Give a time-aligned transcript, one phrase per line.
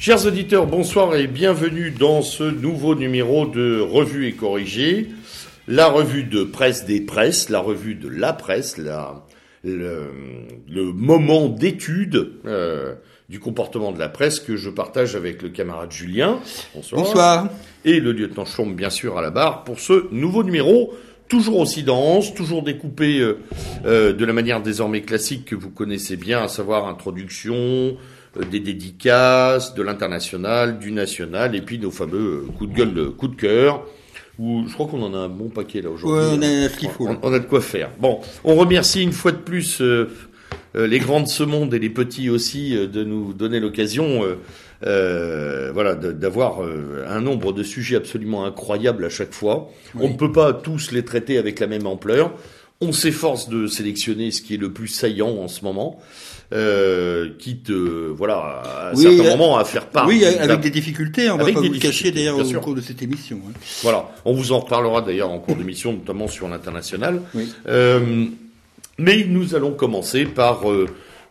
[0.00, 5.08] Chers auditeurs, bonsoir et bienvenue dans ce nouveau numéro de Revue et Corrigée,
[5.68, 9.26] la revue de presse des presses, la revue de la presse, la,
[9.62, 10.10] le,
[10.94, 12.94] moment d'étude euh,
[13.28, 16.40] du comportement de la presse que je partage avec le camarade Julien.
[16.74, 17.02] Bonsoir.
[17.02, 17.48] Bonsoir.
[17.84, 20.94] Et le lieutenant Chaume, bien sûr, à la barre pour ce nouveau numéro
[21.28, 23.38] toujours aussi dense, toujours découpé euh,
[23.84, 27.96] euh, de la manière désormais classique que vous connaissez bien, à savoir introduction,
[28.50, 33.40] des dédicaces, de l'international, du national, et puis nos fameux coups de gueule, coups de
[33.40, 33.84] cœur.
[34.38, 36.38] Où je crois qu'on en a un bon paquet là aujourd'hui.
[36.38, 37.06] Ouais, on a ce qu'il faut.
[37.22, 37.90] On, a de quoi faire.
[38.00, 39.82] Bon, on remercie une fois de plus
[40.74, 44.22] les grandes ce monde et les petits aussi de nous donner l'occasion
[44.86, 49.70] euh, voilà, d'avoir euh, un nombre de sujets absolument incroyables à chaque fois.
[49.98, 52.32] On ne peut pas tous les traiter avec la même ampleur.
[52.80, 56.00] On s'efforce de sélectionner ce qui est le plus saillant en ce moment,
[56.52, 60.06] euh, quitte, euh, voilà, à oui, certains moments à faire part.
[60.06, 61.30] Oui, avec des difficultés.
[61.30, 63.40] On va pas vous le cacher d'ailleurs au cours de cette émission.
[63.48, 63.52] Hein.
[63.82, 67.20] Voilà, on vous en reparlera d'ailleurs en cours d'émission, notamment sur l'international.
[67.34, 67.52] Oui.
[67.68, 68.26] Euh,
[68.98, 70.64] mais nous allons commencer par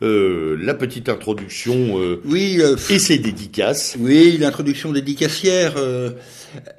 [0.02, 3.98] euh, la petite introduction euh, oui, euh, et ses dédicaces.
[4.00, 5.76] Oui, l'introduction dédicacière.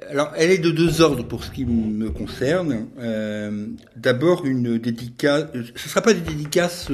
[0.09, 2.87] alors, elle est de deux ordres pour ce qui me concerne.
[3.95, 5.45] D'abord, une dédicace.
[5.53, 6.87] Ce ne sera pas des dédicaces,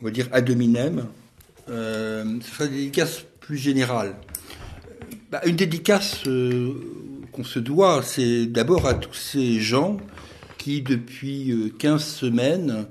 [0.00, 1.06] on va dire, ad hominem.
[1.66, 4.14] ce sera des dédicaces plus générales.
[5.30, 6.22] Bah, une dédicace
[7.32, 9.98] qu'on se doit, c'est d'abord à tous ces gens
[10.56, 12.86] qui, depuis 15 semaines,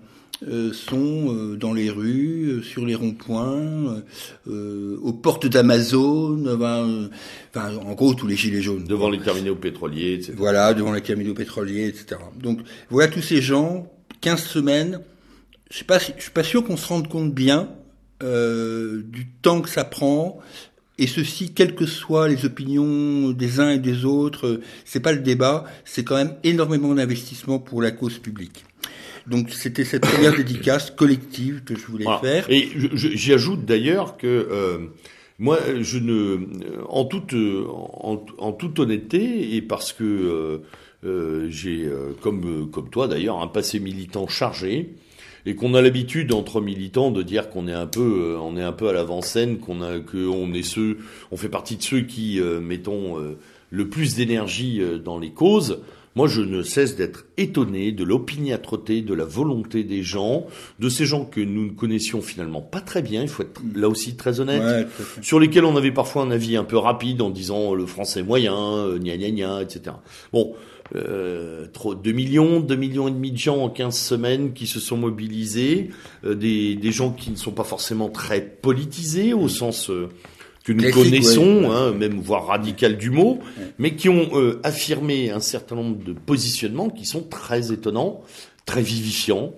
[0.47, 4.03] euh, sont euh, dans les rues, euh, sur les ronds-points,
[4.45, 8.83] aux portes d'Amazon, enfin, en gros tous les gilets jaunes.
[8.83, 10.33] Devant les terminaux pétroliers, etc.
[10.37, 12.21] Voilà, devant les terminaux pétroliers, etc.
[12.39, 12.59] Donc
[12.91, 14.99] voilà tous ces gens, 15 semaines.
[15.69, 17.69] Je pas, je suis pas sûr qu'on se rende compte bien
[18.21, 20.39] du temps que ça prend.
[20.99, 25.19] Et ceci, quelles que soient les opinions des uns et des autres, c'est pas le
[25.19, 28.65] débat, c'est quand même énormément d'investissement pour la cause publique.
[29.27, 32.49] Donc c'était cette première dédicace collective que je voulais faire.
[32.49, 34.87] Et j'y ajoute d'ailleurs que euh,
[35.37, 36.47] moi, je ne,
[36.87, 40.57] en toute, en, toute honnêteté, et parce que euh,
[41.05, 41.87] euh, j'ai,
[42.21, 44.95] comme comme toi d'ailleurs, un passé militant chargé,
[45.47, 48.73] et qu'on a l'habitude entre militants de dire qu'on est un peu, on est un
[48.73, 50.97] peu à l'avant-scène, qu'on a, qu'on est ceux,
[51.31, 53.15] on fait partie de ceux qui mettons
[53.69, 55.79] le plus d'énergie dans les causes.
[56.17, 60.47] Moi, je ne cesse d'être étonné de l'opiniâtreté, de la volonté des gens,
[60.79, 63.87] de ces gens que nous ne connaissions finalement pas très bien, il faut être là
[63.87, 64.87] aussi très honnête,
[65.21, 68.57] sur lesquels on avait parfois un avis un peu rapide en disant le français moyen,
[68.57, 69.95] euh, gna gna gna, etc.
[70.33, 70.55] Bon,
[70.95, 71.67] euh,
[72.03, 75.89] 2 millions, 2 millions et demi de gens en 15 semaines qui se sont mobilisés,
[76.23, 79.89] euh, des, des gens qui ne sont pas forcément très politisés au sens...
[79.89, 80.09] Euh,
[80.63, 83.39] que nous connaissons, hein, même voire radical du mot,
[83.77, 84.29] mais qui ont
[84.63, 88.21] affirmé un certain nombre de positionnements qui sont très étonnants,
[88.65, 89.53] très vivifiants,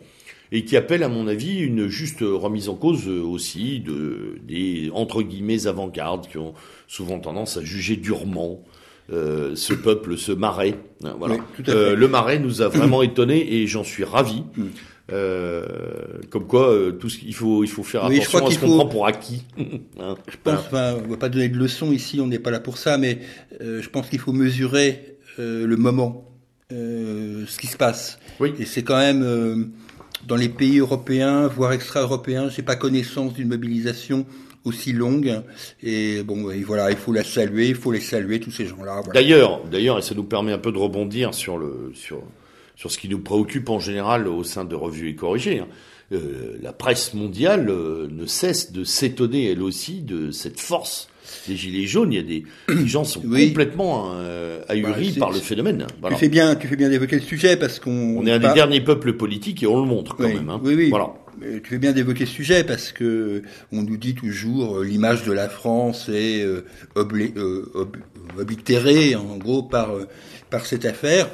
[0.51, 5.23] et qui appellent, à mon avis, une juste remise en cause aussi de des entre
[5.23, 6.53] guillemets avant-gardes qui ont
[6.88, 8.62] souvent tendance à juger durement
[9.12, 10.75] euh, ce peuple, ce marais.
[11.03, 11.38] Hein, voilà.
[11.68, 14.44] le marais nous a vraiment étonnés et j'en suis ravi.
[14.56, 14.66] Mm.
[15.12, 15.66] Euh,
[16.30, 18.86] comme quoi, euh, tout ce qu'il faut, il faut faire attention à ce qu'on prend
[18.88, 19.44] pour acquis.
[20.00, 22.78] hein, je pense, on va pas donner de leçons ici, on n'est pas là pour
[22.78, 23.19] ça, mais
[23.62, 26.25] euh, je pense qu'il faut mesurer euh, le moment,
[26.69, 28.19] ce qui se passe.
[28.40, 28.53] Oui.
[28.59, 29.72] Et c'est quand même
[30.28, 34.28] dans les pays européens, voire extra-européens, j'ai pas connaissance d'une mobilisation
[34.66, 35.42] aussi longue.
[35.83, 39.01] Et bon, et voilà, il faut la saluer, il faut les saluer tous ces gens-là.
[39.04, 39.13] Voilà.
[39.13, 42.22] D'ailleurs, d'ailleurs, et ça nous permet un peu de rebondir sur le sur
[42.75, 45.60] sur ce qui nous préoccupe en général au sein de Revues et Corrigées.
[45.60, 45.68] Hein.
[46.12, 51.07] Euh, la presse mondiale euh, ne cesse de s'étonner elle aussi de cette force
[51.48, 52.12] des gilets jaunes.
[52.12, 55.86] Il y a des, les gens sont complètement euh, ahuris bah, par le phénomène.
[56.07, 58.18] Tu fais bien, tu fais bien d'évoquer le sujet parce qu'on.
[58.18, 60.50] On est un des derniers peuples politiques et on le montre quand même.
[60.50, 60.60] Hein.
[60.63, 60.89] Oui, oui.
[60.89, 61.13] Voilà.
[61.41, 63.41] Tu fais bien d'évoquer ce sujet parce que
[63.71, 66.45] on nous dit toujours l'image de la France est
[68.36, 69.91] oblitérée en gros par
[70.50, 71.30] par cette affaire.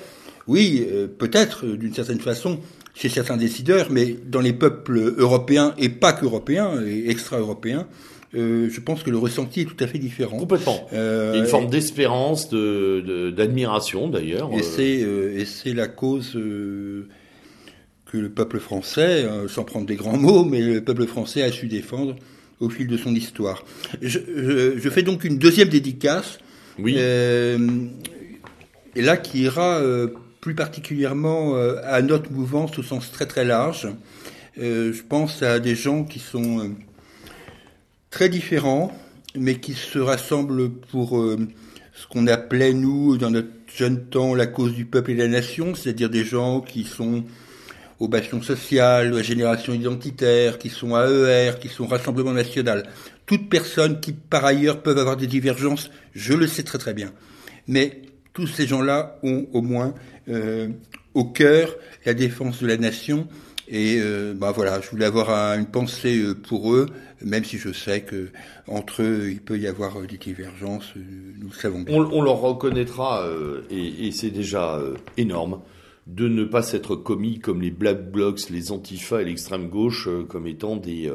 [0.48, 2.60] Oui, euh, peut-être euh, d'une certaine façon
[2.94, 7.88] chez certains décideurs, mais dans les peuples européens et pas qu'européens et extra-européens,
[8.36, 10.38] euh, je pense que le ressenti est tout à fait différent.
[10.38, 10.88] Complètement.
[10.94, 14.50] Euh, une forme d'espérance, de, d'admiration d'ailleurs.
[14.54, 16.38] Et c'est et c'est la cause
[18.16, 21.68] que le peuple français, sans prendre des grands mots, mais le peuple français a su
[21.68, 22.16] défendre
[22.60, 23.64] au fil de son histoire.
[24.02, 24.20] Je,
[24.78, 26.40] je, fais donc une deuxième dédicace.
[26.78, 26.98] Oui.
[26.98, 27.58] et
[29.02, 29.82] là qui ira
[30.46, 33.88] plus particulièrement euh, à notre mouvance au sens très très large.
[34.60, 36.70] Euh, je pense à des gens qui sont euh,
[38.12, 38.92] très différents,
[39.34, 41.48] mais qui se rassemblent pour euh,
[41.96, 45.28] ce qu'on appelait, nous, dans notre jeune temps, la cause du peuple et de la
[45.28, 47.24] nation, c'est-à-dire des gens qui sont
[48.00, 52.84] au bastion social, à génération identitaire, qui sont AER, qui sont Rassemblement National.
[53.26, 57.12] Toutes personnes qui, par ailleurs, peuvent avoir des divergences, je le sais très très bien.
[57.68, 58.02] Mais
[58.34, 59.94] tous ces gens-là ont au moins
[60.30, 60.68] euh,
[61.14, 61.76] au cœur
[62.06, 63.28] la défense de la nation.
[63.68, 66.88] Et euh, bah voilà, je voulais avoir une pensée euh, pour eux,
[67.22, 68.28] même si je sais que
[68.68, 71.96] entre eux il peut y avoir des divergences, nous le savons bien.
[71.96, 73.28] On, leur reconnaîtra,
[73.72, 74.80] et c'est déjà
[75.18, 75.62] énorme,
[76.08, 80.46] de ne pas s'être commis comme les black blocs, les antifas et l'extrême gauche comme
[80.46, 81.12] étant des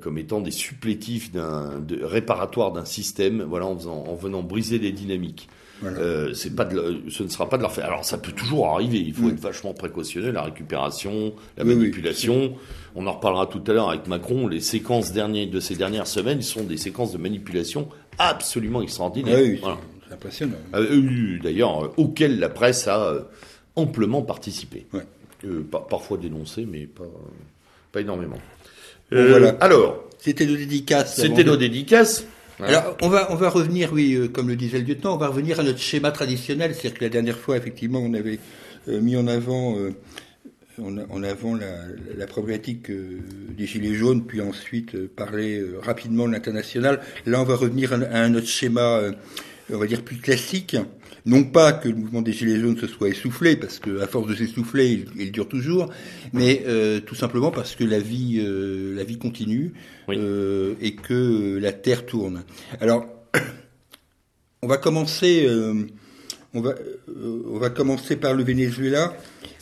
[0.00, 4.78] comme étant des supplétifs d'un de, réparatoire d'un système, voilà en, faisant, en venant briser
[4.78, 5.48] les dynamiques.
[5.84, 7.86] Euh, c'est pas de, ce ne sera pas de leur faire.
[7.86, 8.98] Alors ça peut toujours arriver.
[8.98, 10.30] Il faut être vachement précautionneux.
[10.30, 12.54] La récupération, la manipulation.
[12.94, 14.48] On en reparlera tout à l'heure avec Macron.
[14.48, 19.38] Les séquences dernières de ces dernières semaines sont des séquences de manipulation absolument extraordinaires.
[19.40, 19.60] Oui,
[20.08, 20.56] c'est impressionnant.
[20.74, 23.20] Euh, D'ailleurs, euh, auxquelles la presse a euh,
[23.78, 24.86] amplement participé.
[25.88, 27.04] parfois dénoncé, mais pas,
[27.92, 28.38] pas énormément.
[29.10, 29.56] voilà.
[29.60, 31.16] Alors, c'était nos dédicaces.
[31.16, 32.26] C'était nos dédicaces.
[32.60, 35.28] Alors, on va, on va revenir, oui, euh, comme le disait le lieutenant, on va
[35.28, 36.74] revenir à notre schéma traditionnel.
[36.74, 38.40] C'est-à-dire que la dernière fois, effectivement, on avait
[38.88, 39.92] euh, mis en avant, euh,
[40.82, 41.84] en, avant la,
[42.16, 47.00] la problématique des Gilets jaunes, puis ensuite parler rapidement de l'international.
[47.26, 49.02] Là, on va revenir à, à un autre schéma,
[49.72, 50.76] on va dire, plus classique.
[51.28, 54.28] Non pas que le mouvement des Gilets jaunes se soit essoufflé, parce que à force
[54.28, 55.90] de s'essouffler, il, dure toujours,
[56.32, 59.74] mais euh, tout simplement parce que la vie, euh, la vie continue
[60.08, 62.44] euh, et que la terre tourne.
[62.80, 63.04] Alors,
[64.62, 65.46] on va commencer,
[66.54, 66.72] on va,
[67.14, 69.12] on va commencer par le Venezuela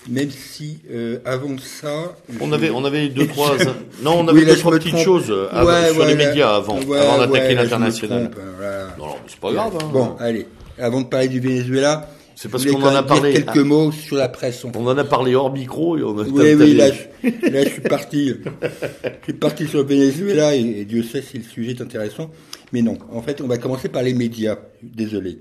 [0.08, 0.82] même si
[1.24, 3.56] avant ça, on avait on avait deux trois
[4.04, 8.30] non on avait deux trois petites choses sur les médias avant avant d'attaquer l'international.
[8.56, 8.94] Voilà.
[8.96, 9.76] Non, c'est pas grave.
[9.82, 9.90] Hein.
[9.92, 10.46] Bon, allez
[10.78, 13.32] avant de parler du Venezuela, c'est parce qu'on en a parlé.
[13.32, 14.62] quelques mots sur la presse.
[14.64, 16.22] On en a parlé hors micro et on a.
[16.24, 18.34] Oui, oui, là, je, là, je suis parti.
[18.62, 22.30] je suis parti sur le Venezuela et, Dieu sait si le sujet est intéressant.
[22.72, 24.58] Mais non, en fait, on va commencer par les médias.
[24.82, 25.38] Désolé.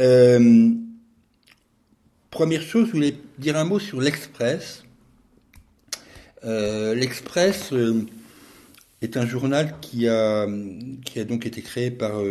[0.00, 0.70] Euh,
[2.30, 4.82] première chose, je voulais dire un mot sur l'Express.
[6.42, 8.06] Euh, L'Express euh,
[9.02, 10.46] est un journal qui a,
[11.04, 12.22] qui a donc été créé par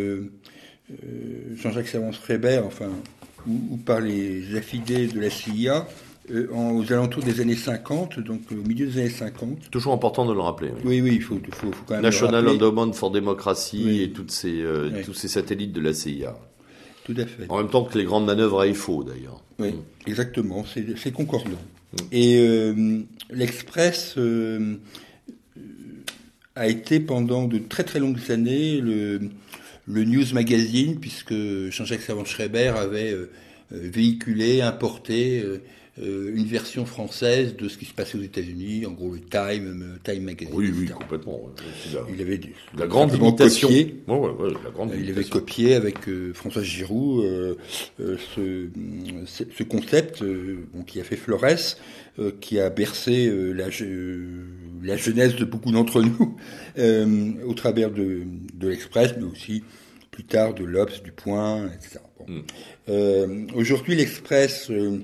[1.55, 2.89] Jean-Jacques Savance-Fréber, enfin,
[3.47, 5.87] ou, par les affidés de la CIA,
[6.31, 9.69] euh, aux alentours des années 50, donc au milieu des années 50.
[9.69, 10.71] Toujours important de le rappeler.
[10.85, 14.61] Oui, oui, il faut, faut, faut, quand même National Endowment for Democracy et toutes ces,
[14.61, 16.37] euh, tous ces satellites de la CIA.
[17.03, 17.45] Tout à fait.
[17.49, 19.43] En même temps que les grandes manœuvres à EFO, d'ailleurs.
[19.59, 20.09] Oui, mm.
[20.09, 21.49] exactement, c'est concordant.
[21.51, 21.97] Mm.
[22.13, 22.73] Et
[23.29, 24.17] l'Express
[26.55, 29.19] a été pendant de très très longues années le
[29.85, 31.33] le News Magazine, puisque
[31.69, 33.29] Jean-Jacques Savant-Schreiber avait euh,
[33.73, 35.59] euh, véhiculé, importé euh,
[36.33, 40.23] une version française de ce qui se passait aux États-Unis, en gros le Time, Time
[40.23, 40.55] Magazine.
[40.55, 41.51] Oui, oui, complètement.
[42.11, 42.39] Il avait
[42.75, 43.67] la grande imitation.
[43.67, 44.03] Copié,
[44.97, 45.97] il avait copié avec
[46.33, 47.57] François Giroud
[47.99, 48.69] ce,
[49.27, 50.23] ce, concept
[50.87, 51.77] qui a fait Flores,
[52.41, 53.69] qui a bercé la,
[54.83, 56.37] la jeunesse de beaucoup d'entre nous
[57.47, 58.23] au travers de,
[58.53, 59.63] de l'Express, mais aussi
[60.13, 61.99] plus tard de l'Obs, du Point, etc.
[62.27, 62.39] Mm.
[62.89, 64.99] Euh, aujourd'hui, l'Express, euh,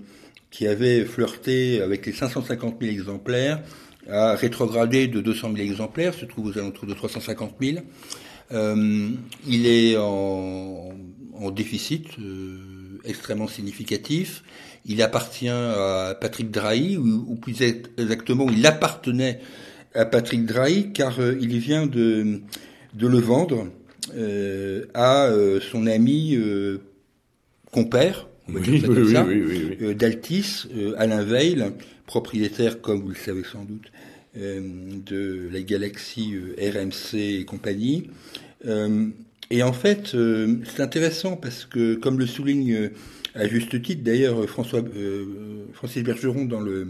[0.52, 3.62] qui avait flirté avec les 550 000 exemplaires,
[4.10, 7.78] a rétrogradé de 200 000 exemplaires, se trouve aux alentours de 350 000.
[8.52, 9.10] Euh,
[9.48, 10.90] il est en,
[11.34, 12.08] en déficit
[13.06, 14.44] extrêmement significatif.
[14.86, 19.40] Il appartient à Patrick Drahi, ou, ou, plus exactement, il appartenait
[19.94, 22.42] à Patrick Drahi, car il vient de,
[22.94, 23.68] de le vendre
[24.16, 26.80] euh, à euh, son ami euh,
[27.72, 28.82] compère, on va dire
[29.12, 30.66] ça d'Altis,
[30.98, 31.64] Alain Veil,
[32.08, 33.92] propriétaire, comme vous le savez sans doute,
[34.36, 38.10] de la galaxie RMC et compagnie.
[39.52, 40.16] et en fait,
[40.66, 42.90] c'est intéressant parce que, comme le souligne
[43.36, 44.82] à juste titre d'ailleurs François
[45.74, 46.88] Francis Bergeron dans le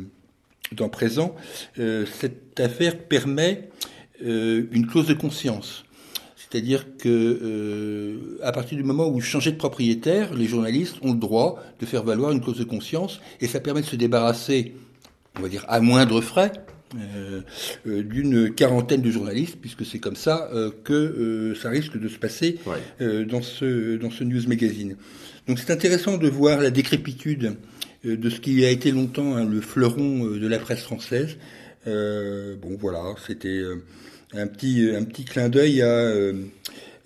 [0.71, 1.35] dans présent,
[1.75, 3.69] cette affaire permet
[4.21, 5.83] une clause de conscience.
[6.49, 11.13] C'est-à-dire que euh, à partir du moment où vous changez de propriétaire, les journalistes ont
[11.13, 14.73] le droit de faire valoir une cause de conscience et ça permet de se débarrasser,
[15.37, 16.51] on va dire à moindre frais,
[16.95, 17.41] euh,
[17.85, 20.49] euh, d'une quarantaine de journalistes, puisque c'est comme ça
[20.83, 22.57] que ça risque de se passer
[22.99, 24.95] dans ce dans ce news magazine.
[25.47, 27.57] Donc c'est intéressant de voir la décrépitude
[28.03, 31.37] de ce qui a été longtemps hein, le fleuron de la presse française.
[31.85, 33.61] bon voilà, c'était
[34.33, 36.33] un petit, un petit clin d'œil à, euh,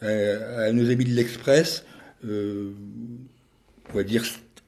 [0.02, 1.86] à, nos amis de l'Express,
[2.24, 2.74] on
[3.94, 4.24] va dire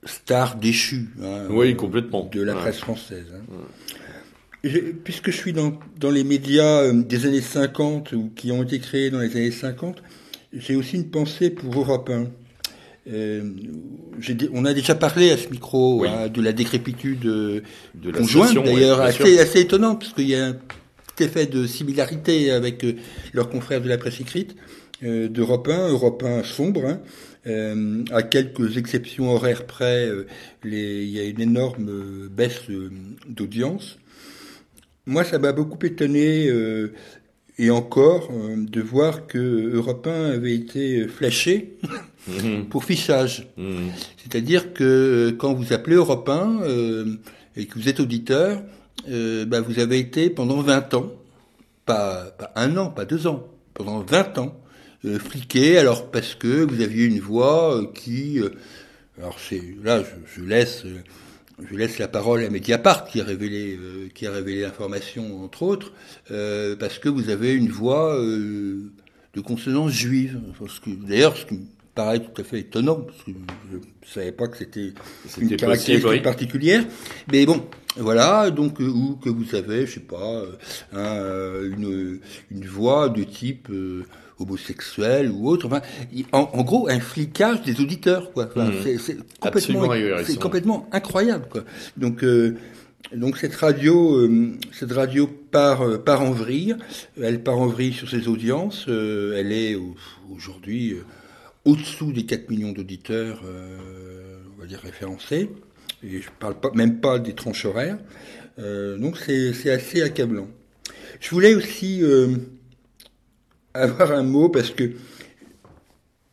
[0.06, 1.10] star déchu.
[1.22, 2.30] Hein, oui, complètement.
[2.32, 3.26] De la presse française.
[3.34, 4.70] Hein.
[5.04, 9.12] Puisque je suis dans, dans les médias des années 50 ou qui ont été créés
[9.12, 10.02] dans les années 50,
[10.54, 12.28] j'ai aussi une pensée pour Europe 1.
[13.08, 13.44] Euh,
[14.54, 17.62] on a déjà parlé à ce micro hein, de la décrépitude de
[18.04, 22.52] la conjointe, d'ailleurs, assez, assez étonnant, parce qu'il y a un petit effet de similarité
[22.52, 22.94] avec euh,
[23.34, 24.56] leurs confrères de la presse écrite
[25.04, 27.02] euh, d'Europe 1, Europe 1 sombre, hein,
[27.48, 30.26] euh, à quelques exceptions horaires près, euh,
[30.64, 32.62] les, il y a une énorme baisse
[33.28, 33.98] d'audience.
[35.06, 36.50] Moi, ça m'a beaucoup étonné
[37.58, 39.38] et encore de voir que
[39.74, 41.78] Europe 1 avait été flashé
[42.28, 42.66] Mhm.
[42.70, 43.48] pour fichage.
[43.58, 43.92] Mhm.
[44.18, 47.06] C'est-à-dire que euh, quand vous appelez Europe 1 euh,
[47.56, 48.64] et que vous êtes auditeur,
[49.10, 51.12] euh, bah, vous avez été pendant 20 ans,
[51.86, 54.60] pas, pas, un an, pas deux ans, pendant 20 ans,
[55.06, 58.40] euh, fliqué, alors parce que vous aviez une voix euh, qui...
[59.20, 60.84] alors c'est là, je, je laisse...
[61.64, 63.80] je laisse la parole à Mediapart qui a révélé
[64.14, 65.94] qui a révélé l'information entre autres
[66.80, 68.18] parce que vous avez une voix
[69.36, 70.40] de consonance juive.
[71.08, 71.60] D'ailleurs, ce qui
[71.94, 73.32] paraît tout à fait étonnant, parce que
[73.72, 74.94] je ne savais pas que c'était
[75.40, 76.84] une caractéristique particulière.
[77.32, 77.66] Mais bon,
[77.98, 80.44] voilà, donc, euh, ou que vous avez, je sais pas,
[80.94, 82.20] euh, une,
[82.52, 83.70] une voix de type
[84.40, 85.68] euh, homosexuel ou autre.
[85.68, 85.82] Enfin,
[86.32, 88.48] en, gros, un flicage des auditeurs, quoi.
[88.48, 88.98] Enfin, mmh.
[89.00, 91.64] C'est complètement, incroyable, quoi.
[91.98, 92.24] Donc,
[93.14, 94.30] donc cette radio,
[94.72, 96.76] cette radio part, part en vrille.
[97.22, 98.86] Elle part en vrille sur ses audiences.
[98.88, 99.78] elle est
[100.30, 100.96] aujourd'hui
[101.66, 105.50] au-dessous des 4 millions d'auditeurs, euh, on va dire référencés,
[106.04, 107.98] et je parle pas, même pas des tranches horaires.
[108.60, 110.48] Euh, donc c'est assez accablant.
[111.20, 112.28] Je voulais aussi euh,
[113.76, 114.92] avoir un mot parce que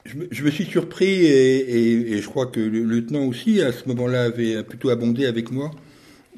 [0.04, 3.60] je me, je me suis surpris et, et, et, je crois que le lieutenant aussi
[3.60, 5.70] à ce moment-là avait plutôt abondé avec moi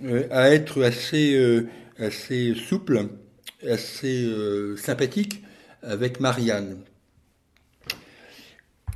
[0.02, 1.68] euh, à être assez euh,
[1.98, 3.06] assez souple,
[3.68, 5.42] assez euh, sympathique
[5.82, 6.78] avec Marianne.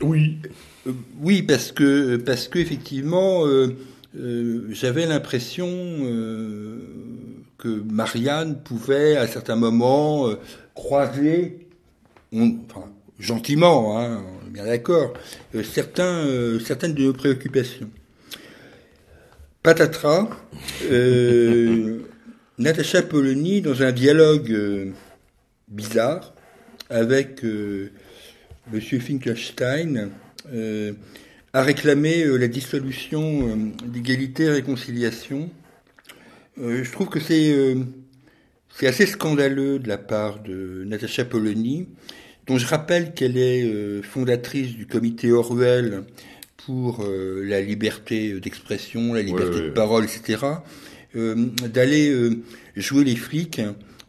[0.01, 0.39] Oui.
[1.21, 3.45] Oui, parce que parce que effectivement,
[4.71, 5.67] j'avais l'impression
[7.59, 10.31] que Marianne pouvait à certains moments
[10.75, 11.68] croiser,
[12.33, 15.13] enfin gentiment, hein, bien d'accord,
[15.65, 16.25] certains
[16.65, 17.91] certaines de nos préoccupations.
[19.63, 20.29] Patatras,
[22.59, 24.93] Natacha Polony dans un dialogue
[25.69, 26.33] bizarre
[26.91, 27.43] avec
[28.73, 28.81] M.
[29.01, 30.11] Finkelstein
[30.53, 30.93] euh,
[31.53, 35.51] a réclamé euh, la dissolution euh, d'égalité et réconciliation.
[36.59, 37.77] je trouve que c'est
[38.79, 41.89] c'est assez scandaleux de la part de Natacha Polony,
[42.47, 46.05] dont je rappelle qu'elle est fondatrice du comité Orwell
[46.65, 50.39] pour la liberté d'expression, la liberté de parole, etc.,
[51.15, 52.31] d'aller
[52.77, 53.61] jouer les flics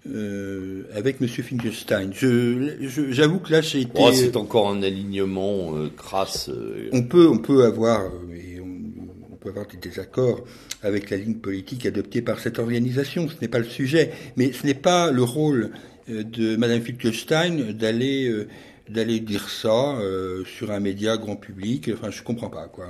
[0.08, 2.12] euh, avec Monsieur Finkelstein.
[2.14, 2.78] Je,
[3.12, 3.92] j'avoue que là, j'ai été.
[3.96, 6.50] Oh, c'est encore un alignement euh, crasse.
[6.50, 6.90] Euh.
[6.94, 10.46] On peut, on peut avoir, on, peut avoir des désaccords
[10.82, 13.28] avec la ligne politique adoptée par cette organisation.
[13.30, 15.72] Ce n'est pas le sujet, mais ce n'est pas le rôle
[16.08, 18.48] de Madame Finkelstein d'aller
[18.90, 20.00] d'aller dire ça
[20.46, 21.92] sur un média grand public.
[21.94, 22.88] Enfin, je comprends pas quoi.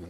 [0.00, 0.06] Bon.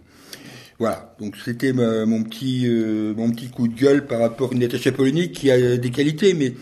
[0.78, 4.60] Voilà, donc c'était mon petit euh, mon petit coup de gueule par rapport à une
[4.60, 6.52] Natacha Polony qui a des qualités, mais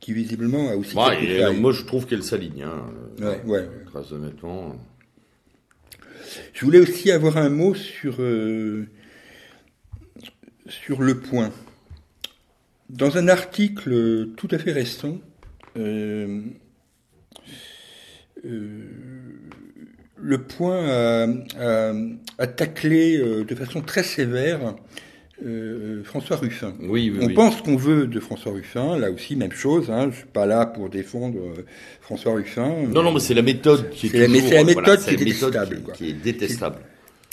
[0.00, 0.96] qui visiblement a aussi.
[0.96, 2.64] Ouais, moi, je trouve qu'elle s'aligne.
[2.64, 2.86] Hein,
[3.20, 3.68] ouais, ouais.
[3.92, 4.76] Très honnêtement.
[6.54, 8.86] Je voulais aussi avoir un mot sur euh,
[10.70, 11.50] sur le point.
[12.88, 15.18] Dans un article tout à fait récent,
[15.76, 16.40] euh,
[18.44, 18.84] euh
[20.22, 20.86] le point
[22.38, 24.74] a, taclé euh, de façon très sévère
[25.44, 26.74] euh, François Ruffin.
[26.80, 29.90] Oui, On pense qu'on veut de François Ruffin, là aussi même chose.
[29.90, 31.64] Hein, je suis pas là pour défendre euh,
[32.02, 32.86] François Ruffin.
[32.88, 35.82] Non, non, mais c'est la méthode qui est, toujours, la, la méthode qui, est détestable,
[35.94, 36.76] qui, est détestable.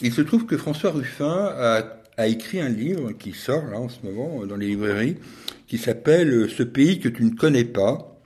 [0.02, 1.84] Il se trouve que François Ruffin a,
[2.18, 5.18] a, écrit un livre qui sort là en ce moment dans les librairies,
[5.68, 8.20] qui s'appelle Ce pays que tu ne connais pas.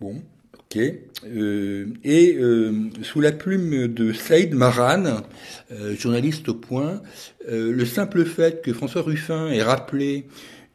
[0.00, 0.20] Bon,
[1.24, 2.72] euh, et euh,
[3.02, 5.22] sous la plume de Saïd Maran,
[5.70, 7.02] euh, journaliste au point,
[7.48, 10.26] le simple fait que François Ruffin ait rappelé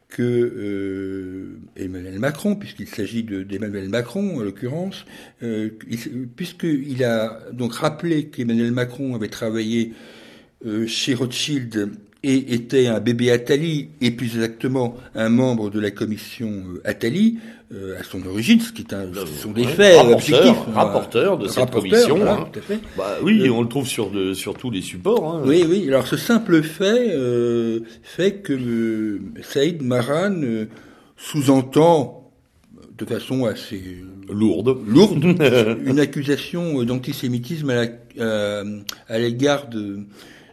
[0.08, 5.04] que Emmanuel Macron, puisqu'il s'agit d'Emmanuel Macron en l'occurrence,
[6.36, 9.92] puisqu'il a donc rappelé qu'Emmanuel Macron avait travaillé
[10.86, 11.90] chez Rothschild
[12.24, 17.38] et était un bébé Attali, et plus exactement un membre de la commission euh, Attali,
[17.72, 20.56] euh, à son origine, ce qui est un, ce sont des faits rapporteur, objectifs.
[20.68, 20.72] hein.
[20.74, 22.16] rapporteur de cette Rapporteur, commission.
[22.16, 22.48] voilà, hein.
[22.52, 22.78] tout à fait.
[22.96, 25.32] Bah oui, Euh, on le trouve sur, de, sur tous les supports.
[25.36, 25.42] Hein.
[25.44, 25.84] Oui, oui.
[25.86, 30.40] Alors ce simple fait euh, fait que euh, Saïd Maran
[31.16, 32.30] sous-entend
[32.96, 33.80] de façon assez
[34.30, 34.76] Lourde.
[34.86, 35.24] lourde
[35.86, 40.00] une accusation d'antisémitisme à l'égard de,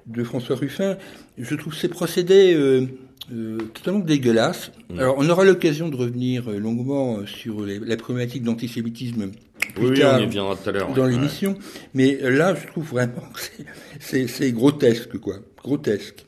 [0.08, 0.98] de François Ruffin.
[1.38, 2.86] Je trouve ces procédés euh,
[3.34, 4.72] euh, totalement dégueulasses.
[4.98, 9.32] Alors on aura l'occasion de revenir euh, longuement euh, sur les- la problématique d'antisémitisme
[9.74, 10.94] plus Oui, tard on y viendra tout à l'heure.
[10.94, 11.12] dans ouais.
[11.12, 11.58] l'émission,
[11.94, 16.26] mais là, je trouve vraiment que c'est grotesque, quoi, grotesque.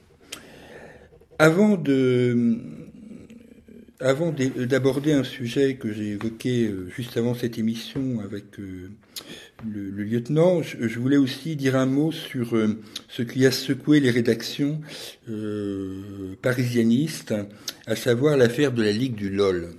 [1.39, 2.57] Avant de,
[3.99, 8.89] avant d'é- d'aborder un sujet que j'ai évoqué euh, juste avant cette émission avec euh,
[9.67, 13.51] le, le lieutenant, je, je voulais aussi dire un mot sur euh, ce qui a
[13.51, 14.81] secoué les rédactions
[15.29, 17.33] euh, parisianistes,
[17.87, 19.69] à savoir l'affaire de la Ligue du LOL.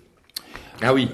[0.81, 1.09] Ah oui.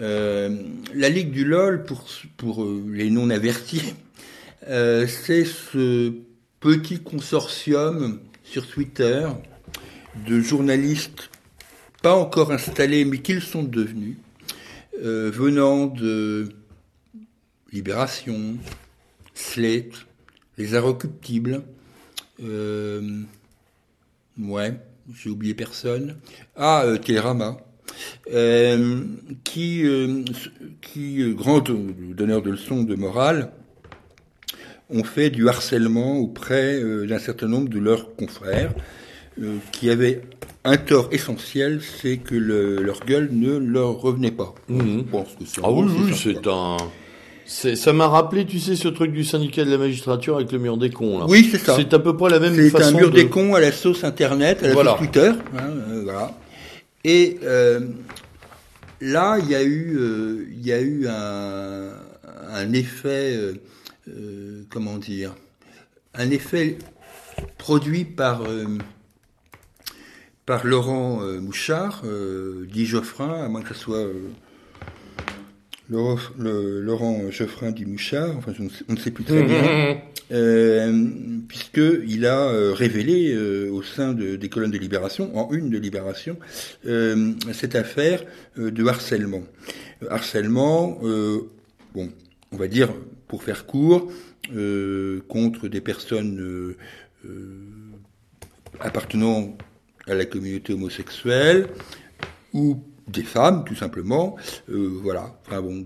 [0.00, 0.56] Euh,
[0.94, 2.04] la Ligue du LOL, pour,
[2.36, 3.94] pour euh, les non-avertis,
[4.68, 6.12] euh, c'est ce
[6.60, 9.26] petit consortium sur Twitter
[10.28, 11.30] de journalistes
[12.02, 14.16] pas encore installés, mais qu'ils sont devenus,
[15.02, 16.48] euh, venant de
[17.72, 18.56] Libération,
[19.34, 20.06] Slate,
[20.58, 21.62] Les Inrecuptibles,
[22.42, 23.22] euh,
[24.38, 24.74] ouais,
[25.14, 26.16] j'ai oublié personne,
[26.56, 27.56] ah, euh, Télérama,
[28.32, 29.04] euh,
[29.44, 29.84] qui,
[30.80, 33.52] qui grand donneur de leçons de morale,
[34.90, 38.74] ont fait du harcèlement auprès d'un certain nombre de leurs confrères,
[39.40, 40.22] euh, qui avaient
[40.64, 44.54] un tort essentiel, c'est que le- leur gueule ne leur revenait pas.
[44.68, 44.98] Mhm.
[44.98, 46.76] Je pense que c'est Ah oui, oui, c'est un.
[47.44, 50.58] c'est- Ça m'a rappelé, tu sais, ce truc du syndicat de la magistrature avec le
[50.58, 51.18] mur des cons.
[51.18, 51.26] Là.
[51.28, 51.74] Oui, c'est ça.
[51.76, 52.94] C'est à peu près la même C'est façon.
[52.96, 54.90] un mur de- des cons à la sauce Internet, à la Voilà.
[54.92, 55.32] sauce Twitter.
[55.56, 56.32] hein, euh, voilà.
[57.04, 57.80] Et euh,
[59.00, 61.88] là, il y a eu, euh, il y a eu un,
[62.52, 63.36] un effet,
[64.70, 65.34] comment dire,
[66.14, 66.78] un effet
[67.58, 68.42] produit par
[70.46, 74.12] par Laurent euh, Mouchard, euh, dit Geoffrin, à moins que ce soit euh,
[75.90, 78.52] Laurent, le- Laurent Geoffrin dit Mouchard, enfin
[78.88, 79.98] on ne sait plus très bien
[80.32, 81.06] euh,
[81.48, 85.78] puisqu'il a euh, révélé euh, au sein de- des colonnes de Libération, en une de
[85.78, 86.38] Libération,
[86.86, 88.24] euh, cette affaire
[88.58, 89.42] euh, de harcèlement.
[90.02, 91.40] Euh, harcèlement, euh,
[91.94, 92.10] bon,
[92.52, 92.88] on va dire,
[93.28, 94.10] pour faire court,
[94.54, 96.76] euh, contre des personnes euh,
[97.26, 97.60] euh,
[98.80, 99.56] appartenant
[100.06, 101.68] à la communauté homosexuelle
[102.52, 104.36] ou des femmes, tout simplement.
[104.70, 105.38] Euh, voilà.
[105.46, 105.84] Enfin bon,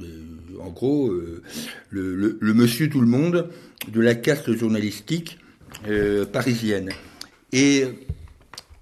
[0.61, 1.43] en gros, euh,
[1.91, 3.51] le, monsieur tout le monde
[3.89, 5.39] de la caste journalistique
[5.89, 6.91] euh, parisienne.
[7.53, 7.85] Et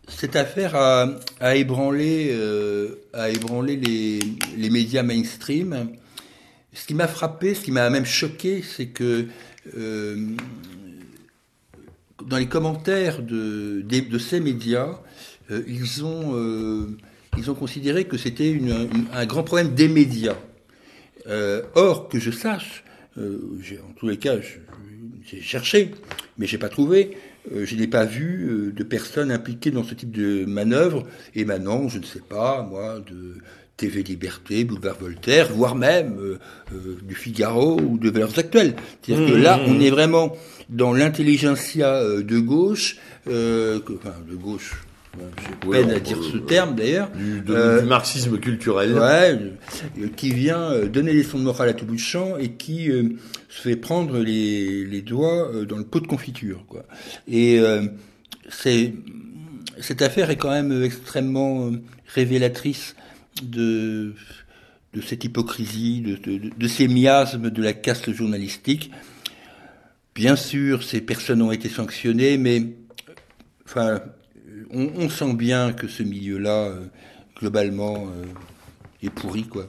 [0.08, 1.08] cette affaire a,
[1.40, 2.36] a ébranlé,
[3.12, 4.18] a ébranlé les,
[4.56, 5.90] les médias mainstream.
[6.72, 9.26] Ce qui m'a frappé, ce qui m'a même choqué, c'est que
[12.22, 15.00] dans les commentaires de, ces médias,
[15.50, 16.96] euh, ils, ont, euh,
[17.36, 18.58] ils ont considéré que c'était
[19.12, 20.36] un grand problème des médias.
[21.26, 22.84] Euh, or, que je sache,
[23.16, 24.36] en tous les cas,
[25.24, 25.92] j'ai cherché,
[26.36, 27.16] mais j'ai pas trouvé.
[27.54, 32.04] je n'ai pas vu de personnes impliquées dans ce type de manœuvre émanant, je ne
[32.04, 33.36] sais pas, moi, de
[33.76, 36.38] TV Liberté, Boulevard Voltaire, voire même euh,
[36.72, 38.74] euh, du Figaro ou de Valeurs Actuelles.
[39.02, 40.36] C'est-à-dire que là, on est vraiment
[40.68, 42.96] dans l'intelligentsia euh, de gauche,
[43.28, 44.74] euh, que- enfin de gauche.
[45.16, 47.08] J'ai Ouais, peine à dire ce terme d'ailleurs.
[47.12, 48.94] Du, de- Euh, du marxisme culturel.
[48.94, 49.38] Ouais,
[50.00, 52.90] euh, qui vient donner des leçons de morale à tout bout de champ et qui
[52.90, 53.10] euh,
[53.48, 56.84] se fait prendre les, les doigts dans le pot de confiture, quoi.
[57.28, 57.82] Et euh,
[58.48, 58.92] c'est
[59.80, 61.70] cette affaire est quand même extrêmement
[62.14, 62.94] révélatrice
[63.42, 64.14] de
[64.92, 68.92] de cette hypocrisie, de, de, de ces miasmes de la caste journalistique.
[70.14, 73.12] Bien sûr, ces personnes ont été sanctionnées, mais euh,
[73.66, 74.00] enfin,
[74.70, 76.84] on, on sent bien que ce milieu-là, euh,
[77.40, 78.24] globalement, euh,
[79.02, 79.66] est pourri, quoi.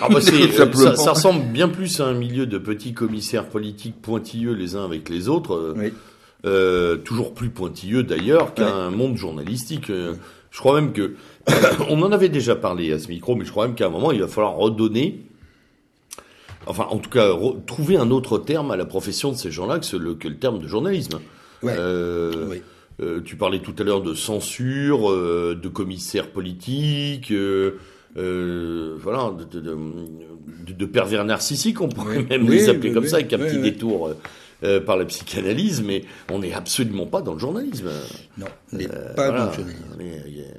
[0.00, 0.20] Ah bah
[0.56, 0.74] simplement.
[0.74, 4.84] ça, ça ressemble bien plus à un milieu de petits commissaires politiques pointilleux les uns
[4.86, 5.92] avec les autres, euh, Oui.
[6.46, 9.90] euh, toujours plus pointilleux d'ailleurs qu'un monde journalistique.
[9.90, 10.14] Euh,
[10.50, 11.14] Je crois même que
[11.90, 14.12] on en avait déjà parlé à ce micro, mais je crois même qu'à un moment
[14.12, 15.20] il va falloir redonner,
[16.66, 17.30] enfin en tout cas
[17.66, 20.58] trouver un autre terme à la profession de ces gens-là que, le, que le terme
[20.60, 21.20] de journalisme.
[21.62, 21.74] Ouais.
[21.76, 22.62] Euh, Oui.
[23.00, 27.30] euh, tu parlais tout à l'heure de censure, euh, de commissaires politiques.
[27.32, 27.78] euh,
[28.18, 29.74] euh, voilà, de, de,
[30.66, 34.10] de, de, pervers narcissiques, on pourrait même les appeler comme ça, avec un petit détour
[34.62, 37.90] euh, euh, par la psychanalyse, mais on n'est absolument pas dans le journalisme.
[38.38, 39.84] Non, on n'est pas dans le journalisme.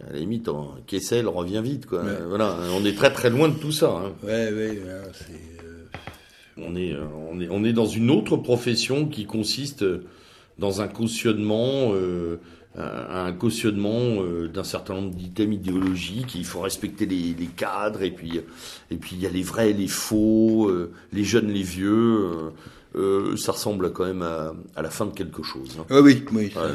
[0.10, 0.50] à la limite,
[0.88, 2.04] Kessel revient vite, quoi.
[2.28, 3.90] Voilà, on est très très loin de tout ça.
[3.90, 4.12] Hein.
[4.24, 4.82] Ouais, ouais,
[5.14, 5.54] c'est
[6.58, 6.96] on est,
[7.32, 9.84] on, est, on est dans une autre profession qui consiste
[10.60, 12.38] dans un cautionnement, euh,
[12.76, 16.36] un cautionnement euh, d'un certain nombre d'items idéologiques.
[16.36, 18.40] Il faut respecter les, les, cadres et puis
[18.92, 22.52] et puis il y a les vrais, les faux, euh, les jeunes, les vieux.
[22.96, 25.78] Euh, ça ressemble quand même à, à, la fin de quelque chose.
[25.80, 25.86] Hein.
[25.90, 26.52] Ah oui, oui.
[26.54, 26.70] Ça,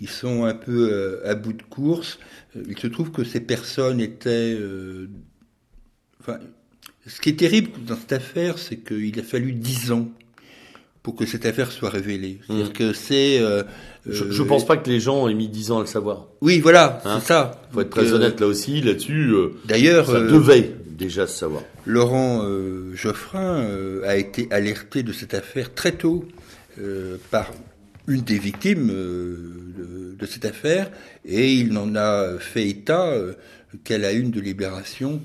[0.00, 2.18] ils sont un peu à bout de course.
[2.68, 4.58] Il se trouve que ces personnes étaient,
[6.20, 6.38] enfin,
[7.06, 10.08] ce qui est terrible dans cette affaire, c'est qu'il a fallu dix ans
[11.06, 12.40] pour que cette affaire soit révélée.
[12.48, 12.66] Hmm.
[12.74, 13.38] que c'est.
[13.40, 13.62] Euh,
[14.06, 16.26] je, euh, pense pas que les gens aient mis dix ans à le savoir.
[16.40, 17.62] Oui, voilà, hein c'est ça.
[17.70, 19.30] Faut être très honnête là aussi, là-dessus.
[19.30, 21.62] Euh, D'ailleurs, ça devait déjà savoir.
[21.84, 22.42] Laurent
[22.94, 23.66] Geoffrin
[24.04, 26.24] a été alerté de cette affaire très tôt
[27.30, 27.52] par
[28.08, 30.90] une des victimes de, de, cette affaire,
[31.24, 33.12] et il n'en a fait état
[33.84, 35.20] qu'à la une de Libération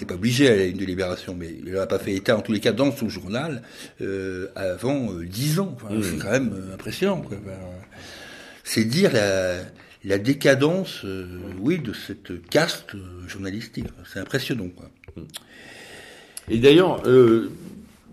[0.00, 2.60] n'était pas obligé à une délibération, mais il n'a pas fait état, en tous les
[2.60, 3.62] cas, dans son journal,
[4.00, 5.76] euh, avant euh, dix ans.
[5.76, 7.22] Enfin, C'est quand même euh, impressionnant.
[8.64, 9.56] c'est dire la,
[10.04, 11.04] la décadence,
[11.60, 13.86] oui, de cette caste journalistique.
[14.10, 14.68] C'est impressionnant.
[14.74, 14.90] Quoi.
[16.48, 17.02] Et d'ailleurs,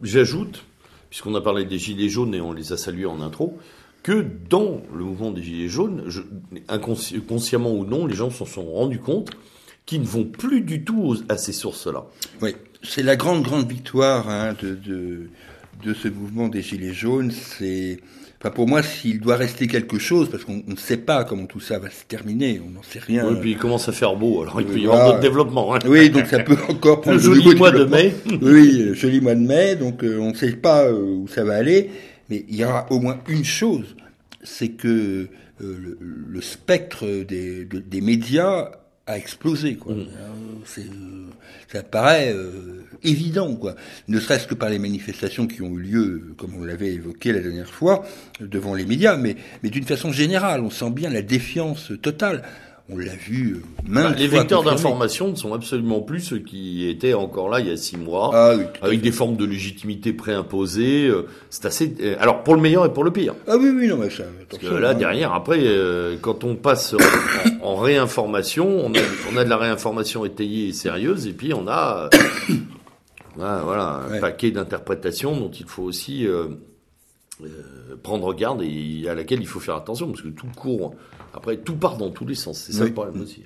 [0.04, 0.64] j'ajoute,
[1.10, 3.58] puisqu'on a parlé des Gilets jaunes et on les a salués en intro,
[4.04, 6.22] que dans le mouvement des Gilets jaunes, je,
[6.70, 9.32] inconsciemment ou non, les gens s'en sont rendus compte
[9.86, 12.06] qui ne vont plus du tout à ces sources-là.
[12.42, 15.30] Oui, c'est la grande, grande victoire hein, de, de,
[15.84, 17.32] de, ce mouvement des Gilets jaunes.
[17.32, 18.00] C'est,
[18.40, 21.60] enfin pour moi, s'il doit rester quelque chose, parce qu'on ne sait pas comment tout
[21.60, 23.28] ça va se terminer, on n'en sait rien.
[23.28, 25.76] Oui, puis il commence à faire beau, alors il peut y avoir d'autres développements.
[25.76, 25.80] Hein.
[25.88, 28.14] Oui, donc ça peut encore prendre le joli mois de mai.
[28.42, 31.56] oui, joli mois de mai, donc euh, on ne sait pas euh, où ça va
[31.56, 31.90] aller,
[32.30, 33.96] mais il y aura au moins une chose,
[34.44, 35.28] c'est que euh,
[35.60, 38.70] le, le, spectre des, des médias
[39.08, 39.76] a explosé.
[39.76, 39.96] Quoi.
[39.96, 40.08] Mm.
[40.78, 40.84] Euh,
[41.72, 43.76] ça paraît euh, évident, quoi.
[44.08, 47.40] Ne serait-ce que par les manifestations qui ont eu lieu, comme on l'avait évoqué la
[47.40, 48.06] dernière fois,
[48.40, 52.44] devant les médias, mais, mais d'une façon générale, on sent bien la défiance totale
[52.90, 56.88] on l'a vu euh, maintes bah, Les vecteurs d'information ne sont absolument plus ceux qui
[56.88, 61.08] étaient encore là il y a six mois, ah avec des formes de légitimité préimposées.
[61.08, 61.94] Euh, c'est assez.
[62.00, 63.36] Euh, alors pour le meilleur et pour le pire.
[63.48, 64.24] Ah oui, oui, non, mais ça.
[64.50, 64.94] Parce que là, hein.
[64.94, 65.60] derrière, après,
[66.22, 66.96] quand on passe
[67.62, 69.00] en, réinformation, on a,
[69.34, 72.10] on a de la réinformation étayée et sérieuse, et puis on a,
[73.36, 76.26] voilà, un paquet d'interprétations dont il faut aussi
[78.04, 80.96] prendre garde et à laquelle il faut faire attention, parce que tout court
[81.34, 82.60] après, tout part dans tous les sens.
[82.60, 83.44] C'est ça le problème aussi.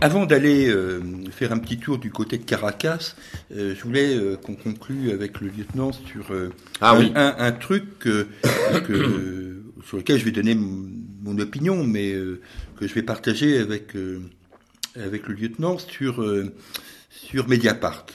[0.00, 3.16] Avant d'aller euh, faire un petit tour du côté de Caracas,
[3.52, 6.32] euh, je voulais euh, qu'on conclue avec le lieutenant sur
[6.80, 8.28] ah un, un, truc que,
[9.84, 12.12] sur lequel je vais donner mon opinion, mais
[12.76, 13.94] que je vais partager avec,
[14.94, 16.24] avec le lieutenant sur,
[17.10, 18.06] sur Mediapart.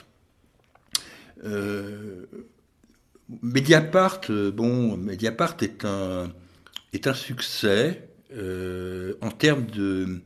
[3.40, 4.20] Mediapart,
[4.52, 6.30] bon, Mediapart est un
[6.92, 10.20] est un succès euh, en termes de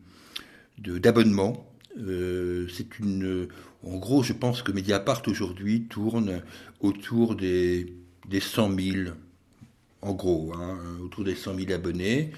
[0.98, 1.70] d'abonnement.
[1.98, 3.48] Euh, c'est une,
[3.82, 6.42] en gros, je pense que Mediapart aujourd'hui tourne
[6.80, 7.94] autour des
[8.28, 8.96] des 100 000,
[10.02, 12.32] en gros, hein, autour des 100 000 abonnés.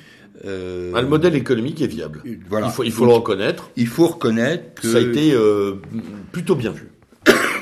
[0.44, 2.22] Euh, ah, le modèle économique est viable.
[2.48, 2.68] Voilà.
[2.68, 3.70] Il faut, il faut le reconnaître.
[3.76, 5.80] Il faut reconnaître que ça a été euh,
[6.30, 6.88] plutôt bien vu.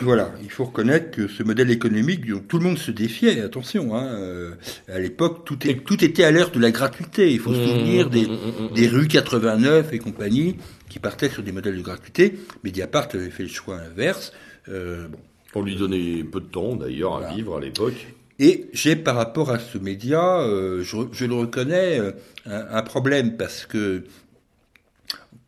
[0.02, 3.96] Voilà, il faut reconnaître que ce modèle économique dont tout le monde se défiait, attention,
[3.96, 4.54] hein, euh,
[4.88, 7.32] à l'époque, tout, tout était à l'heure de la gratuité.
[7.32, 10.56] Il faut se mmh, souvenir des, mmh, mmh, des rues 89 et compagnie
[10.88, 12.38] qui partaient sur des modèles de gratuité.
[12.64, 14.32] Mediapart avait fait le choix inverse.
[14.68, 15.18] Euh, bon.
[15.54, 18.06] On lui donnait peu de temps d'ailleurs à vivre à l'époque.
[18.38, 22.12] Et j'ai par rapport à ce média, euh, je, je, le reconnais, euh,
[22.44, 24.04] un, un, problème parce que,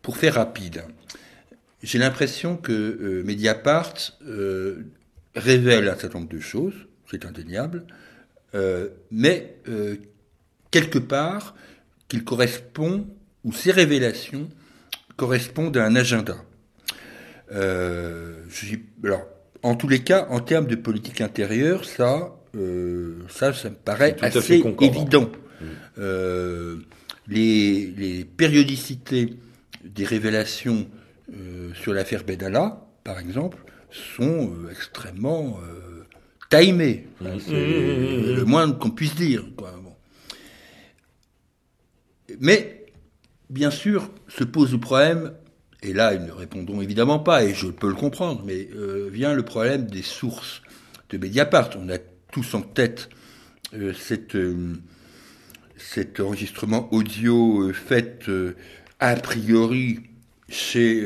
[0.01, 0.85] pour faire rapide,
[1.83, 3.95] j'ai l'impression que euh, Mediapart
[4.27, 4.87] euh,
[5.35, 6.75] révèle un certain nombre de choses,
[7.11, 7.85] c'est indéniable,
[8.55, 9.57] euh, mais
[10.71, 11.55] quelque part
[12.09, 13.07] qu'il correspond,
[13.45, 14.49] ou ces révélations
[15.17, 16.37] correspondent à un agenda.
[17.51, 19.27] Je, alors,
[19.63, 22.35] en tous les cas, en termes de politique intérieure, ça,
[23.29, 25.31] ça, ça me paraît assez évident.
[25.61, 26.81] Mmh.
[27.29, 29.35] les, les périodicités
[29.85, 30.89] des révélations
[31.35, 33.59] euh, sur l'affaire Bedala, par exemple,
[33.91, 36.05] sont euh, extrêmement euh,
[36.49, 37.07] timés.
[37.21, 37.27] Mmh.
[37.39, 38.37] c'est mmh.
[38.37, 39.45] le moins qu'on puisse dire.
[42.41, 42.87] Mais,
[43.51, 45.33] bien sûr, se pose le problème,
[45.83, 48.69] et là ils ne répondront évidemment pas, et je peux le comprendre, mais
[49.11, 50.63] vient le problème des sources
[51.09, 51.71] de Mediapart.
[51.79, 51.97] On a
[52.31, 53.09] tous en tête
[53.95, 54.37] cette,
[55.79, 58.31] cet enregistrement audio fait
[59.01, 60.01] a priori
[60.49, 61.03] chez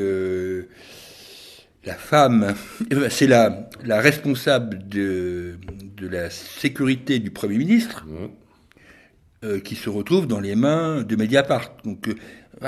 [1.85, 2.53] la femme,
[3.09, 5.57] c'est la, la responsable de,
[5.97, 9.45] de la sécurité du Premier ministre mmh.
[9.45, 11.71] euh, qui se retrouve dans les mains de Mediapart.
[11.83, 12.15] Donc euh,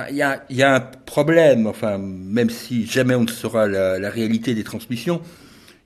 [0.09, 3.97] il y, a, y, a, un problème, enfin, même si jamais on ne saura la,
[3.99, 5.21] la réalité des transmissions,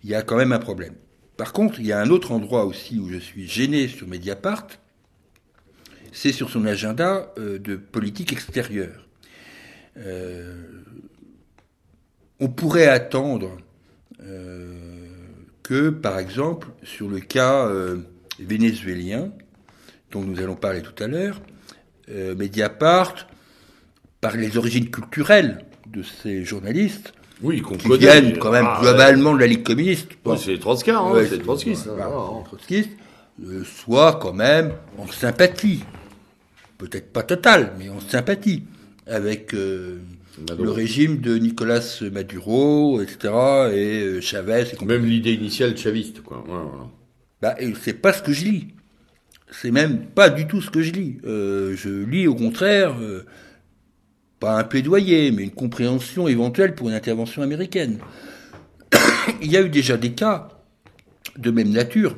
[0.04, 0.96] il y a quand même un problème.
[1.38, 4.68] Par contre, il y a un autre endroit aussi où je suis gêné sur Mediapart,
[6.12, 9.09] c'est sur son agenda euh, de politique extérieure.
[10.06, 10.54] Euh,
[12.40, 13.58] on pourrait attendre
[14.24, 14.74] euh,
[15.64, 17.98] que, par exemple, sur le cas euh,
[18.40, 19.32] vénézuélien,
[20.12, 21.42] dont nous allons parler tout à l'heure,
[22.08, 23.28] Mediapart,
[24.20, 29.40] par les origines culturelles de ces journalistes, oui, qui viennent quand même ah, globalement de
[29.40, 30.10] la Ligue communiste.
[30.36, 30.60] c'est les
[30.90, 31.88] hein, c'est trotskistes.
[31.88, 33.62] Hein.
[33.64, 35.84] soit quand même en sympathie,
[36.80, 38.64] peut-être pas totale, mais en sympathie
[39.10, 39.54] avec
[40.48, 43.18] le régime de Nicolas Maduro, etc.,
[43.74, 44.66] et euh, Chavez.
[44.80, 46.46] Et même l'idée initiale chaviste, quoi.
[47.42, 48.68] Bah, c'est pas ce que je lis.
[49.52, 51.18] C'est même pas du tout ce que je lis.
[51.26, 53.26] Euh, je lis au contraire, euh,
[54.40, 58.00] pas un plaidoyer, mais une compréhension éventuelle pour une intervention américaine.
[59.42, 60.50] Il y a eu déjà des cas
[61.38, 62.16] de même nature.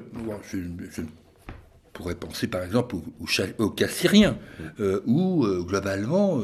[0.51, 0.57] Je,
[0.91, 1.01] je
[1.93, 2.95] pourrais penser par exemple
[3.59, 4.37] au, cas syrien,
[5.05, 6.41] où globalement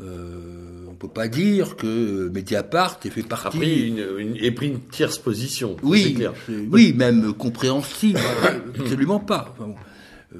[0.00, 3.46] euh, on peut pas dire que Mediapart ait fait partie.
[3.58, 5.76] Après, une, ait pris une tierce position.
[5.82, 6.18] Oui,
[6.70, 8.20] oui, même compréhensible,
[8.80, 9.54] absolument pas.
[10.34, 10.38] Euh,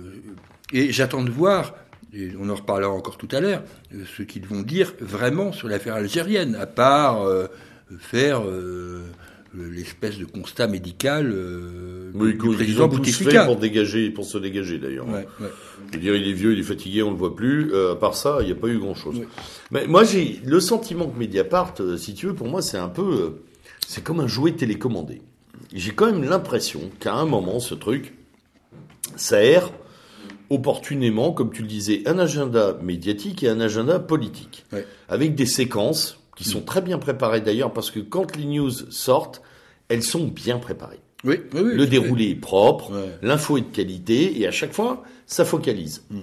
[0.73, 1.75] et j'attends de voir,
[2.15, 3.63] et on en reparlera encore tout à l'heure,
[3.95, 7.27] euh, ce qu'ils vont dire vraiment sur l'affaire algérienne, à part
[7.99, 8.43] faire
[9.55, 13.45] l'espèce de constat médical euh, oui, du président Bouteflika.
[13.45, 15.07] pour dégager, pour se dégager d'ailleurs.
[15.07, 15.49] Ouais, ouais.
[15.91, 17.73] Je veux dire, il est vieux, il est fatigué, on le voit plus.
[17.73, 19.21] Euh, à part ça, il n'y a pas eu grand chose.
[19.71, 22.89] Mais moi, j'ai le sentiment que Mediapart, euh, si tu veux, pour moi, c'est un
[22.89, 23.43] peu, euh,
[23.87, 25.21] c'est comme un jouet télécommandé.
[25.75, 28.15] J'ai quand même l'impression qu'à un moment, ce truc,
[29.17, 29.71] ça erre
[30.51, 34.67] opportunément, comme tu le disais, un agenda médiatique et un agenda politique,
[35.09, 39.43] avec des séquences qui sont très bien préparées d'ailleurs, parce que quand les news sortent,
[39.89, 41.01] elles sont bien préparées.
[41.25, 42.91] Oui, le déroulé est propre,
[43.23, 46.03] l'info est de qualité, et à chaque fois, ça focalise.
[46.11, 46.21] Hmm.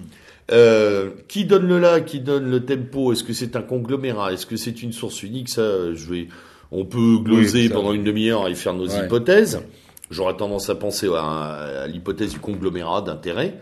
[0.52, 3.12] Euh, qui donne le là, qui donne le tempo?
[3.12, 4.32] Est-ce que c'est un conglomérat?
[4.32, 5.48] Est-ce que c'est une source unique?
[5.48, 6.28] Ça, je vais.
[6.72, 9.62] On peut gloser pendant une demi-heure et faire nos hypothèses.
[10.10, 13.60] J'aurais tendance à penser à, l'hypothèse du conglomérat d'intérêt.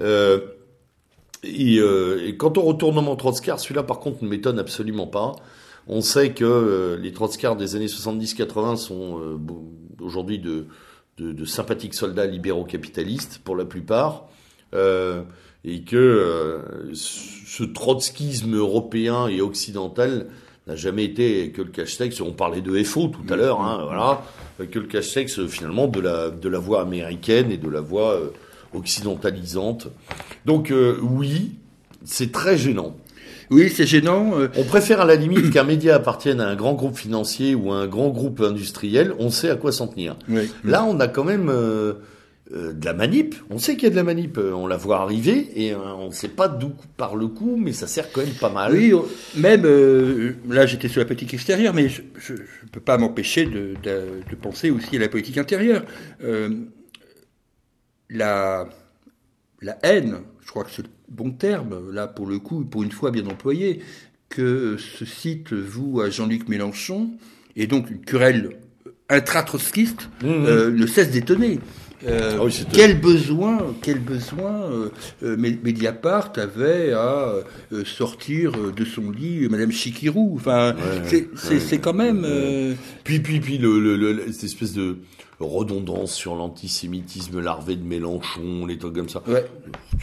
[0.00, 0.40] Euh,
[1.42, 5.36] et, euh, et, quant au retournement Trotskar, celui-là par contre ne m'étonne absolument pas.
[5.86, 9.38] On sait que euh, les Trotskars des années 70-80 sont euh,
[10.00, 10.66] aujourd'hui de,
[11.18, 14.28] de, sympathiques soldats libéraux capitalistes pour la plupart,
[14.74, 15.22] euh,
[15.64, 20.28] et que ce trotskisme européen et occidental
[20.66, 22.22] n'a jamais été que le cache-texte.
[22.22, 24.22] On parlait de FO tout à l'heure, hein, voilà,
[24.70, 28.18] que le cache-texte finalement de la de la voie américaine et de la voie
[28.72, 29.88] occidentalisante.
[30.46, 31.56] Donc oui,
[32.04, 32.96] c'est très gênant.
[33.50, 34.38] Oui, c'est gênant.
[34.38, 34.48] Euh.
[34.56, 37.76] On préfère à la limite qu'un média appartienne à un grand groupe financier ou à
[37.76, 39.12] un grand groupe industriel.
[39.18, 40.16] On sait à quoi s'en tenir.
[40.64, 41.94] Là, on a quand même euh,
[42.54, 43.34] euh, de la manip.
[43.50, 44.38] On sait qu'il y a de la manip.
[44.38, 47.88] On la voit arriver et on ne sait pas d'où par le coup, mais ça
[47.88, 48.72] sert quand même pas mal.
[48.72, 48.92] Oui,
[49.36, 49.66] même
[50.48, 54.70] là, j'étais sur la politique extérieure, mais je ne peux pas m'empêcher de, de, penser
[54.70, 55.82] aussi à la politique intérieure.
[58.10, 58.68] la
[59.62, 62.92] la haine, je crois que c'est le bon terme, là pour le coup, pour une
[62.92, 63.80] fois bien employé,
[64.28, 67.10] que ce site voue à Jean-Luc Mélenchon,
[67.56, 68.56] et donc une querelle
[69.08, 70.46] intra-trotskiste, mmh, mmh.
[70.46, 71.58] euh, ne cesse d'étonner.
[72.06, 74.62] Euh, ah quel besoin, quel besoin
[75.22, 77.34] euh, Mediapart avait à
[77.84, 80.32] sortir de son lit Madame Chikirou.
[80.34, 80.74] Enfin,
[81.36, 82.26] c'est quand même.
[83.04, 85.00] Puis puis puis le, le, cette espèce de
[85.40, 89.22] redondance sur l'antisémitisme larvé de Mélenchon, les trucs comme ça.
[89.26, 89.46] Ouais.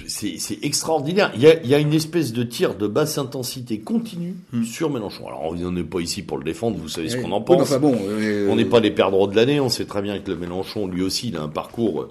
[0.08, 1.32] C'est extraordinaire.
[1.36, 4.64] Il y, a, il y, a, une espèce de tir de basse intensité continue hmm.
[4.64, 5.28] sur Mélenchon.
[5.28, 7.72] Alors on n'est pas ici pour le défendre, vous savez ce qu'on en pense.
[7.80, 10.38] bon, euh, on n'est pas les perdreaux de l'année, on sait très bien que le
[10.38, 12.10] Mélenchon, lui aussi, il a un parcours...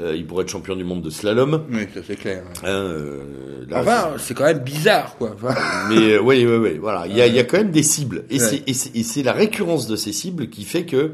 [0.00, 1.66] Euh, il pourrait être champion du monde de slalom.
[1.70, 2.42] Oui, ça c'est clair.
[2.64, 5.36] Hein, euh, enfin, c'est quand même bizarre, quoi.
[5.88, 7.06] Mais oui, oui, oui, voilà.
[7.06, 9.94] Il y a, il y a quand même des cibles, et c'est la récurrence de
[9.94, 11.12] ces cibles qui fait que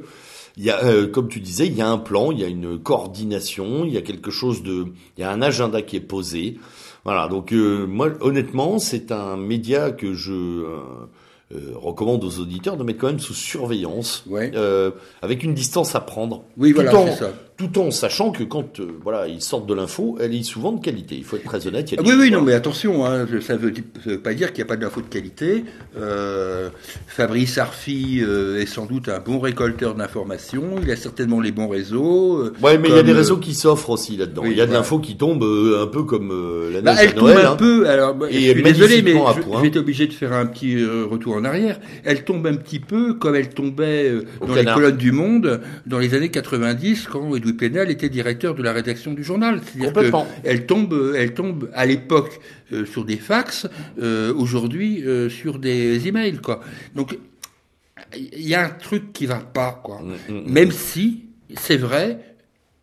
[0.61, 2.49] il y a, euh, comme tu disais, il y a un plan, il y a
[2.49, 4.85] une coordination, il y a quelque chose de,
[5.17, 6.59] il y a un agenda qui est posé.
[7.05, 7.29] Voilà.
[7.29, 12.99] Donc euh, moi, honnêtement, c'est un média que je euh, recommande aux auditeurs de mettre
[13.01, 14.53] quand même sous surveillance, Ouais.
[14.55, 14.91] euh,
[15.23, 16.45] avec une distance à prendre.
[16.59, 17.33] Oui, tout voilà, en, ça.
[17.61, 20.81] Tout en sachant que quand euh, voilà ils sortent de l'info, elle est souvent de
[20.83, 21.15] qualité.
[21.15, 21.93] Il faut être très honnête.
[21.93, 24.33] il y a Ah oui, oui, non, mais attention, hein, ça veut, ça veut pas
[24.33, 25.65] dire qu'il n'y a pas d'infos de qualité.
[25.99, 26.71] Euh,
[27.07, 30.77] Fabrice Arfi euh, est sans doute un bon récolteur d'informations.
[30.83, 32.51] Il a certainement les bons réseaux.
[32.63, 34.41] Ouais, mais il y a des réseaux qui s'offrent aussi là-dedans.
[34.43, 36.33] oui, il y a de l'info qui tombe un peu comme
[36.73, 37.57] la Bah, neige elle à tombe un hein.
[37.57, 37.87] peu.
[37.91, 40.83] Alors, bah, Et je suis désolé, mais je, vais être obligé de faire un petit
[40.83, 41.79] retour en arrière.
[42.05, 44.79] Elle tombe un petit peu comme elle tombait Au dans canard.
[44.79, 47.21] les colonnes du Monde dans les années 90, quand
[47.53, 49.61] Plenel était directeur de la rédaction du journal.
[49.65, 52.41] C'est-à-dire elle tombe, euh, elle tombe à l'époque
[52.73, 53.67] euh, sur des fax,
[54.01, 56.61] euh, aujourd'hui euh, sur des emails, quoi.
[56.95, 57.17] Donc
[58.17, 60.01] il y a un truc qui va pas, quoi.
[60.01, 60.51] Mm, mm, mm.
[60.53, 61.25] Même si
[61.57, 62.30] c'est vrai, euh,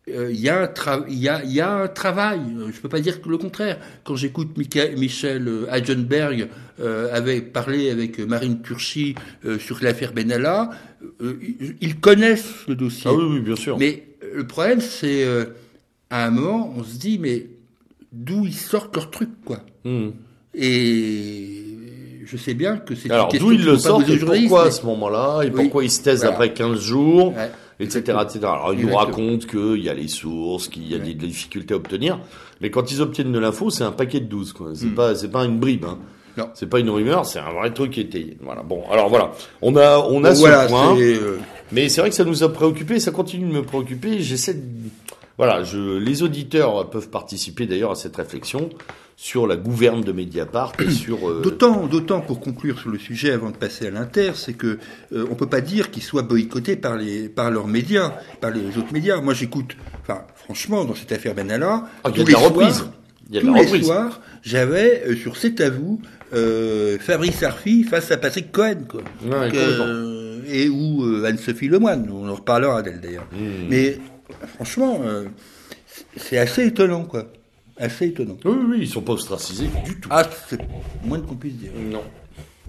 [0.08, 2.40] il y, a un tra- il y, a, il y a un travail.
[2.58, 3.78] Euh, Je peux pas dire que le contraire.
[4.06, 6.48] Quand j'écoute Michel euh, Heisenberg
[6.80, 9.16] euh, avait parlé avec euh, Marine Turchi
[9.46, 10.70] euh, sur l'affaire Benalla,
[11.22, 11.38] euh,
[11.82, 13.10] ils, connaissent le dossier.
[13.12, 13.78] Ah oui, oui, bien sûr.
[13.78, 15.46] Mais euh, le problème, c'est euh,
[16.10, 17.48] à un moment, on se dit, mais
[18.14, 19.60] d'où ils sortent leur truc, quoi.
[19.84, 20.10] Mm.
[20.54, 21.64] Et
[22.26, 24.72] je sais bien que c'est une Alors question d'où ils le sortent et pourquoi à
[24.72, 25.52] ce moment-là et Oui.
[25.64, 26.34] pourquoi ils se taisent Voilà.
[26.34, 27.52] après 15 jours, Ouais.
[27.80, 28.40] Etc., etc.
[28.44, 31.04] Alors ils nous racontent qu'il y a les sources, qu'il y a Ouais.
[31.04, 32.20] des difficultés à obtenir,
[32.62, 34.70] mais quand ils obtiennent de l'info, c'est un paquet de 12 quoi.
[34.74, 34.96] C'est Mm.
[34.96, 35.98] pas c'est pas une bribe hein.
[36.38, 36.50] Non.
[36.54, 38.38] C'est pas une rumeur, c'est un vrai truc étayé.
[38.42, 38.62] Voilà.
[38.62, 39.32] Bon, alors voilà,
[39.64, 40.96] on a on a ce voilà, point.
[41.00, 41.38] euh,
[41.72, 44.20] Mais c'est vrai que ça nous a préoccupé, ça continue de me préoccuper.
[44.22, 44.62] J'essaie de...
[45.40, 45.98] Voilà, je...
[45.98, 48.70] les auditeurs peuvent participer d'ailleurs à cette réflexion
[49.20, 51.28] sur la gouverne de Mediapart et sur...
[51.28, 54.78] euh, D'autant, d'autant pour conclure sur le sujet avant de passer à l'inter, c'est que
[55.12, 58.78] euh, on peut pas dire qu'ils soient boycottés par les par leurs médias, par les
[58.78, 59.20] autres médias.
[59.20, 62.46] Moi, j'écoute, enfin, franchement, dans cette affaire Benalla, Ah, il y a tous la les
[62.46, 62.76] reprise.
[62.76, 62.92] soirs,
[63.30, 63.86] Il y a de tous la les reprise.
[63.86, 66.00] soirs, j'avais euh, sur C'est à vous
[66.36, 69.02] euh, Fabrice Arfi face à Patrick Cohen, quoi.
[69.26, 73.26] Ouais, Donc, et ou Anne-Sophie Lemoine, on en reparlera d'elle d'ailleurs.
[73.32, 73.38] Mmh.
[73.70, 73.98] Mais
[74.56, 75.02] franchement,
[76.16, 77.26] c'est assez étonnant, quoi.
[77.80, 78.38] Assez étonnant.
[78.46, 80.10] Oui, oui, ils sont pas ostracisés du tout.
[80.12, 80.60] Ah, c'est
[81.04, 81.72] moins qu'on puisse dire.
[81.92, 82.02] Non.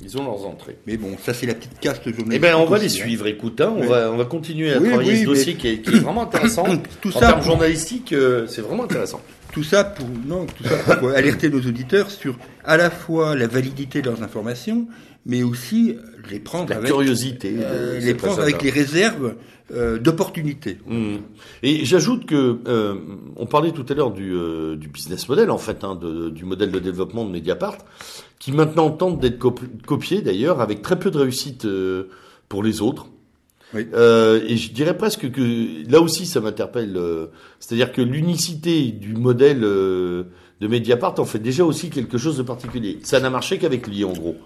[0.01, 0.77] Ils ont leurs entrées.
[0.87, 2.35] Mais bon, ça c'est la petite caste journalistique.
[2.37, 2.89] Eh ben, on va les hein.
[2.89, 3.27] suivre.
[3.27, 3.87] Écoute, hein, on Oui.
[3.89, 5.99] va, on va continuer à Oui, travailler oui, ce dossier mais- qui, est, qui est
[5.99, 6.65] vraiment intéressant.
[7.01, 9.21] Tout en ça termes journalistiques, euh, c'est vraiment intéressant.
[9.53, 13.47] Tout ça pour non, tout ça pour alerter nos auditeurs sur à la fois la
[13.47, 14.87] validité de leurs informations,
[15.27, 15.97] mais aussi
[16.31, 17.55] les prendre La avec curiosité.
[17.59, 19.35] euh, euh, les prendre avec les réserves
[19.73, 20.79] euh, d'opportunité.
[20.87, 21.17] Mm.
[21.63, 22.95] Et j'ajoute que euh,
[23.37, 24.33] on parlait tout à l'heure du,
[24.77, 27.79] du business model en fait, hein, de- du modèle de développement de Mediapart,
[28.39, 31.67] qui maintenant tente d'être cop- copié d'ailleurs avec très peu de réussite
[32.49, 33.07] pour les autres.
[33.75, 33.87] Oui.
[33.93, 36.97] Euh, et je dirais presque que là aussi ça m'interpelle.
[36.97, 37.27] euh,
[37.61, 40.25] C'est-à-dire que l'unicité du modèle euh,
[40.61, 42.99] de Mediapart en fait déjà aussi quelque chose de particulier.
[43.03, 44.37] Ça n'a marché qu'avec lui en gros.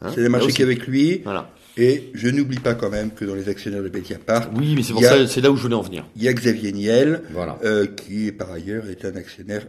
[0.00, 1.22] Hein, C'est le marché qu'avec lui.
[1.24, 1.50] Voilà.
[1.76, 4.92] Et je n'oublie pas quand même que dans les actionnaires de Mediapart, Oui, mais c'est
[4.92, 6.06] pour ça, là où je voulais en venir.
[6.16, 7.58] il y a Xavier Niel, Voilà.
[7.96, 9.66] qui par ailleurs est un actionnaire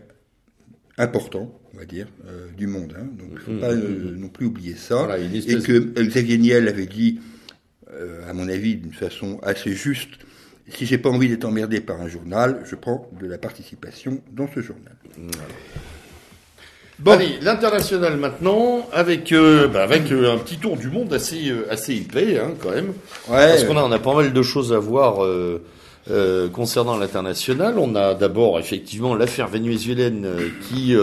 [0.98, 2.94] important, on va dire, euh, du monde.
[2.98, 3.06] Hein.
[3.18, 4.96] Donc, il faut Mm, pas non plus oublier ça.
[5.06, 7.20] Voilà, Et que Xavier Niel avait dit,
[8.28, 10.10] à mon avis, d'une façon assez juste,
[10.72, 14.48] si j'ai pas envie d'être emmerdé par un journal, je prends de la participation dans
[14.54, 14.94] ce journal.
[17.00, 17.12] Bon.
[17.12, 21.66] Allez, l'international maintenant, avec euh, bah, avec euh, un petit tour du monde assez euh,
[21.72, 22.90] assez épais hein, quand même.
[23.30, 25.64] Ouais, Parce qu'on a on a pas mal de choses à voir euh,
[26.12, 27.80] euh, concernant l'international.
[27.80, 30.94] On a d'abord effectivement l'affaire vénézuélienne euh, qui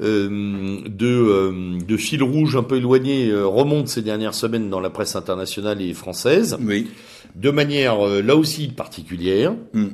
[0.00, 4.80] euh, de euh, de fil rouge un peu éloigné euh, remonte ces dernières semaines dans
[4.80, 6.88] la presse internationale et française oui.
[7.36, 9.86] de manière là aussi particulière Mm.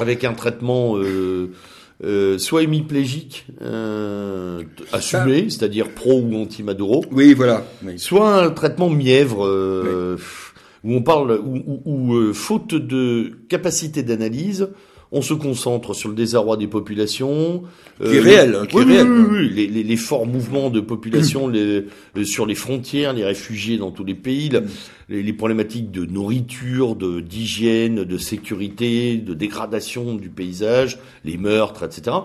[0.00, 0.96] avec un traitement
[2.38, 3.46] soit hémiplégique
[4.92, 7.64] assumé, c'est-à-dire pro ou anti-Maduro, Oui, voilà.
[7.84, 7.98] Oui.
[7.98, 9.46] soit un traitement mièvre
[10.84, 11.82] où on parle où, où-
[12.12, 14.68] où, faute de capacité d'analyse,
[15.14, 17.62] on se concentre sur le désarroi des populations,
[18.02, 19.08] Qui est réel, qui oui, est oui, réel.
[19.30, 21.84] oui, les, les- les forts mouvements de population les-
[22.16, 24.62] euh, sur les frontières, les réfugiés dans tous les pays, la-
[25.10, 31.84] les, les problématiques de nourriture, de d'hygiène, de sécurité, de dégradation du paysage, les meurtres,
[31.84, 32.16] etc.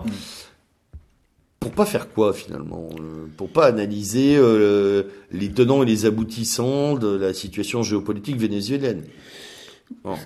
[1.60, 6.94] Pour pas faire quoi finalement euh, Pour pas analyser euh, les tenants et les aboutissants
[6.94, 9.02] de la situation géopolitique vénézuélienne.
[10.04, 10.16] Bon.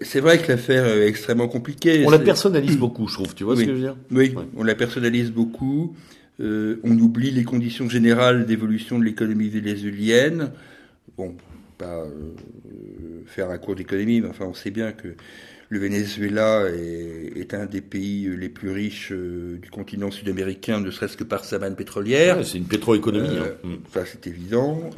[0.00, 2.04] C'est vrai que l'affaire est extrêmement compliquée.
[2.06, 3.34] On la personnalise beaucoup, je trouve.
[3.34, 3.60] Tu vois Oui.
[3.60, 4.44] ce que je veux dire Oui, Ouais.
[4.56, 5.94] on la personnalise beaucoup.
[6.40, 10.50] Euh, on oublie les conditions générales d'évolution de l'économie vénézuélienne.
[11.16, 11.34] Bon,
[11.78, 12.04] pas
[13.26, 15.08] faire un cours d'économie, mais enfin, on sait bien que
[15.72, 21.24] le Venezuela est, un des pays les plus riches du continent sud-américain, ne serait-ce que
[21.24, 22.44] par sa manne pétrolière.
[22.46, 23.38] c'est une pétroéconomie.
[23.38, 23.52] Hein.
[23.64, 23.74] Mm.
[23.92, 24.90] Ça, c'est évident.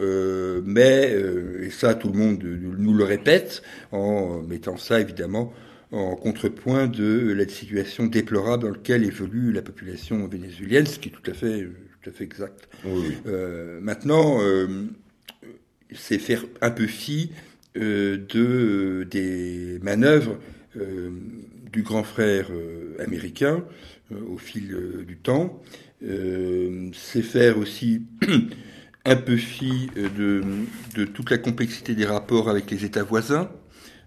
[0.65, 1.17] mais,
[1.63, 3.63] et ça, tout le monde nous le répète,
[3.93, 5.53] en mettant ça, évidemment,
[5.95, 11.13] en contrepoint de la situation déplorable dans laquelle évolue la population vénézuélienne, ce qui est
[11.13, 11.69] tout à fait,
[12.03, 12.69] tout à fait exact.
[13.27, 14.87] Euh, maintenant, euh,
[15.95, 17.31] c'est faire un peu fi
[17.77, 20.39] euh, de des manœuvres
[21.73, 22.51] du grand frère
[22.99, 23.65] américain
[24.13, 25.63] au fil du temps.
[26.01, 28.03] c'est faire aussi
[29.05, 30.43] un peu fi de,
[30.97, 33.51] de toute la complexité des rapports avec les États voisins.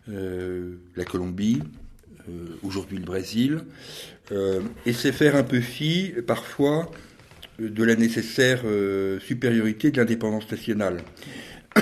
[0.10, 1.62] Euh, la Colombie,
[2.30, 3.60] euh, aujourd'hui le Brésil,
[4.32, 6.90] euh, et c'est faire un peu fi parfois
[7.60, 8.62] de la nécessaire
[9.20, 11.02] supériorité de l'indépendance nationale.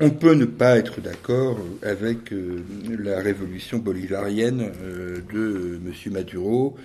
[0.00, 2.34] On peut ne pas être d'accord avec
[2.98, 4.72] la révolution bolivarienne
[5.32, 6.12] de M.
[6.12, 6.76] Maduro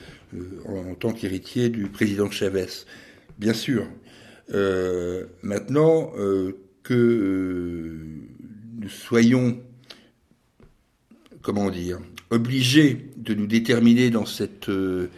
[0.65, 2.67] en, tant qu'héritier du président Chavez.
[3.39, 3.87] Bien sûr.
[5.41, 6.11] maintenant,
[6.83, 7.97] que
[8.79, 9.59] nous soyons
[11.47, 11.99] comment dire,
[12.29, 15.09] obligé de nous déterminer dans cette, euh,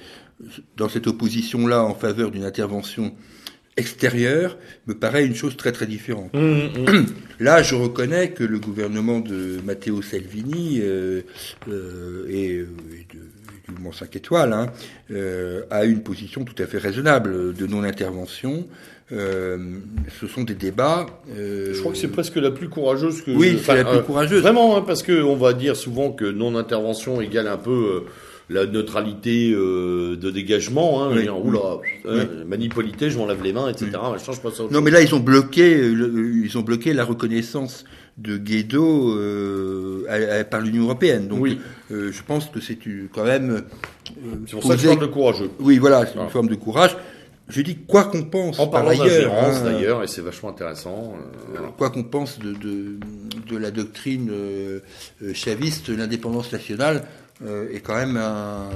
[0.78, 3.16] dans cette opposition-là en faveur d'une intervention
[3.78, 4.58] extérieure
[4.88, 6.34] me paraît une chose très très différente.
[6.34, 7.06] Mmh, mmh.
[7.40, 11.22] Là, je reconnais que le gouvernement de Matteo Salvini euh,
[11.70, 13.20] euh, et, et de,
[13.68, 14.68] du mouvement 5 étoiles hein,
[15.72, 18.68] a une position tout à fait raisonnable de non-intervention.
[19.12, 19.58] Euh,
[20.20, 21.08] ce sont des débats.
[21.36, 23.32] Euh, je crois que c'est presque la plus courageuse que.
[23.32, 24.42] Oui, c'est la plus euh, courageuse.
[24.42, 28.04] Vraiment, hein, parce que on va dire souvent que non-intervention égale un peu
[28.50, 31.04] la neutralité de dégagement.
[31.04, 31.30] Hein, oui.
[31.30, 31.80] oula,
[32.48, 33.92] manipolité, je m'en lave les mains, etc.
[34.18, 34.64] Je change pas ça.
[34.72, 37.86] Non, mais là ils ont bloqué, ils ont bloqué la reconnaissance
[38.18, 39.16] de Guaido
[40.50, 41.28] par l'Union européenne.
[41.28, 41.60] Donc, oui.
[41.90, 42.78] je pense que c'est
[43.14, 43.64] quand même.
[44.48, 45.50] c'est pour ça que je parle de courageux.
[45.60, 46.96] Oui, voilà, c'est une forme de courage.
[47.50, 48.60] Je dis quoi qu'on pense.
[48.60, 51.16] En parlant d'ingérence hein, d'ailleurs, et c'est vachement intéressant.
[51.56, 53.00] Euh, quoi qu'on pense de, de,
[53.50, 54.80] de, la doctrine euh,
[55.24, 57.06] euh chaviste, l'indépendance nationale
[57.46, 58.70] euh, est quand même un,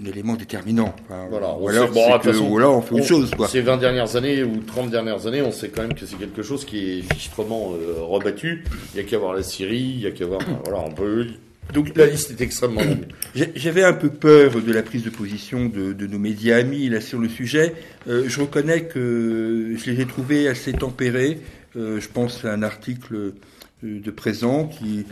[0.00, 0.94] un élément déterminant.
[1.08, 1.56] voilà.
[1.58, 3.30] Ou alors, bon, que, ou alors on fait autre chose.
[3.36, 3.48] Quoi.
[3.48, 6.42] Ces 20 dernières années ou 30 dernières années, on sait quand même que c'est quelque
[6.42, 8.64] chose qui est fichtrement euh, rebattu.
[8.94, 10.40] Il y a qu'à voir la Syrie, il y a qu'à voir...
[10.64, 11.26] voilà, on peut
[11.72, 13.08] donc la liste est extrêmement longue.
[13.54, 17.02] J'avais un peu peur de la prise de position de, de nos médias amis là
[17.02, 17.74] sur le sujet.
[18.08, 21.40] Euh, je reconnais que je les ai trouvés assez tempérés.
[21.76, 23.34] Euh, je pense à un article
[23.82, 25.04] de présent qui,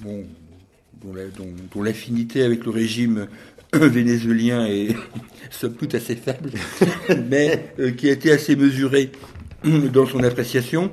[0.00, 0.24] bon,
[1.04, 3.26] dont l'affinité avec le régime
[3.72, 4.94] vénézuélien est
[5.50, 6.50] somme toute assez faible,
[7.30, 9.10] mais euh, qui a été assez mesuré
[9.92, 10.90] dans son appréciation.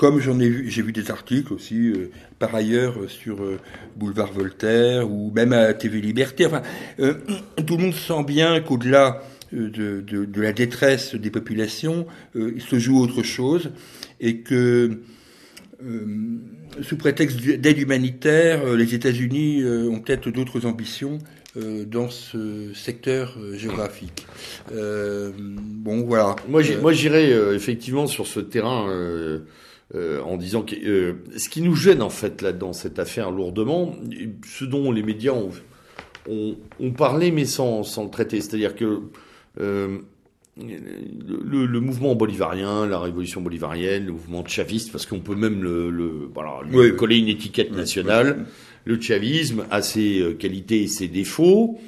[0.00, 3.58] Comme j'en ai vu, j'ai vu des articles aussi, euh, par ailleurs, euh, sur euh,
[3.96, 6.46] Boulevard Voltaire ou même à TV Liberté.
[6.46, 6.62] Enfin,
[6.96, 12.78] tout le monde sent bien qu'au-delà de, de, de, la détresse des populations, il se
[12.78, 13.72] joue autre chose
[14.20, 15.02] et que
[16.82, 21.18] sous prétexte d'aide humanitaire, les États-Unis ont peut-être d'autres ambitions
[21.56, 24.26] dans ce secteur géographique.
[24.70, 26.36] bon, voilà.
[26.48, 26.62] Moi,
[26.92, 28.86] j'irais effectivement sur ce terrain
[29.96, 33.32] euh, en disant que euh, ce qui nous gêne en fait là dans cette affaire
[33.32, 33.96] lourdement,
[34.46, 35.50] ce dont les médias ont,
[36.28, 39.00] ont, parlé mais sans, sans le traiter, c'est-à-dire que
[40.62, 45.90] euh, le, mouvement bolivarien, la révolution bolivarienne, le mouvement chaviste, parce qu'on peut même le,
[45.90, 48.46] le voilà, lui coller une étiquette nationale,
[48.84, 51.78] le chavisme a ses qualités et ses défauts.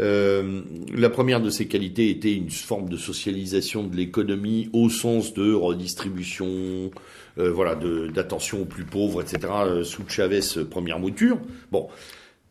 [0.00, 0.60] Euh,
[0.94, 5.52] la première de ces qualités était une forme de socialisation de l'économie au sens de
[5.52, 6.90] redistribution,
[7.38, 9.52] euh, voilà, d'attention aux plus pauvres, etc.
[9.64, 11.38] Euh, sous Chavez, euh, première mouture.
[11.72, 11.88] Bon.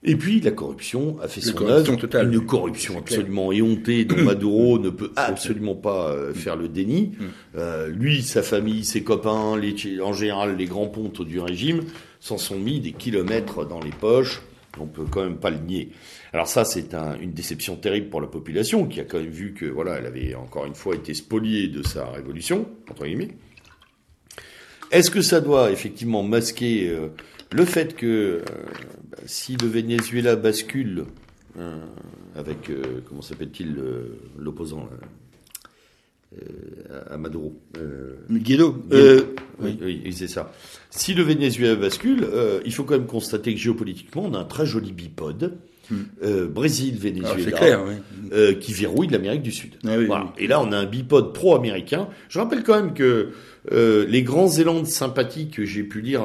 [0.04, 4.90] Et puis la corruption a fait son œuvre, une corruption absolument éhontée dont Maduro ne
[4.90, 7.14] peut absolument pas faire le déni.
[7.20, 7.88] Mm.
[7.90, 11.82] lui, sa famille, ses copains, les, en général les grands pontes du régime,
[12.20, 14.42] s'en sont mis des kilomètres dans les poches.
[14.80, 15.90] On peut quand même pas le nier.
[16.34, 19.66] Alors ça, c'est une déception terrible pour la population qui a quand même vu que
[19.66, 23.32] voilà, elle avait encore une fois été spoliée de sa révolution entre guillemets.
[24.92, 27.10] Est-ce que ça doit effectivement masquer euh,
[27.52, 28.42] le fait que euh,
[29.10, 31.06] bah, si le Venezuela bascule
[31.58, 31.80] euh,
[32.36, 32.70] avec
[33.08, 33.76] comment s'appelle-t-il
[34.38, 34.88] l'opposant
[37.10, 37.60] à Maduro.
[38.30, 38.84] Guido.
[39.60, 40.54] oui, oui c'est ça.
[40.92, 42.28] Si le Venezuela bascule,
[42.64, 45.58] il faut quand même constater que géopolitiquement, on a un très joli bipode.
[45.90, 46.46] Hmm.
[46.48, 47.86] Brésil, Venezuela,
[48.60, 49.72] qui verrouille l'Amérique du Sud.
[49.84, 50.32] Ah voilà.
[50.38, 52.08] Et là, on a un bipode pro-américain.
[52.30, 53.32] Je rappelle quand même que
[53.72, 56.24] les grands élans de sympathie que j'ai pu lire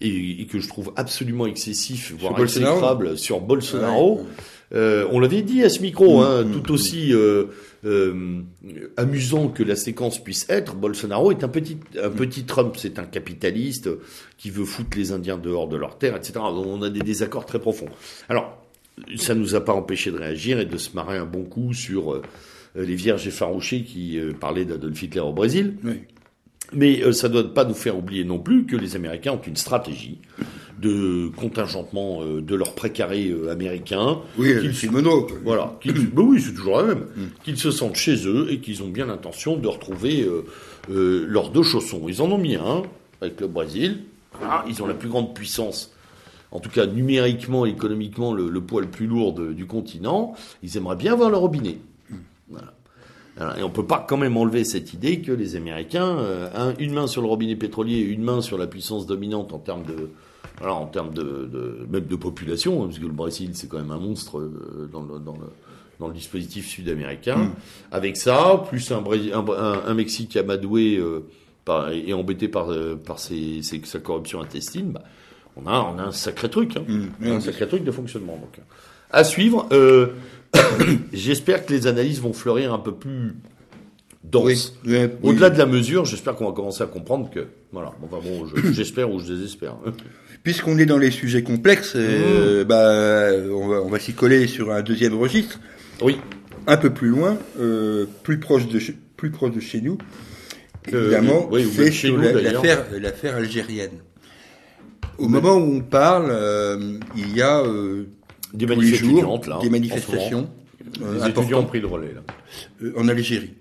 [0.00, 4.26] et, que je trouve absolument excessif, voire exécrable sur Bolsonaro.
[4.74, 6.74] Euh, on l'avait dit à ce micro, mm, hein, mm, tout mm.
[6.74, 7.44] aussi euh,
[7.84, 8.40] euh,
[8.96, 13.04] amusant que la séquence puisse être, Bolsonaro est un petit, un petit Trump, c'est un
[13.04, 13.90] capitaliste
[14.38, 16.34] qui veut foutre les Indiens dehors de leur terre, etc.
[16.40, 17.88] On a des désaccords très profonds.
[18.28, 18.56] Alors,
[19.16, 22.22] ça nous a pas empêché de réagir et de se marrer un bon coup sur
[22.74, 25.74] les vierges effarouchées qui parlaient d'Adolf Hitler au Brésil.
[25.84, 26.00] Oui.
[26.74, 29.40] Mais euh, ça ne doit pas nous faire oublier non plus que les Américains ont
[29.40, 30.18] une stratégie
[30.78, 34.20] de contingentement euh, de leurs précarés euh, américains.
[34.38, 35.26] Oui, qu'ils mono.
[35.44, 35.78] Voilà.
[35.84, 37.06] ben oui, c'est toujours la même.
[37.16, 37.26] Mm.
[37.44, 40.26] Qu'ils se sentent chez eux et qu'ils ont bien l'intention de retrouver
[40.88, 42.02] leurs deux chaussons.
[42.08, 42.82] Ils en ont mis un
[43.20, 44.00] avec le Brésil.
[44.42, 45.94] Ah, ils ont la plus grande puissance
[46.50, 51.14] en tout cas numériquement, économiquement, le, poids le plus lourd du continent, ils aimeraient bien
[51.14, 51.78] voir le robinet.
[52.52, 53.58] Voilà.
[53.58, 57.06] Et on peut pas quand même enlever cette idée que les Américains, euh, une main
[57.06, 60.10] sur le robinet pétrolier, une main sur la puissance dominante en termes de,
[60.58, 63.78] voilà, en termes de, de même de population, hein, parce que le Brésil c'est quand
[63.78, 65.46] même un monstre euh, dans le, dans le,
[65.98, 67.36] dans le dispositif sud-américain.
[67.36, 67.54] Mm.
[67.90, 71.24] Avec ça, plus un, un, un, Mexique amadoué euh,
[71.64, 72.68] par, et embêté par,
[73.06, 75.02] par ses, ses, sa corruption intestine, bah,
[75.56, 77.26] on a, on a un sacré truc, hein, mm.
[77.28, 78.36] un sacré truc de fonctionnement.
[78.36, 78.60] Donc,
[79.10, 79.66] à suivre.
[79.72, 80.08] Euh,
[81.12, 83.34] j'espère que les analyses vont fleurir un peu plus
[84.24, 84.74] denses.
[85.22, 89.10] Au-delà de la mesure, j'espère qu'on va commencer à comprendre que, voilà, enfin bon, j'espère
[89.10, 89.76] ou je désespère.
[90.42, 92.66] Puisqu'on est dans les sujets complexes, euh, mmh.
[92.66, 95.60] bah, on va, on va s'y coller sur un deuxième registre.
[96.02, 96.18] Oui.
[96.66, 98.80] Un peu plus loin, euh, plus proche de
[99.16, 99.98] plus proche de chez nous.
[100.92, 104.00] Euh, Évidemment, c'est sur l'affaire algérienne.
[105.18, 106.34] Au moment où on parle,
[107.16, 107.62] il y a
[108.52, 110.50] des manifestations, là, des manifestations.
[111.00, 112.22] Euh, les étudiants ont pris le relais là.
[112.82, 113.54] Euh, en Algérie.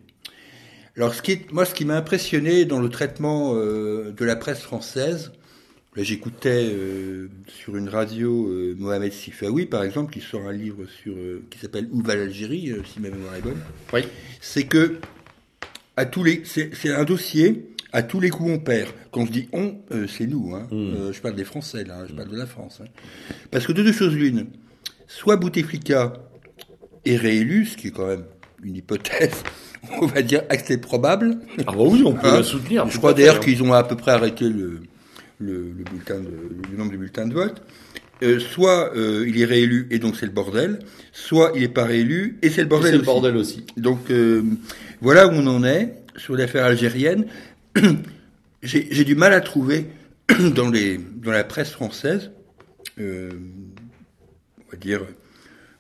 [0.98, 4.36] Alors, ce qui est, moi, ce qui m'a impressionné dans le traitement euh, de la
[4.36, 5.32] presse française,
[5.96, 11.16] là, j'écoutais euh, sur une radio Mohamed Sifaoui, par exemple, qui sort un livre sur
[11.50, 13.62] qui s'appelle Où va l'Algérie, si ma mémoire est bonne.
[13.94, 14.02] Oui.
[14.42, 15.00] C'est que
[15.96, 17.68] à tous les, c'est un dossier.
[17.94, 18.90] À tous les coups, on perd.
[19.12, 19.76] Quand je dis on,
[20.08, 20.56] c'est nous.
[20.56, 20.66] Hein.
[20.72, 21.12] Hmm.
[21.12, 22.06] je parle des Français là.
[22.08, 22.80] Je parle de la France.
[22.82, 22.88] Hein.
[23.52, 24.48] Parce que de deux choses l'une
[25.18, 26.14] soit Bouteflika
[27.06, 28.24] est réélu, ce qui est quand même
[28.64, 29.44] une hypothèse,
[30.02, 31.38] on va dire, assez probable.
[31.60, 32.88] Ah bah oui, on peut hein la soutenir.
[32.90, 33.40] Je crois d'ailleurs hein.
[33.44, 34.82] qu'ils ont à peu près arrêté le,
[35.40, 36.30] le, bulletin de,
[36.72, 37.62] le nombre de bulletins de vote.
[38.24, 40.78] Euh, soit euh, il est réélu et donc c'est le bordel,
[41.12, 43.00] soit il n'est pas réélu et c'est le bordel, aussi.
[43.00, 43.66] le bordel aussi.
[43.78, 44.44] Donc euh,
[45.02, 47.26] voilà où on en est sur l'affaire algérienne.
[48.62, 49.88] J'ai du mal à trouver
[50.56, 52.30] dans, les, dans la presse française
[54.72, 55.02] on va dire,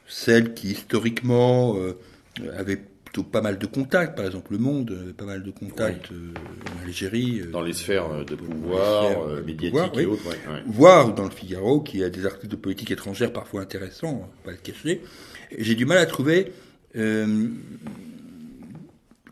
[0.06, 1.98] celle qui historiquement euh,
[2.58, 2.76] avait
[3.06, 6.34] plutôt pas mal de contacts, par exemple Le Monde, avait pas mal de contacts euh,
[6.76, 7.42] en Algérie.
[7.42, 10.24] Euh, dans les sphères de pouvoir, médiatiques et autres.
[10.66, 14.52] Voire dans le Figaro, qui a des articles de politique étrangère parfois intéressants, on va
[14.52, 15.02] le cacher.
[15.58, 16.52] J'ai du mal à trouver,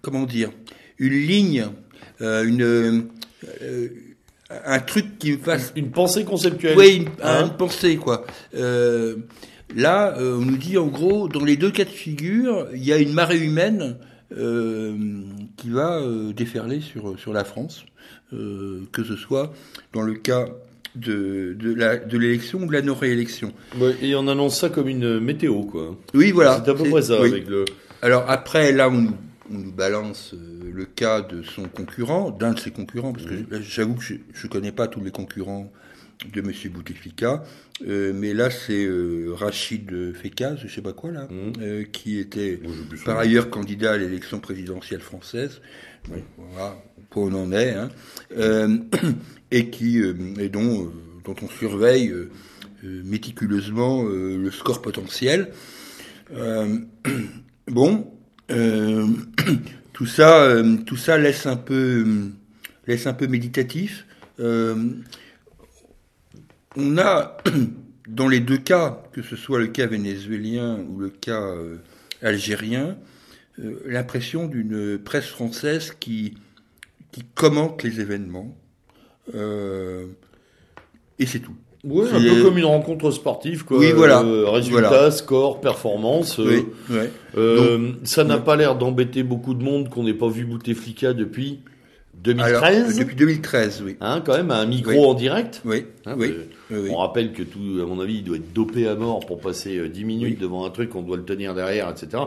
[0.01, 0.51] comment dire,
[0.99, 1.67] une ligne,
[2.21, 3.09] une
[4.49, 6.77] un truc qui me fasse une pensée conceptuelle.
[6.77, 8.25] Oui, une, hein une pensée quoi.
[8.55, 9.17] Euh,
[9.75, 12.93] là, euh, on nous dit en gros, dans les deux cas de figure, il y
[12.93, 13.97] a une marée humaine
[14.35, 14.95] euh,
[15.57, 17.85] qui va euh, déferler sur sur la France,
[18.31, 19.53] que ce soit
[19.93, 20.45] dans le cas
[20.95, 23.53] de de l'élection ou de la non-réélection.
[24.01, 25.97] et on annonce ça comme une météo quoi.
[26.13, 26.61] Oui, voilà.
[26.63, 27.65] C'est à peu près ça avec le.
[28.01, 29.07] Alors après, là, on,
[29.51, 33.95] on nous balance le cas de son concurrent, d'un de ses concurrents, parce que j'avoue
[33.95, 35.71] que je ne connais pas tous les concurrents
[36.27, 36.51] de M.
[36.71, 37.43] Bouteflika,
[37.87, 41.53] euh, mais là c'est euh, Rachid Fekaz, je sais pas quoi là, mmh.
[41.61, 42.59] euh, qui était
[43.05, 45.61] par ailleurs candidat à l'élection présidentielle française.
[46.37, 46.81] Voilà,
[47.15, 47.89] où on en est, hein,
[49.51, 50.91] et qui et dont
[51.23, 52.13] dont on surveille
[52.83, 55.51] méticuleusement le score potentiel.
[57.67, 58.13] bon.
[59.93, 62.31] tout ça, tout ça laisse un peu,
[62.87, 64.05] laisse un peu méditatif.
[66.77, 67.37] Euh, on a,
[68.07, 71.77] dans les deux cas, que ce soit le cas vénézuélien ou le cas euh,
[72.21, 72.97] algérien,
[73.85, 76.35] l'impression d'une presse française qui,
[77.11, 78.55] qui commente les événements.
[79.33, 81.55] et c'est tout.
[81.85, 83.77] Oui, un peu comme une rencontre sportive, quoi.
[83.77, 84.21] Oui, voilà.
[84.21, 85.11] Euh, résultat, Voilà.
[85.11, 86.37] score, performance.
[86.39, 86.97] euh, Oui,
[87.37, 91.59] euh, ça n'a pas l'air d'embêter beaucoup de monde qu'on n'ait pas vu Bouteflika depuis
[92.23, 92.63] 2013.
[92.63, 93.95] Alors, depuis 2013, oui.
[94.01, 95.05] Hein, quand même, un micro Oui.
[95.05, 95.61] en direct.
[95.65, 96.33] Oui, Hein, oui,
[96.71, 96.87] euh.
[96.91, 99.77] On rappelle que tout, à mon avis, il doit être dopé à mort pour passer
[99.77, 102.23] euh, 10 minutes devant un truc, on doit le tenir derrière, etc.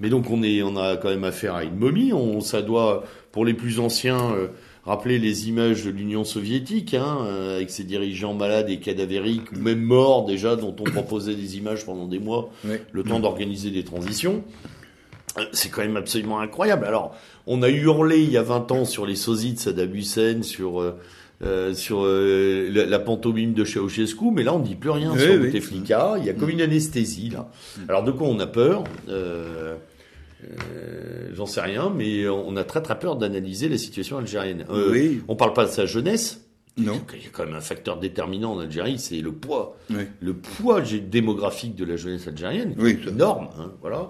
[0.00, 2.12] Mais donc on est, on a quand même affaire à une momie.
[2.12, 4.48] On, ça doit, pour les plus anciens, euh,
[4.84, 9.58] rappeler les images de l'Union soviétique, hein, euh, avec ses dirigeants malades et cadavériques, ou
[9.58, 12.50] même morts déjà, dont on proposait des images pendant des mois,
[12.92, 14.42] le temps d'organiser des transitions.
[15.52, 16.84] C'est quand même absolument incroyable.
[16.86, 17.14] Alors,
[17.46, 20.80] on a hurlé il y a 20 ans sur les sosies de Saddam Hussein, sur
[20.80, 20.98] euh,
[21.42, 25.20] euh, sur euh, la, la pantomime de Ceausescu, mais là on dit plus rien Oui,
[25.20, 25.38] sur oui.
[25.46, 26.16] Bouteflika.
[26.18, 27.48] Il y a comme une anesthésie là.
[27.88, 29.76] Alors de quoi on a peur euh,
[30.44, 34.66] euh, J'en sais rien, mais on a très très peur d'analyser la situation algérienne.
[34.70, 35.22] Euh, Oui.
[35.28, 36.44] On parle pas de sa jeunesse.
[36.76, 37.00] Non.
[37.14, 40.04] Il y a quand même un facteur déterminant en Algérie, c'est le poids Oui.
[40.20, 42.74] le poids démographique de la jeunesse algérienne
[43.06, 43.48] énorme.
[43.58, 44.08] Hein, voilà.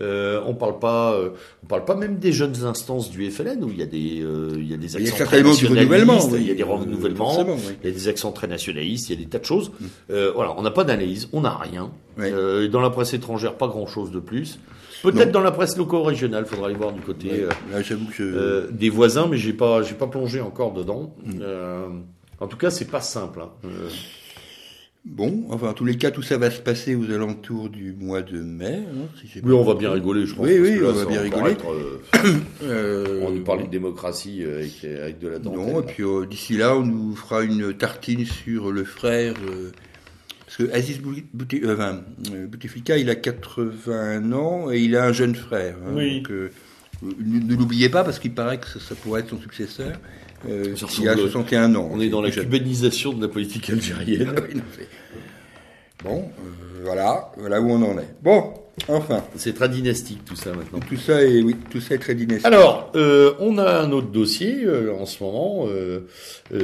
[0.00, 1.30] Euh, on parle pas, euh,
[1.64, 4.52] on parle pas même des jeunes instances du FLN où il y a des, euh,
[4.56, 6.38] il y a des Il y a accents très du nationalistes, oui.
[6.40, 7.76] il y a des renouvellements, oui.
[7.82, 9.72] il y a des accents très nationalistes, il y a des tas de choses.
[10.10, 11.90] Euh, voilà, on n'a pas d'analyse, on n'a rien.
[12.16, 12.30] Oui.
[12.70, 14.60] Dans la presse étrangère, pas grand chose de plus.
[15.02, 19.36] Peut-être dans la presse loco-régionale, faudra aller voir du côté Là, que des voisins, mais
[19.36, 21.14] j'ai pas, j'ai pas plongé encore dedans.
[21.24, 21.42] Mm.
[22.40, 23.40] En tout cas, c'est pas simple.
[23.40, 23.68] hein.
[25.10, 28.22] Bon, enfin, en tous les cas, tout ça va se passer aux alentours du mois
[28.22, 28.80] de mai.
[28.86, 30.46] hein, si oui, on va bien rigoler, je pense.
[30.46, 31.52] Oui, oui, là, on va bien rigoler.
[31.52, 35.58] être, euh, Euh, On nous parlait de démocratie euh, avec, avec de la dentelle.
[35.58, 39.34] Non, et puis euh, d'ici là, on nous fera une tartine sur le frère.
[39.50, 39.70] euh,
[40.44, 45.76] parce que Aziz Bouteflika, il a 81 ans et il a un jeune frère.
[45.86, 46.18] hein, Oui.
[46.18, 46.50] donc, euh,
[47.02, 49.92] ne ne l'oubliez pas parce qu'il paraît que ça, ça pourrait être son successeur.
[50.48, 51.88] Euh, il a ressemble- 61 ans.
[51.92, 54.34] On est dans la cubanisation de la politique algérienne.
[54.36, 54.88] Oui, non, c'est-
[56.04, 58.06] Bon, euh, voilà, voilà où on en est.
[58.22, 58.54] Bon,
[58.86, 60.78] enfin, C'est très dynastique tout ça maintenant.
[60.88, 62.46] tout ça est, oui, tout ça est très dynastique.
[62.46, 66.02] Alors, euh, on a un autre dossier euh, en ce moment euh,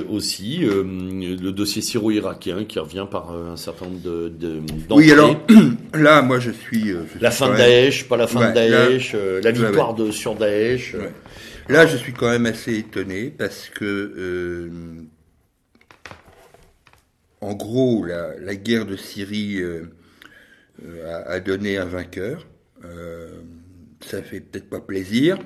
[0.09, 4.61] aussi, le dossier syro-irakien qui revient par un certain nombre de, de
[4.91, 5.35] oui, alors
[5.95, 6.91] là, moi, je suis.
[6.91, 9.95] je la suis fin de Daesh, pas la fin de Ouais, Daesh, la Ouais, victoire
[9.95, 10.95] de sur Daesh.
[10.95, 11.11] Ouais.
[11.69, 14.71] Là, je suis quand même assez étonné parce que, euh,
[17.41, 19.87] en gros, la, la guerre de Syrie euh,
[21.07, 22.47] a, a donné un vainqueur.
[22.85, 23.41] Euh,
[24.01, 25.39] ça fait peut-être pas plaisir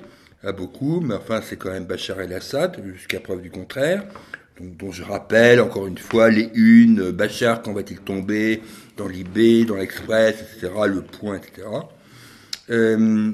[0.43, 4.03] à beaucoup, mais enfin, c'est quand même Bachar el-Assad, jusqu'à preuve du contraire.
[4.59, 8.61] Dont je rappelle encore une fois les unes, Bachar, quand va-t-il tomber,
[8.97, 11.65] dans l'IB, dans l'Express, etc., le point, etc.
[12.69, 13.31] Euh,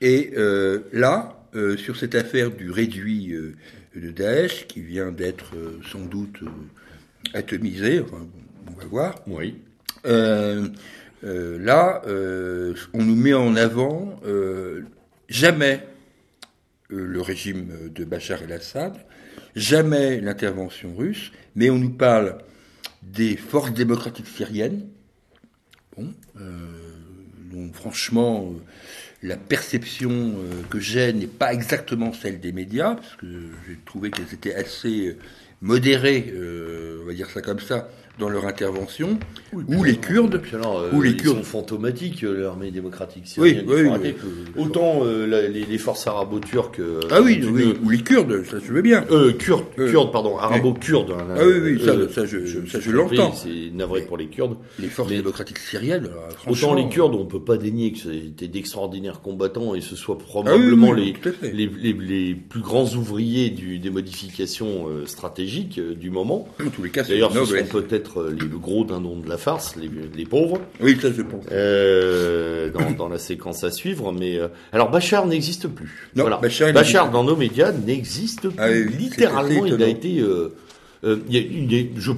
[0.00, 3.56] et euh, là, euh, sur cette affaire du réduit euh,
[3.96, 6.38] de Daesh, qui vient d'être euh, sans doute
[7.34, 8.26] atomisé, enfin,
[8.68, 9.56] on va voir, Oui.
[10.04, 12.02] là,
[12.94, 14.20] on nous met en avant
[15.28, 15.86] jamais
[16.88, 18.94] le régime de Bachar el-Assad,
[19.54, 22.38] jamais l'intervention russe, mais on nous parle
[23.02, 24.88] des forces démocratiques syriennes.
[25.96, 26.14] Bon,
[27.52, 28.54] donc franchement,
[29.22, 33.26] la perception euh, que j'ai n'est pas exactement celle des médias, parce que
[33.68, 35.18] j'ai trouvé qu'elles étaient assez euh,
[35.60, 37.88] modérées, euh, on va dire ça comme ça,
[38.20, 39.18] dans leur intervention,
[39.52, 41.38] ou les Kurdes, Puis alors, euh, ou les ils Kurdes.
[41.38, 43.64] sont fantomatiques, euh, l'armée démocratique syrienne.
[43.66, 44.14] oui, oui.
[44.56, 46.80] Autant euh, la- les, les forces arabo-turques.
[47.10, 49.04] Ah oui, une- ou les Kurdes, ça je veux bien.
[49.10, 51.12] Euh, kurdes, Euh, kurdes, pardon, arabo-kurdes.
[51.12, 53.32] hein, Ah oui, oui, ça- ça, je- ça, l'entends.
[53.32, 54.56] C'est navré pour les Kurdes.
[54.78, 56.08] Les forces Mais- démocratiques syriennes,
[56.46, 60.24] Autant les Kurdes, on peut pas dénier que c'était d'extraordinaires combattants et ce soit Ah
[60.24, 66.48] probablement les, les, les, les plus grands ouvriers du, des modifications stratégiques du moment.
[66.64, 69.36] En tous les cas, D'ailleurs, ce sont peut-être euh, les, le gros dindons de la
[69.38, 71.44] farce, les, les pauvres, Oui, ça je pense.
[71.52, 74.12] euh, dans, dans la séquence à suivre.
[74.12, 76.08] Mais euh, alors, Bachar n'existe plus.
[76.16, 76.40] Non, voilà.
[76.72, 78.54] Bachar, dans nos médias n'existe plus.
[78.58, 80.20] Ah Littéralement, il a été.
[80.20, 80.54] euh,
[81.28, 82.12] il a je,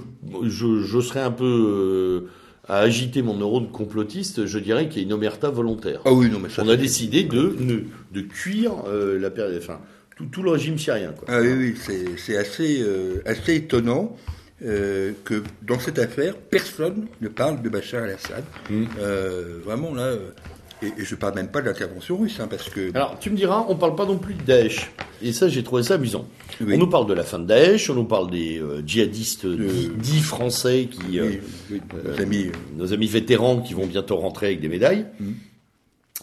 [0.49, 2.27] je, je serais un peu
[2.69, 4.47] à agiter mon neurone complotiste.
[4.47, 6.01] Je dirais qu'il y a une omerta volontaire.
[6.05, 6.63] Ah oui, non, mais ça.
[6.65, 9.81] On a décidé de de, de cuire la période, enfin
[10.17, 11.13] tout, tout le régime syrien.
[11.17, 11.27] Quoi.
[11.29, 14.17] Ah oui, oui, c'est c'est assez, euh, assez étonnant
[14.65, 18.45] euh, que dans cette affaire, personne ne parle de Bachar el-Assad.
[18.71, 18.85] Mm.
[18.99, 20.31] Euh, vraiment, là, euh,
[20.83, 22.91] et, et je parle même pas de l'intervention russe, hein, parce que...
[22.95, 24.91] Alors, tu me diras, on parle pas non plus de Daesh.
[25.23, 26.27] Et ça, j'ai trouvé ça amusant.
[26.61, 26.75] Oui.
[26.75, 29.91] On nous parle de la fin de Daesh, on nous parle des euh, djihadistes dits,
[29.97, 31.41] dits français qui, oui,
[31.71, 32.47] oui, nos amis,
[32.77, 35.07] nos amis vétérans qui vont bientôt rentrer avec des médailles.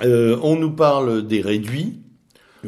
[0.01, 1.99] Euh, on nous parle des réduits.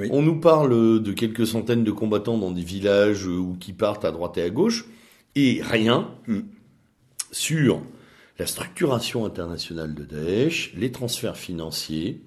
[0.09, 4.11] On nous parle de quelques centaines de combattants dans des villages ou qui partent à
[4.11, 4.85] droite et à gauche.
[5.35, 6.09] Et rien.
[6.27, 6.43] Mhm.
[7.31, 7.81] sur
[8.39, 12.19] la structuration internationale de Daesh, les transferts financiers,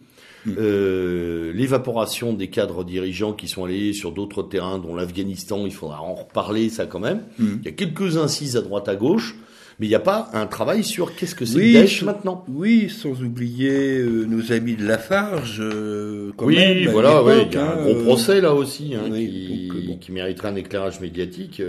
[0.46, 0.52] Mm.
[0.58, 6.00] euh, l'évaporation des cadres dirigeants qui sont allés sur d'autres terrains, dont l'Afghanistan, il faudra
[6.02, 7.22] en reparler ça quand même.
[7.38, 7.46] Mm.
[7.60, 9.36] Il y a quelques incises à droite à gauche,
[9.78, 12.44] mais il n'y a pas un travail sur qu'est-ce que c'est Oui, Daesh sans- maintenant.
[12.48, 15.58] Oui, sans oublier euh, nos amis de Lafarge.
[15.60, 18.54] euh, quand oui, même, voilà, ouais, il y a un hein, gros euh, procès là
[18.54, 19.96] aussi, hein, oui, qui, donc, bon.
[19.98, 21.60] qui mériterait un éclairage médiatique.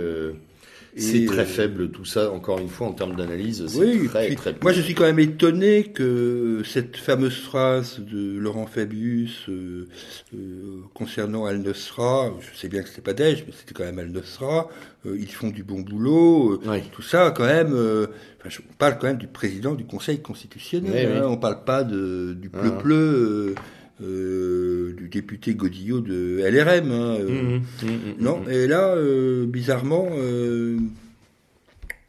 [0.96, 4.26] C'est très euh, faible tout ça, encore une fois, en termes d'analyse, c'est Oui, très,
[4.26, 9.48] puis, très moi je suis quand même étonné que cette fameuse phrase de Laurent Fabius
[9.48, 9.86] euh,
[10.34, 14.68] euh, concernant Al-Nusra, je sais bien que c'était pas Daesh, mais c'était quand même Al-Nusra,
[15.06, 16.82] euh, ils font du bon boulot, euh, Oui.
[16.92, 18.06] tout ça quand même, euh,
[18.40, 21.18] enfin, je- on parle quand même du président du Conseil constitutionnel, Oui, oui.
[21.24, 22.58] hein, on parle pas de, du Ah.
[22.60, 23.54] pleu-pleu euh,
[24.02, 26.90] euh, du député Godillot de LRM.
[26.90, 30.08] hein, euh, Mhm, mhm, mhm, non, et là, euh, bizarrement,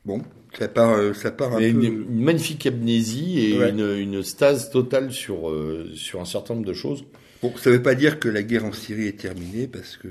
[0.06, 0.22] bon,
[0.58, 1.66] ça part, ça part un peu.
[1.68, 3.70] une, une magnifique amnésie et Ouais.
[3.70, 5.54] une, une stase totale sur,
[5.96, 7.04] sur un certain nombre de choses.
[7.42, 10.08] Bon, ça veut pas dire que la guerre en Syrie est terminée parce que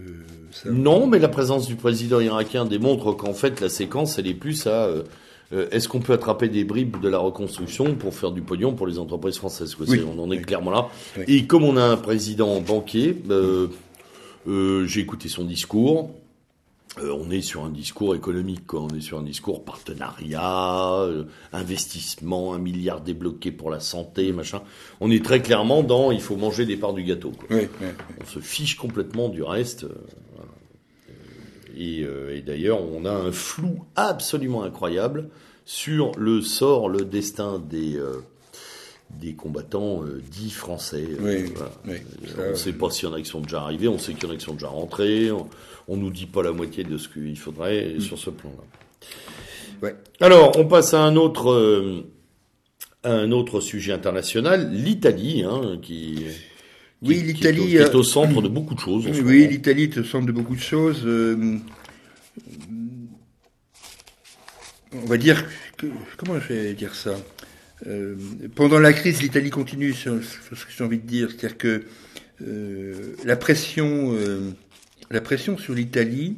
[0.53, 0.71] ça.
[0.71, 4.67] Non, mais la présence du président irakien démontre qu'en fait la séquence elle est plus
[4.69, 4.91] à
[5.53, 8.87] euh, est-ce qu'on peut attraper des bribes de la reconstruction pour faire du pognon pour
[8.87, 9.77] les entreprises françaises.
[9.79, 10.01] Oui.
[10.05, 10.43] On en est Oui.
[10.43, 10.89] clairement là.
[11.17, 11.25] Oui.
[11.29, 13.69] Et comme on a un président banquier, euh,
[14.49, 16.11] euh, j'ai écouté son discours.
[17.03, 18.81] On est sur un discours économique, quoi.
[18.81, 21.07] on est sur un discours partenariat,
[21.53, 24.63] investissement, un milliard débloqué pour la santé, machin.
[25.01, 27.33] On est très clairement dans il faut manger des parts du gâteau.
[27.33, 27.59] Quoi.
[28.23, 29.83] On se fiche complètement du reste.
[30.35, 30.51] voilà.
[31.77, 35.29] Et, euh, et d'ailleurs, on a un flou absolument incroyable
[35.65, 38.23] sur le sort, le destin des, euh,
[39.11, 41.05] des combattants euh, dits français.
[41.21, 41.71] Oui, Voilà.
[41.87, 41.97] oui,
[42.27, 44.15] ça, on ne sait pas s'il y en a qui sont déjà arrivés, on sait
[44.15, 45.47] qu'il y en a qui sont déjà rentrés, on,
[45.89, 48.01] on nous dit pas la moitié de ce qu'il faudrait Mm.
[48.01, 48.65] sur ce plan-là.
[49.83, 49.95] Ouais.
[50.21, 52.03] Alors, on passe à un autre, euh,
[53.03, 56.25] à un autre sujet international, l'Italie, hein, qui-
[57.03, 59.07] Oui, est l'Italie, est au centre de beaucoup de choses.
[59.25, 61.03] Oui, l'Italie est au centre de beaucoup de choses.
[61.05, 61.59] euh,
[64.93, 65.45] on va dire
[65.77, 65.87] que,
[66.17, 67.17] comment je vais dire ça
[67.87, 68.17] Euh,
[68.55, 71.85] Pendant la crise, l'Italie continue sur, sur ce que j'ai envie de dire, c'est-à-dire que
[72.43, 74.51] euh, la pression, euh,
[75.11, 76.37] la pression sur l'Italie,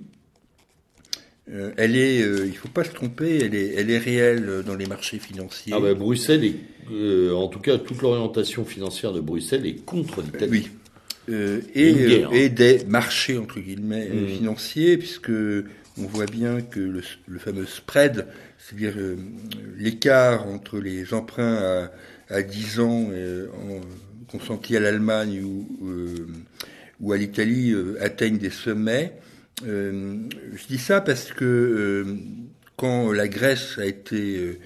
[1.77, 5.19] elle est, il faut pas se tromper, elle est, elle est réelle dans les marchés
[5.19, 5.73] financiers.
[5.75, 6.57] Ah bah, Bruxelles est,
[6.93, 10.51] euh, en tout cas, toute l'orientation financière de Bruxelles est contre l'Italie.
[10.51, 10.69] Oui.
[11.31, 14.29] Euh, et, euh, et des marchés entre guillemets euh, Mm.
[14.29, 18.27] financiers, puisque on voit bien que le, le fameux spread,
[18.59, 19.17] c'est-à-dire euh,
[19.77, 21.57] l'écart entre les emprunts
[22.31, 23.81] à, à 10 ans en-
[24.33, 25.67] consentis à l'Allemagne ou,
[27.01, 29.13] ou à l'Italie atteignent des sommets.
[29.65, 32.07] Je dis ça parce que
[32.77, 34.59] quand la Grèce a été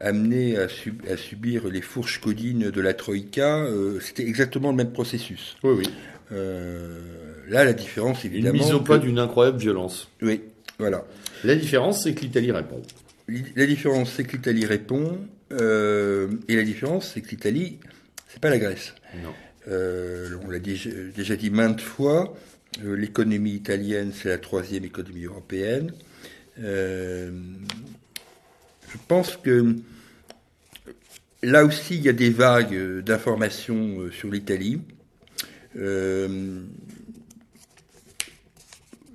[0.00, 4.76] amenée à, sub- à subir les fourches codines de la Troïka, euh, c'était exactement le
[4.76, 5.56] même processus.
[5.62, 5.84] Oui, oui.
[6.32, 6.98] Euh,
[7.48, 8.58] là, la différence, Une évidemment.
[8.62, 10.08] mise au que- pas d'une incroyable violence.
[10.22, 10.42] Oui,
[10.78, 11.04] voilà.
[11.44, 12.82] La différence, c'est que l'Italie répond.
[13.56, 15.18] La différence, c'est que l'Italie répond,
[15.52, 17.78] euh, et la différence, c'est que l'Italie,
[18.28, 18.94] c'est pas la Grèce.
[19.22, 19.30] Non.
[20.46, 22.34] On l'a déjà, déjà dit maintes fois,
[22.82, 25.92] l'économie italienne, c'est la troisième économie européenne.
[26.62, 27.30] Euh,
[28.92, 29.76] je pense que
[31.42, 34.80] là aussi, il y a des vagues euh, d'informations euh, sur l'Italie.
[35.76, 36.60] Euh,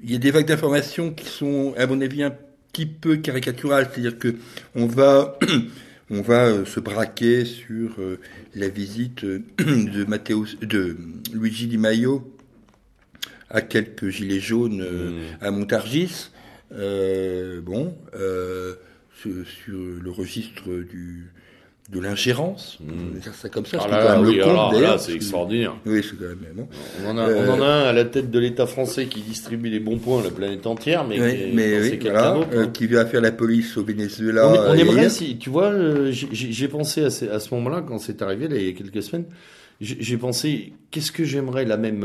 [0.04, 2.36] il y a des vagues d'informations qui sont, à mon avis, un
[2.72, 4.36] petit peu caricaturales, c'est-à-dire que
[4.76, 5.38] on va
[6.10, 7.98] on va se braquer sur
[8.54, 9.26] la visite
[9.58, 10.96] de Matteo, de
[11.34, 12.36] Luigi Di Maio
[13.50, 15.38] à quelques gilets jaunes euh, Mm.
[15.42, 16.30] à Montargis.
[16.72, 18.76] Euh, bon, euh,
[19.18, 19.32] sur,
[20.04, 21.32] le registre du
[21.92, 23.20] de l'ingérence, Mm.
[23.20, 23.78] dire ça comme ça.
[23.80, 25.76] Ah là, oui, là, c'est extraordinaire.
[25.86, 26.66] Oui, c'est quand même.
[27.06, 29.22] On en, a, Euh, on en a un à la tête de l'État français qui
[29.22, 32.88] distribue les bons points à la planète entière, mais, Oui, mais oui, voilà, euh, qui
[32.88, 34.50] vient faire la police au Venezuela.
[34.50, 38.00] On, on aimerait, si, tu vois, euh, j'ai- pensé à ce, à ce moment-là, quand
[38.00, 39.26] c'est arrivé, là, il y a quelques semaines,
[39.80, 42.04] j'ai pensé, qu'est-ce que j'aimerais la même,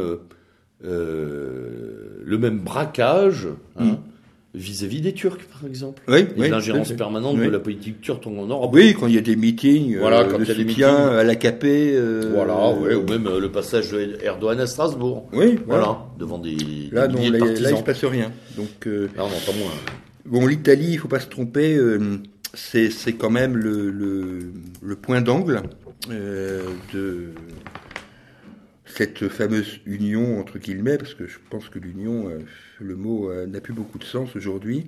[0.85, 3.49] euh, le même braquage
[3.79, 3.99] hein,
[4.53, 6.03] vis-à-vis des Turcs, par exemple.
[6.09, 7.47] Oui, Et oui, l'ingérence permanente Oui.
[7.47, 8.71] de la politique turque en Europe.
[8.75, 10.65] Oui, quand il y a des meetings, Voilà, euh, quand de il y a des
[10.65, 10.85] meetings.
[10.85, 11.65] à l'AKP.
[11.65, 15.29] Euh, Voilà, ouais, ou même euh, le passage de Erdogan à Strasbourg.
[15.33, 15.99] Oui, Voilà, voilà.
[16.19, 16.57] devant des,
[16.91, 17.77] Là, des non, là, de là, il partisans.
[17.79, 18.33] se passe rien.
[18.57, 19.71] Donc, euh, Là, on entend moins.
[20.27, 21.79] bon, l'Italie, il faut pas se tromper,
[22.55, 24.51] c'est quand même le, le,
[24.83, 25.63] le point d'angle
[26.09, 27.29] de
[28.85, 32.29] cette fameuse union, entre guillemets, parce que je pense que l'union,
[32.81, 34.87] le mot euh, n'a plus beaucoup de sens aujourd'hui,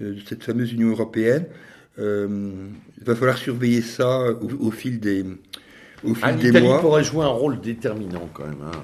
[0.00, 1.46] euh, cette fameuse Union européenne.
[1.98, 4.30] il va falloir surveiller ça
[4.60, 5.24] au, fil des,
[6.02, 6.80] au fil ah, des mois.
[6.80, 8.62] pourrait jouer un rôle déterminant quand même.
[8.64, 8.78] Hein.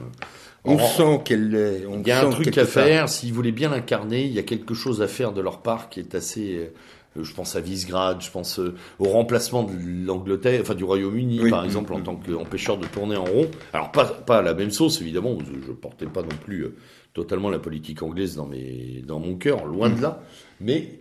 [0.64, 1.82] On sent qu'elle est.
[1.88, 3.08] il y a un truc à faire.
[3.08, 6.00] S'ils voulaient bien l'incarner, il y a quelque chose à faire de leur part qui
[6.00, 6.70] est assez.
[7.16, 9.72] Euh, je pense à Visegrad, je pense euh, au remplacement de
[10.06, 13.50] l'Angleterre, enfin du Royaume-Uni, par exemple, en tant qu'empêcheur de tourner en rond.
[13.72, 15.36] Alors pas pas la même sauce évidemment.
[15.66, 16.76] Je portais pas non plus euh,
[17.12, 20.22] totalement la politique anglaise dans mes dans mon cœur, loin de là.
[20.60, 21.00] Mais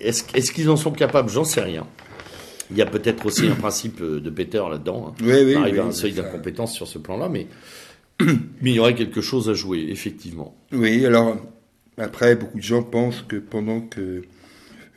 [0.00, 1.28] est-ce est-ce qu'ils en sont capables?
[1.28, 1.86] J'en sais rien.
[2.70, 5.08] Il y a peut-être aussi un principe de Peter là-dedans.
[5.08, 5.14] Hein.
[5.22, 7.46] Oui, oui, arrive à un seuil d'incompétence sur ce plan-là, mais
[8.20, 10.56] mais il y aurait quelque chose à jouer, effectivement.
[10.72, 11.36] Oui, alors
[11.98, 14.22] après, beaucoup de gens pensent que pendant que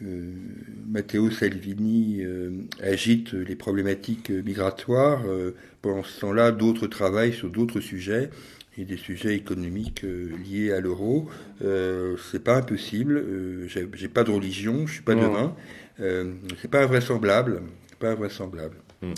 [0.02, 7.80] Matteo Salvini euh, agite les problématiques migratoires, euh, pendant ce temps-là, d'autres travaillent sur d'autres
[7.80, 8.30] sujets
[8.78, 11.30] et des sujets économiques liés à l'euro.
[11.62, 13.24] c'est pas impossible.
[13.68, 15.56] j'ai pas de religion, je suis pas devin.
[15.98, 17.62] c'est pas invraisemblable.
[18.00, 18.76] Pas invraisemblable.
[19.02, 19.14] Hmm.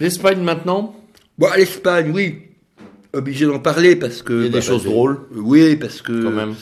[0.00, 0.96] L'Espagne maintenant?
[1.38, 2.46] Bon, l'Espagne, oui
[3.16, 4.32] obligé d'en parler parce que.
[4.32, 5.18] Il y a des bah, choses drôles.
[5.34, 6.22] Oui, parce que.
[6.22, 6.54] Quand même.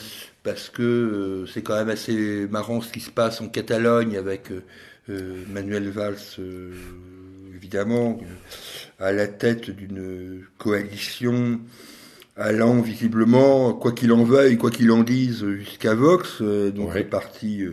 [0.45, 4.51] Parce que euh, c'est quand même assez marrant ce qui se passe en Catalogne avec
[4.51, 4.61] euh,
[5.09, 6.15] euh, Manuel Valls,
[7.55, 8.19] évidemment,
[8.99, 11.59] à la tête d'une coalition
[12.37, 17.03] allant visiblement, quoi qu'il en veuille, quoi qu'il en dise, jusqu'à Vox, donc ouais.
[17.03, 17.63] le parti,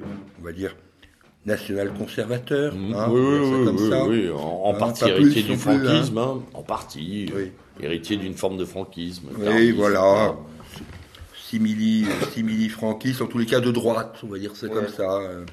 [0.40, 0.74] on va dire,
[1.44, 2.74] national conservateur.
[2.74, 2.94] Mmh.
[2.94, 3.68] Hein, oui, oui,
[4.08, 6.42] oui, en, hein, partie héritier du franquisme, hein.
[6.54, 7.30] en partie
[7.80, 9.28] héritier d'une forme de franquisme.
[9.38, 10.36] Oui, voilà.
[11.52, 15.18] Simili, simili franquiste, en tous les cas de droite, on va dire c'est comme ça,
[15.18, 15.44] euh,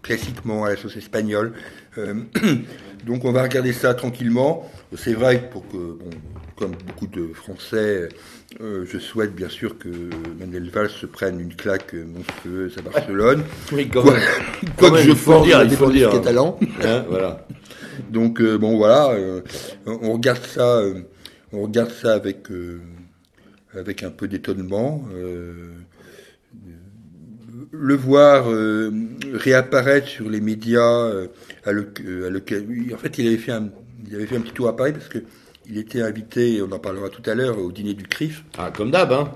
[0.00, 1.54] classiquement à la sauce espagnole.
[1.98, 2.14] Euh,
[3.04, 4.70] donc on va regarder ça tranquillement.
[4.96, 6.10] C'est vrai que pour que, bon,
[6.54, 8.10] comme beaucoup de Français,
[8.60, 9.88] euh, je souhaite bien sûr que
[10.38, 13.42] Manuel Valls se prenne une claque monstrueuse à Barcelone.
[13.72, 14.04] Oui, quoi,
[14.76, 16.10] quoi que je force dire, il faut dire.
[16.10, 16.60] catalan.
[16.84, 17.44] Hein, voilà.
[18.08, 19.16] Donc bon voilà,
[19.84, 20.80] on regarde ça
[21.52, 22.80] on regarde ça avec, euh,
[23.74, 25.04] avec un peu d'étonnement.
[25.14, 25.72] Euh,
[27.72, 28.90] le voir euh,
[29.34, 31.10] réapparaître sur les médias,
[31.64, 31.92] à le,
[32.92, 33.70] en fait, il avait fait un,
[34.08, 35.18] il avait fait un petit tour à Paris parce que
[35.68, 38.42] il était invité, on en parlera tout à l'heure, au dîner du CRIF.
[38.58, 39.32] Ah, comme d'hab, hein.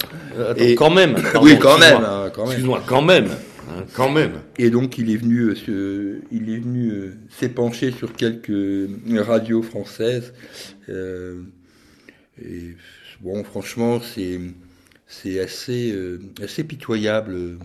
[0.57, 1.15] Et, quand même.
[1.41, 2.51] oui, quand même, hein, quand même.
[2.51, 3.29] Excuse-moi, quand même.
[3.71, 4.33] Hein, quand même.
[4.59, 5.55] Et donc il est venu,
[6.33, 8.51] il est venu s'épancher sur quelques
[9.17, 10.33] radios françaises.
[10.89, 12.75] Et
[13.25, 14.39] bon, franchement, c'est
[15.07, 17.59] c'est assez euh, assez pitoyable.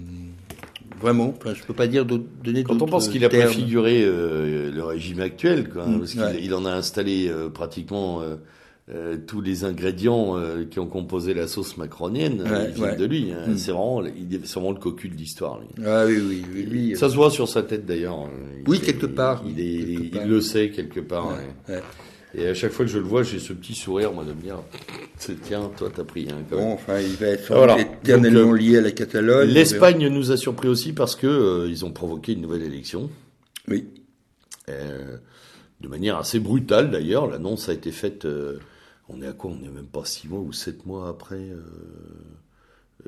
[1.00, 4.84] Vraiment, enfin, je peux pas dire donner Quand on pense qu'il a préfiguré euh, le
[4.84, 8.22] régime actuel, quoi, mm, parce qu'il il en a installé euh, pratiquement
[9.28, 10.36] tous les ingrédients
[10.72, 13.32] qui ont composé la sauce macronienne, ils viennent de lui.
[13.32, 13.52] Hein.
[13.52, 13.58] Mm.
[13.58, 15.60] C'est vraiment, il est vraiment le cocu de l'histoire.
[15.86, 16.98] Ah oui, oui, lui.
[16.98, 18.28] Ça se voit sur sa tête d'ailleurs.
[18.66, 19.44] Oui, quelque part.
[19.46, 21.38] Il, il, le sait quelque part.
[22.36, 24.42] Et à chaque fois que je le vois, j'ai ce petit sourire, moi, de me
[24.42, 24.62] dire,
[25.44, 26.42] tiens, toi, t'as pris un.
[26.42, 29.50] Bon, enfin, il va être éternellement euh, lié à la Catalogne.
[29.50, 33.10] L'Espagne nous a surpris aussi parce que euh, ils ont provoqué une nouvelle élection.
[33.68, 33.88] Oui.
[34.70, 35.18] Euh,
[35.82, 37.26] de manière assez brutale, d'ailleurs.
[37.26, 38.28] L'annonce a été faite.
[39.08, 39.50] on est à quoi?
[39.50, 41.42] On n'est même pas six mois ou sept mois après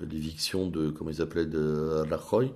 [0.02, 2.52] l'éviction de, comment ils appelaient, de Rajoy.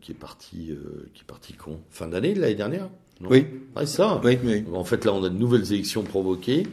[0.00, 0.76] qui est parti,
[1.14, 1.78] qui est parti con.
[1.90, 2.88] Fin d'année, l'année dernière
[3.20, 3.46] oui.
[3.78, 4.20] c'est ça.
[4.24, 4.64] Oui, oui.
[4.72, 6.66] En fait, là, on a de nouvelles élections provoquées,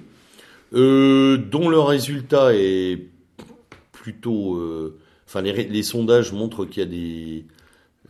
[0.73, 2.99] euh, dont le résultat est
[3.91, 4.55] plutôt.
[4.55, 7.45] Euh, enfin, les, sondages montrent qu'il y a des,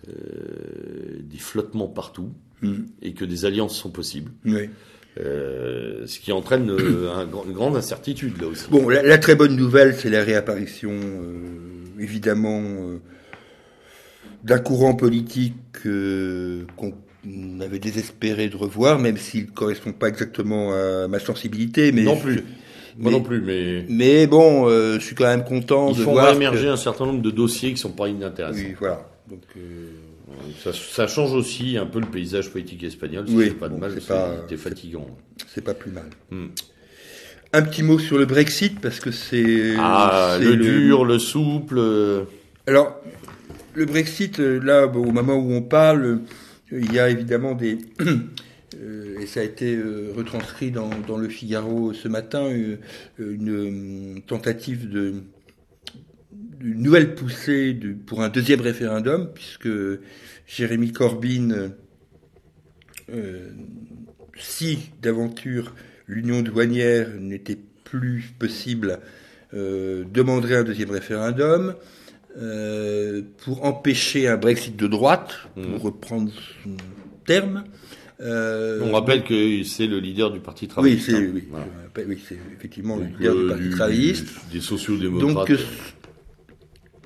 [0.08, 2.30] euh, des flottements partout
[2.62, 2.84] hmm.
[3.02, 4.32] et que des alliances sont possibles.
[4.46, 4.70] Oui.
[5.18, 8.66] ce qui entraîne une grande incertitude là aussi.
[8.70, 10.94] Bon, la, très bonne nouvelle, c'est la réapparition,
[12.00, 12.62] évidemment,
[14.44, 16.94] d'un courant politique qu'on on
[17.62, 21.92] avait désespéré de revoir, même s'il ne correspond pas exactement à ma sensibilité.
[21.92, 22.44] Mais non plus.
[22.98, 23.86] Moi non plus, mais.
[23.90, 26.34] Mais bon, euh, je suis quand même content de voir.
[26.34, 28.60] émerger un certain nombre de dossiers qui sont pas inintéressants.
[28.60, 29.08] Oui, voilà.
[29.30, 33.26] Donc, euh, ça, change aussi un peu le paysage politique espagnol.
[33.30, 35.08] Oui, pas de mal, c'était fatigant.
[35.48, 36.10] C'est pas plus mal.
[36.32, 36.48] Hmm.
[37.54, 39.74] Un petit mot sur le Brexit parce que c'est.
[39.78, 41.80] Ah, le, dur, le souple.
[42.68, 43.02] Alors,
[43.74, 46.20] le Brexit, euh, là, au moment où on parle
[46.72, 47.78] il y a évidemment des...
[48.80, 52.78] Euh, et ça a été euh, retranscrit dans, le Figaro ce matin, euh,
[53.20, 55.24] une, tentative de
[56.62, 59.70] nouvelle poussée de, pour un deuxième référendum, puisque
[60.48, 61.72] Jérémy Corbyn,
[64.38, 65.76] si d'aventure
[66.08, 69.00] l'union douanière n'était plus possible,
[69.54, 71.76] demanderait un deuxième référendum.
[72.38, 75.76] Euh, pour empêcher un Brexit de droite, pour Mhm.
[75.78, 76.32] reprendre
[76.64, 76.78] son
[77.26, 77.64] terme.
[78.22, 81.06] Euh, On rappelle que c'est le leader du Parti oui, travailliste.
[81.08, 81.32] c'est hein.
[81.34, 81.66] oui, Voilà.
[82.28, 84.28] c'est effectivement le leader euh, du Parti du- travailliste.
[84.52, 85.50] Des sociaux-démocrates.
[85.50, 85.64] Donc, euh,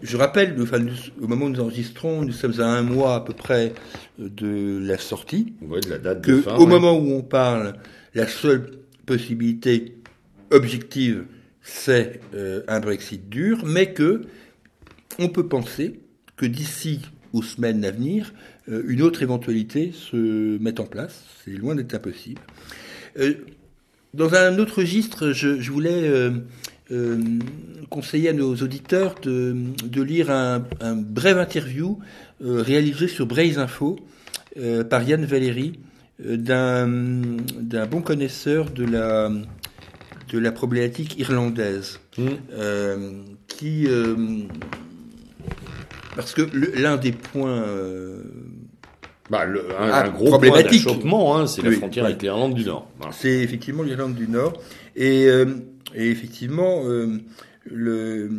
[0.04, 3.20] je rappelle, enfin, nous- au moment où nous enregistrons, nous sommes à un mois à
[3.22, 3.74] peu près
[4.20, 5.54] de la sortie.
[5.62, 6.56] Ouais, de la date que de fin.
[6.56, 6.66] au ouais.
[6.68, 7.76] moment où on parle,
[8.14, 8.72] la seule
[9.06, 9.96] possibilité
[10.52, 11.26] objective,
[11.62, 14.22] c'est euh, un Brexit dur, mais que
[15.20, 16.00] on peut penser
[16.36, 17.02] que d'ici
[17.34, 18.34] aux semaines à venir,
[18.70, 21.24] euh, une autre éventualité se mette en place.
[21.44, 22.42] C'est loin d'être impossible.
[23.20, 23.34] Euh,
[24.14, 26.10] dans un autre registre, je, je voulais
[26.92, 27.18] euh,
[27.90, 32.00] conseiller à nos auditeurs de, de lire un, un bref interview
[32.40, 33.98] réalisé sur Braise Info
[34.58, 35.80] euh, par Yann Valéry
[36.20, 36.88] d'un
[37.92, 39.30] bon connaisseur de la
[40.32, 42.28] de la problématique irlandaise Mmh.
[42.54, 43.12] euh,
[43.48, 43.88] qui
[46.16, 46.42] parce que
[46.80, 48.22] l'un des points euh,
[49.30, 50.84] Bah, le- un, Ah, un gros problématique.
[50.84, 52.90] point d'achoppement, hein, c'est la frontière avec l'Irlande du Nord.
[53.00, 53.12] Voilà.
[53.14, 54.54] C'est effectivement l'Irlande du Nord.
[54.96, 55.46] Et, euh,
[55.96, 57.18] et effectivement, euh,
[57.66, 58.30] le,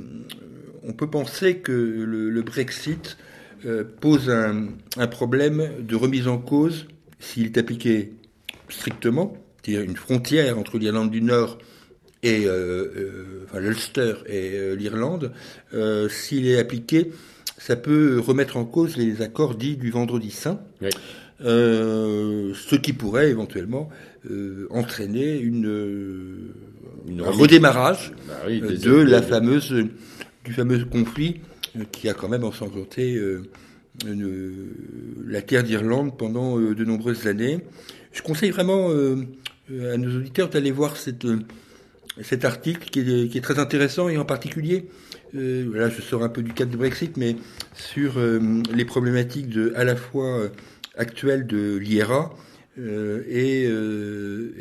[0.84, 3.16] on peut penser que le, le Brexit
[4.00, 6.86] pose un, un problème de remise en cause
[7.18, 8.12] s'il est appliqué
[8.68, 11.58] strictement, c'est-à-dire une frontière entre l'Irlande du Nord
[12.22, 12.46] et
[13.44, 15.32] enfin, l'Ulster et l'Irlande.
[16.08, 17.10] S'il est appliqué,
[17.66, 20.60] ça peut remettre en cause les accords dits du Vendredi Saint.
[20.80, 20.90] Oui.
[21.44, 23.90] Euh, ce qui pourrait éventuellement
[24.30, 26.54] euh, entraîner une, euh,
[27.08, 29.74] Une un redémarrage Bah oui, des- de la des- fameuse
[30.44, 31.40] du fameux conflit
[31.92, 33.20] qui a quand même ensanglanté
[34.06, 34.68] une-
[35.26, 37.58] la terre d'Irlande pendant de nombreuses années.
[38.12, 41.26] Je conseille vraiment à nos auditeurs d'aller voir cette,
[42.22, 44.86] cet article qui est, qui est très intéressant et en particulier,
[45.34, 47.36] euh, là je sors un peu du cadre du Brexit, mais
[47.74, 48.38] sur euh,
[48.74, 50.48] les problématiques de, à la fois euh,
[50.96, 52.34] actuelles de l'IRA
[52.78, 53.62] euh, et,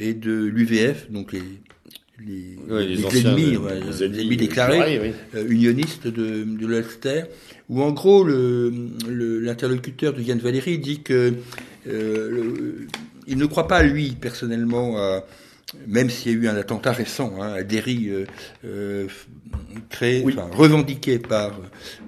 [0.10, 1.42] et de l'UVF, donc les,
[2.26, 5.12] les, Ouais, les les anciens, ennemis, ouais, les les ennemis déclarés oui.
[5.36, 7.24] euh, unioniste de, de l'Ulster,
[7.70, 8.72] où en gros le-
[9.10, 11.34] le- l'interlocuteur de Yann Valéry dit que
[11.88, 12.88] euh, le-
[13.28, 15.26] il ne croit pas lui personnellement à
[15.88, 18.26] même s'il y a eu un attentat récent hein, à Derry euh,
[18.66, 19.08] euh,
[19.90, 20.34] créé, Oui.
[20.38, 21.60] enfin, revendiqué par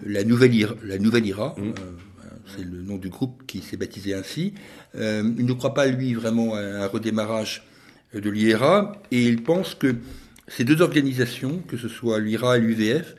[0.05, 1.61] la nouvelle IRA, la nouvelle IRA Mm.
[1.69, 1.73] euh,
[2.55, 4.53] c'est le nom du groupe qui s'est baptisé ainsi.
[4.95, 7.63] Euh, il ne croit pas lui vraiment à un redémarrage
[8.13, 9.95] de l'IRA et il pense que
[10.47, 13.15] ces deux organisations, que ce soit l'IRA et l'UVF,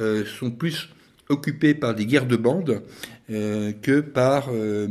[0.00, 0.88] euh, sont plus
[1.28, 2.82] occupées par des guerres de bandes
[3.30, 4.86] euh, que par euh,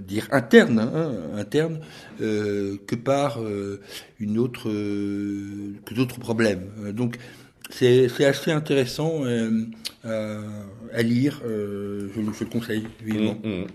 [0.00, 1.80] dire interne, hein, interne,
[2.20, 3.40] euh, que par
[4.18, 6.92] une autre que d'autres problèmes.
[6.92, 7.18] Donc
[7.70, 9.24] c'est assez intéressant
[10.04, 10.40] à,
[10.92, 11.42] à lire.
[11.44, 13.38] je, je le conseille vivement.
[13.44, 13.66] Mmh, mmh.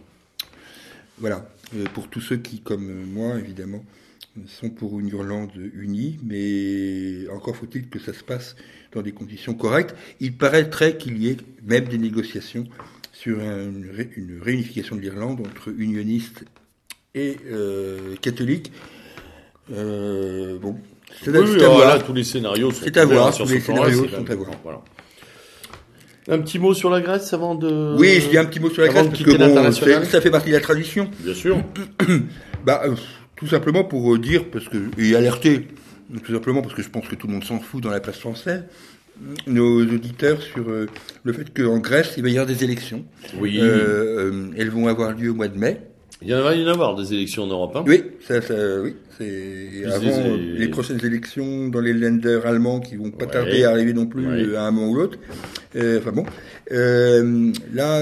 [1.19, 1.47] Voilà,
[1.93, 3.85] pour tous ceux qui, comme moi, évidemment,
[4.47, 8.55] sont pour une Irlande unie, mais encore faut-il que ça se passe
[8.93, 9.95] dans des conditions correctes.
[10.19, 12.65] Il paraîtrait qu'il y ait même des négociations
[13.11, 16.45] sur un- une, ré- une réunification de l'Irlande entre unionistes
[17.15, 18.71] et euh, catholiques.
[19.71, 20.75] Euh, bon,
[21.23, 21.95] c'est Oui, à- oui, c'est à alors voir.
[21.97, 24.35] là, tous les scénarios sont C'est à voir, sur tous ce les scénarios sont à
[24.35, 24.51] voir.
[24.63, 24.81] Voilà.
[26.29, 27.95] Un petit mot sur la Grèce avant de.
[27.97, 30.31] Oui, je dis un petit mot sur la Avant Grèce parce que bon, ça fait
[30.31, 31.09] partie de la tradition.
[31.19, 31.57] Bien sûr.
[32.65, 32.95] Bah, euh,
[33.35, 35.67] tout simplement pour dire, parce que, et alerter,
[36.23, 38.17] tout simplement parce que je pense que tout le monde s'en fout dans la presse
[38.19, 38.63] française,
[39.47, 40.87] nos auditeurs sur euh,
[41.23, 43.05] le fait qu'en Grèce, il va y avoir des élections.
[43.39, 43.59] Oui.
[43.61, 45.81] Euh, euh, elles vont avoir lieu au mois de mai.
[46.21, 47.75] Il y en va y en avoir des élections en Europe.
[47.75, 47.83] Hein.
[47.85, 52.95] Oui, ça, ça, oui, c'est avant les- les prochaines élections dans les lenders allemands qui
[52.95, 53.31] vont pas Ouais.
[53.31, 54.55] tarder à arriver non plus Ouais.
[54.55, 55.17] à un moment ou l'autre.
[55.75, 56.25] Euh, enfin bon,
[56.71, 58.01] Euh, là,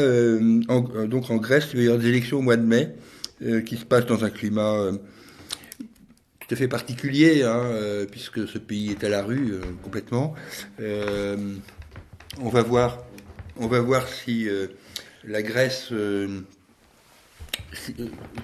[0.70, 2.90] en- donc en Grèce, il va y avoir des élections au mois de mai
[3.44, 4.92] euh, qui se passent dans un climat euh,
[6.52, 10.36] tout à fait particulier, hein, euh, puisque ce pays est à la rue euh, complètement.
[10.82, 11.38] Euh,
[12.42, 12.98] on va voir,
[13.56, 14.50] on va voir si
[15.24, 15.94] la Grèce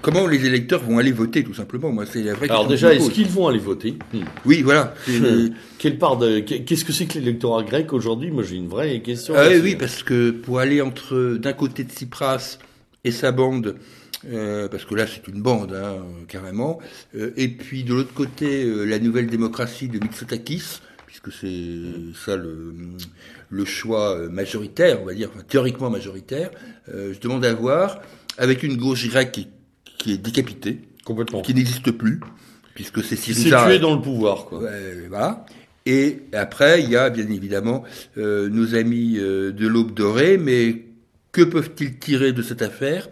[0.02, 1.92] comment les électeurs vont aller voter, tout simplement.
[1.92, 3.98] Moi, c'est la vraie Alors déjà, est-ce qu'ils vont aller voter?
[4.14, 4.22] Hmm.
[4.46, 4.94] Oui, voilà.
[5.10, 8.32] le- Quelle part de qu'est-ce que c'est que l'électorat grec aujourd'hui?
[8.32, 9.34] Moi, j'ai une vraie question.
[9.38, 12.58] Ah oui, parce que pour aller entre d'un côté de Tsipras
[13.04, 13.76] et sa bande,
[14.30, 16.80] euh, parce que là c'est une bande hein, euh, carrément,
[17.16, 22.36] euh, et puis de l'autre côté euh, la nouvelle démocratie de Mitsotakis, puisque c'est ça
[22.36, 22.74] le,
[23.50, 26.52] le choix euh, majoritaire, on va dire, enfin, théoriquement majoritaire,
[26.94, 28.02] euh, je demande à voir
[28.38, 29.48] avec une gauche grecque qui,
[29.98, 31.42] qui est décapitée, complètement.
[31.42, 32.20] qui n'existe plus,
[32.76, 33.66] puisque c'est Syriza.
[33.66, 34.60] tué dans le pouvoir, quoi.
[34.60, 35.46] Ouais, voilà.
[35.86, 37.84] Et après, il y a bien évidemment
[38.18, 40.84] euh, nos amis euh, de l'Aube dorée, mais
[41.32, 43.08] que peuvent-ils tirer de cette affaire?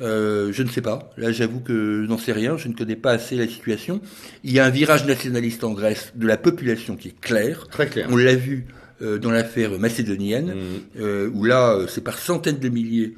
[0.00, 1.10] Euh, je ne sais pas.
[1.16, 2.56] Là, j'avoue que je n'en sais rien.
[2.56, 4.00] Je ne connais pas assez la situation.
[4.44, 7.68] Il y a un virage nationaliste en Grèce de la population qui est clair.
[7.68, 8.08] Très clair.
[8.10, 8.66] On l'a vu
[9.02, 11.00] euh, dans l'affaire macédonienne, Mmh.
[11.00, 13.14] euh, où là, c'est par centaines de milliers,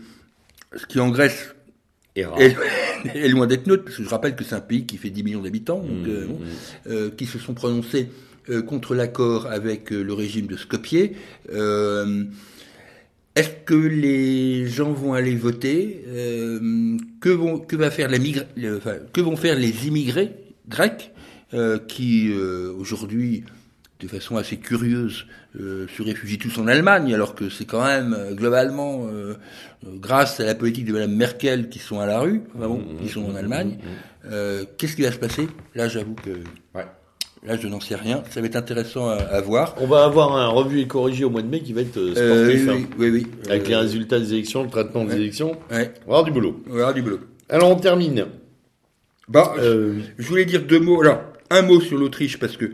[0.77, 1.55] ce qui en Grèce
[2.17, 2.25] est,
[3.15, 5.23] est loin d'être neutre, parce que je rappelle que c'est un pays qui fait 10
[5.23, 6.07] millions d'habitants, Mmh,
[6.89, 7.15] euh, mmh.
[7.17, 8.09] qui se sont prononcés
[8.67, 11.11] contre l'accord avec le régime de Skopje.
[11.53, 12.25] Euh,
[13.39, 18.47] Est-ce que les gens vont aller voter Euh, que, vont, que, va faire la migra-
[18.57, 20.31] le- enfin, que vont faire les immigrés
[20.69, 21.13] grecs
[21.55, 23.45] euh, qui, euh, aujourd'hui,
[24.01, 25.27] de façon assez curieuse,
[25.61, 29.09] euh, se réfugient tous en Allemagne, alors que c'est quand même, globalement,
[29.85, 33.09] grâce à la politique de Mme Merkel, qui sont à la rue, enfin bon, qui
[33.09, 33.79] sont en Allemagne.
[34.27, 35.49] Euh, Qu'est-ce qui va se passer?
[35.75, 36.31] Là, j'avoue que
[36.75, 36.87] Ouais.
[37.49, 38.23] Là, je n'en sais rien.
[38.31, 39.75] Ça va être intéressant à, à voir.
[39.81, 42.15] On va avoir un revu et corrigé au mois de mai qui va être euh,
[42.17, 42.69] Euh, sportif.
[42.69, 42.89] oui, hein.
[42.99, 43.51] oui, oui, oui.
[43.51, 45.53] Avec Euh, les résultats des élections, le traitement des élections.
[45.71, 46.63] Ouais, On va avoir du boulot.
[46.69, 47.21] on va avoir du boulot.
[47.49, 48.27] Alors on termine.
[49.29, 51.01] Bah, Euh, je voulais dire deux mots.
[51.03, 51.21] Alors,
[51.51, 52.67] un mot sur l'Autriche parce que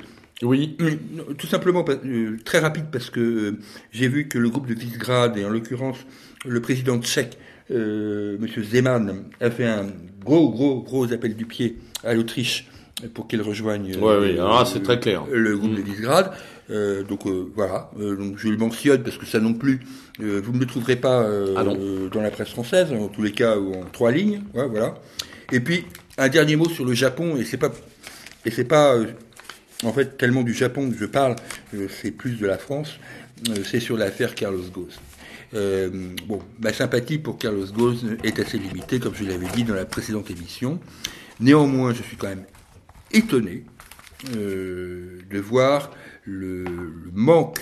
[0.42, 0.76] oui.
[0.80, 0.90] Euh,
[1.38, 3.58] Tout simplement, euh, très rapide, parce que euh,
[3.92, 5.98] j'ai vu que le groupe de Visegrad, et en l'occurrence
[6.44, 7.38] le président tchèque,
[7.70, 8.46] euh, M.
[8.64, 9.86] Zeman, a fait un
[10.24, 12.66] gros, gros, gros appel du pied à l'Autriche
[13.12, 15.24] pour qu'elle rejoigne euh, Ouais, oui, alors, c'est très clair.
[15.30, 15.76] le groupe Mm.
[15.76, 16.32] de Visegrad.
[16.70, 19.80] Euh, donc euh, voilà, Euh, donc je le mentionne parce que ça non plus,
[20.18, 21.26] vous ne le trouverez pas
[21.56, 24.42] Ah dans la presse française, en tous les cas, ou en trois lignes.
[24.54, 24.94] Ouais, voilà.
[25.52, 25.84] Et puis
[26.16, 27.70] un dernier mot sur le Japon, et c'est pas,
[28.46, 28.94] et c'est pas
[29.84, 31.36] en fait tellement du Japon que je parle,
[32.00, 32.98] c'est plus de la France.
[33.64, 34.86] c'est sur l'affaire Carlos Ghosn.
[35.54, 35.90] Euh,
[36.26, 39.84] bon, ma sympathie pour Carlos Ghosn est assez limitée, comme je l'avais dit dans la
[39.84, 40.80] précédente émission.
[41.40, 42.44] Néanmoins, je suis quand même
[43.14, 43.64] étonné
[44.36, 45.90] euh, de voir
[46.24, 46.64] le,
[47.12, 47.60] manque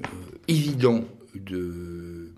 [0.00, 0.06] euh,
[0.48, 2.32] évident de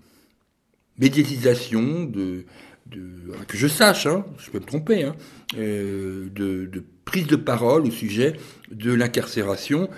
[0.97, 2.45] médiatisation, de,
[2.87, 5.15] de que je sache, hein, je peux me tromper, hein,
[5.57, 8.33] euh, de prise de parole au sujet
[8.71, 9.89] de l'incarcération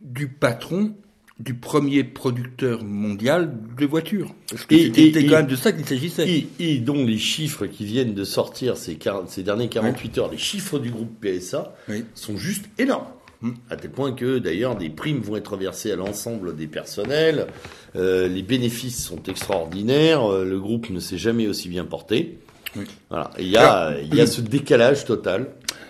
[0.00, 0.94] du patron
[1.42, 4.34] du premier producteur mondial de voitures.
[4.50, 6.28] Parce que Et- c'était quand même de ça qu'il s'agissait.
[6.28, 10.30] Et, et dont les chiffres qui viennent de sortir ces, 40 ces derniers 48 heures,
[10.30, 12.04] les chiffres du groupe PSA, Oui.
[12.14, 13.06] sont juste énormes.
[13.40, 13.52] Hmm.
[13.70, 17.48] À tel point que d'ailleurs des primes vont être versées à l'ensemble des personnels,
[17.96, 22.38] euh, les bénéfices sont extraordinaires, euh, le groupe ne s'est jamais aussi bien porté.
[22.76, 22.84] Oui.
[23.10, 23.30] Voilà.
[23.38, 25.48] Et il y a, Alors, il y a ce décalage total.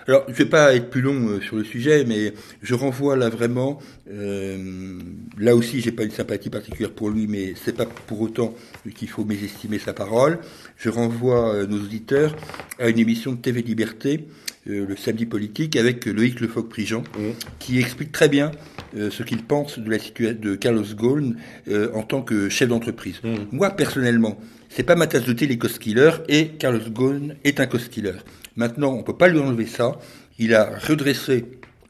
[0.08, 2.32] Alors, je vais pas être plus long euh, sur le sujet, mais
[2.62, 3.78] je renvoie là vraiment.
[4.10, 4.98] euh,
[5.38, 8.54] là aussi, j'ai pas une sympathie particulière pour lui, mais c'est pas pour autant
[8.94, 10.38] qu'il faut mésestimer sa parole.
[10.76, 12.34] Je renvoie euh, nos auditeurs
[12.78, 14.26] à une émission de TV Liberté,
[14.68, 17.32] euh, le samedi politique, avec Loïc Lefoc-Prigent, Mhm.
[17.58, 18.50] qui explique très bien
[18.96, 21.36] euh, ce qu'il pense de la situation de Carlos Ghosn
[21.68, 23.20] euh, en tant que chef d'entreprise.
[23.24, 23.46] Mhm.
[23.52, 24.38] Moi, personnellement,
[24.68, 27.88] c'est pas ma tasse de thé les cost killers et Carlos Ghosn est un cost
[27.88, 28.14] killer.
[28.56, 29.98] Maintenant, on peut pas lui enlever ça.
[30.38, 31.44] Il a redressé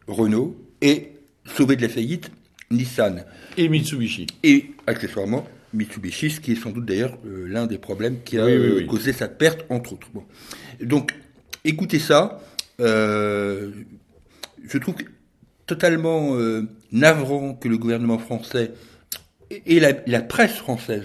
[0.06, 1.12] Renault et
[1.44, 2.30] sauvé de la faillite
[2.70, 3.24] Nissan.
[3.56, 4.26] Et Mitsubishi.
[4.42, 8.44] Et accessoirement, Mitsubishi, ce qui est sans doute d'ailleurs euh, l'un des problèmes qui a
[8.46, 8.86] Oui, oui, oui.
[8.86, 10.08] causé sa perte, entre autres.
[10.14, 10.24] Bon.
[10.80, 11.14] Donc,
[11.64, 12.40] écoutez ça.
[12.80, 13.70] Euh,
[14.66, 14.94] je trouve
[15.66, 18.72] totalement euh, navrant que le gouvernement français
[19.50, 21.04] et la, la presse française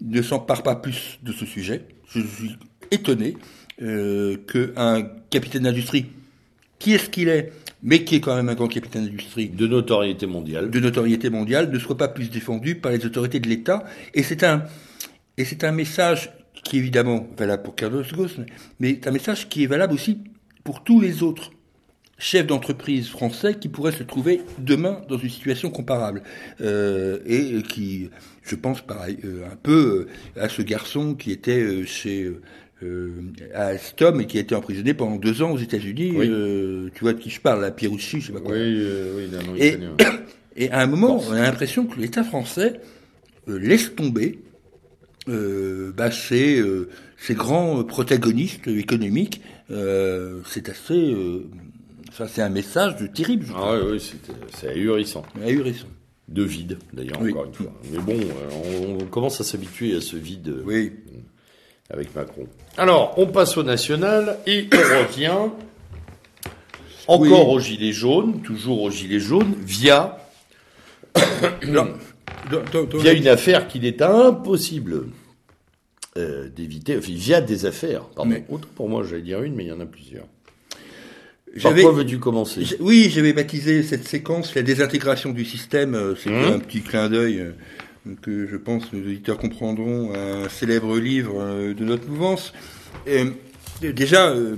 [0.00, 1.84] ne s'empare pas plus de ce sujet.
[2.08, 2.56] Je suis
[2.90, 3.36] étonné
[3.82, 6.06] euh, qu'un capitaine d'industrie,
[6.78, 7.52] qui est-ce qu'il est,
[7.82, 10.70] mais qui est quand même un grand capitaine d'industrie, De notoriété mondiale.
[10.70, 13.84] de notoriété mondiale ne soit pas plus défendu par les autorités de l'État.
[14.14, 14.64] Et c'est un,
[15.36, 16.30] et c'est un message
[16.62, 18.46] qui est évidemment valable pour Carlos Ghosn,
[18.78, 20.18] mais c'est un message qui est valable aussi
[20.64, 21.50] pour tous les autres
[22.22, 26.22] chefs d'entreprise français qui pourraient se trouver demain dans une situation comparable.
[26.60, 28.10] Euh, et qui,
[28.44, 30.06] je pense pareil, euh, un peu
[30.36, 32.30] euh, à ce garçon qui était chez...
[32.82, 33.10] euh,
[33.40, 36.12] euh, à Alstom et qui a été emprisonné pendant deux ans aux États-Unis.
[36.16, 36.28] Oui.
[36.28, 38.54] Euh, tu vois de qui je parle, la Pierucci, je sais pas quoi.
[38.54, 39.78] euh, oui, d'un nom Et-.
[40.56, 42.80] Et à un moment, on a l'impression que l'État français
[43.48, 44.38] euh, laisse tomber
[45.28, 49.40] euh, bah, ses, euh, ses grands euh, protagonistes économiques.
[49.70, 51.44] Euh, c'est assez, euh,
[52.12, 55.24] ça c'est un message de terrible, je Ah c'était- c'est ahurissant.
[55.42, 55.86] Ahurissant.
[56.28, 57.30] De vide, d'ailleurs, Oui.
[57.32, 57.72] encore une fois.
[57.90, 60.92] Mais bon, euh, on, on commence à s'habituer à ce vide euh, Oui.
[61.92, 62.46] Avec Macron.
[62.78, 65.50] Alors, on passe au national et on revient
[67.06, 67.54] encore Oui.
[67.56, 70.18] aux gilets jaunes, toujours aux gilets jaunes, via,
[71.62, 75.06] une affaire qu'il est impossible
[76.16, 78.04] euh, d'éviter, enfin, via des affaires.
[78.14, 78.30] Pardon.
[78.30, 78.44] Mais-
[78.74, 80.26] pour moi, j'allais dire une, mais il y en a plusieurs.
[81.62, 82.64] Par quoi veux-tu commencer?
[82.80, 85.94] Oui, j'avais baptisé cette séquence la désintégration du système.
[85.94, 86.52] euh, C'était Mmh.
[86.54, 87.52] un petit clin d'œil euh,
[88.20, 92.52] que je pense nos auditeurs comprendront un célèbre livre euh, de notre mouvance.
[93.06, 93.24] Et,
[93.82, 94.56] euh, déjà, euh,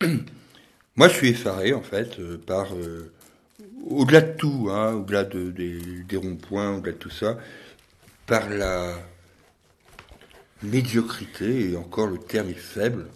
[0.96, 2.68] moi je suis effaré en fait par,
[3.88, 5.78] au-delà de tout, hein, au-delà de, des,
[6.08, 7.38] des ronds-points, au-delà de tout ça,
[8.26, 8.94] par la
[10.62, 13.06] médiocrité, et encore le terme est faible,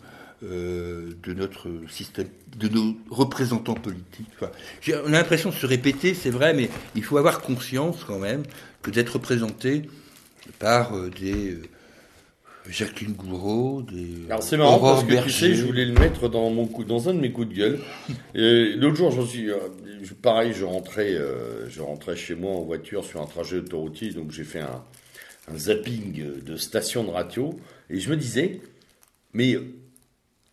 [0.42, 4.28] de notre système, de nos représentants politiques.
[5.04, 8.42] On a l'impression de se répéter, c'est vrai, mais il faut avoir conscience quand même
[8.86, 9.82] que d'être représenté
[10.60, 11.62] par euh, des euh,
[12.68, 16.48] Jacqueline Gouraud, des Alors c'est marrant parce que tu sais, je voulais le mettre dans
[16.50, 17.80] mon coup, dans un de mes coups de gueule.
[18.36, 19.56] Et L'autre jour, j'en suis, euh,
[20.22, 24.30] pareil, je rentrais, euh, je rentrais chez moi en voiture sur un trajet autoroutier, donc
[24.30, 24.84] j'ai fait un,
[25.52, 27.58] un zapping de station de radio
[27.90, 28.60] et je me disais,
[29.32, 29.58] mais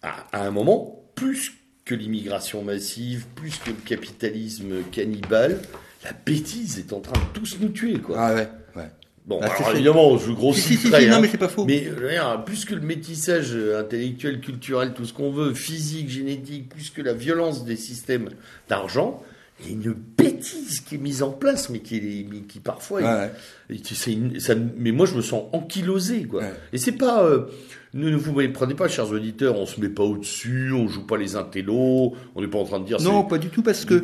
[0.02, 1.52] à, à un moment, plus
[1.86, 5.62] que l'immigration massive, plus que le capitalisme cannibale,
[6.04, 8.16] la bêtise est en train de tous nous tuer, quoi.
[8.20, 8.90] Ah ouais, ouais.
[9.26, 9.76] Bon, Ah, alors fait.
[9.76, 11.20] évidemment, je Si, grossis si, non, hein.
[11.22, 11.64] mais c'est pas faux.
[11.66, 16.68] Mais euh, plus que le métissage euh, intellectuel, culturel, tout ce qu'on veut, physique, génétique,
[16.68, 18.30] plus que la violence des systèmes
[18.68, 19.24] d'argent,
[19.62, 22.60] il y a une bêtise qui est mise en place, mais qui, est, mais qui
[22.60, 23.32] parfois, Ouais, ouais.
[23.70, 26.42] et tu- c'est une- ça- mais moi je me sens ankylosé, quoi.
[26.42, 26.54] Ouais.
[26.74, 27.46] Et c'est pas, euh,
[27.94, 31.16] ne, ne vous prenez pas, chers auditeurs, on se met pas au-dessus, on joue pas
[31.18, 33.00] les intellos, on n'est pas en train de dire.
[33.02, 34.04] Non, pas du tout, parce que,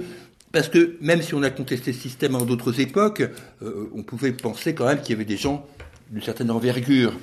[0.51, 3.23] parce que même si on a contesté ce système en d'autres époques,
[3.61, 5.65] euh, on pouvait penser quand même qu'il y avait des gens
[6.09, 7.13] d'une certaine envergure.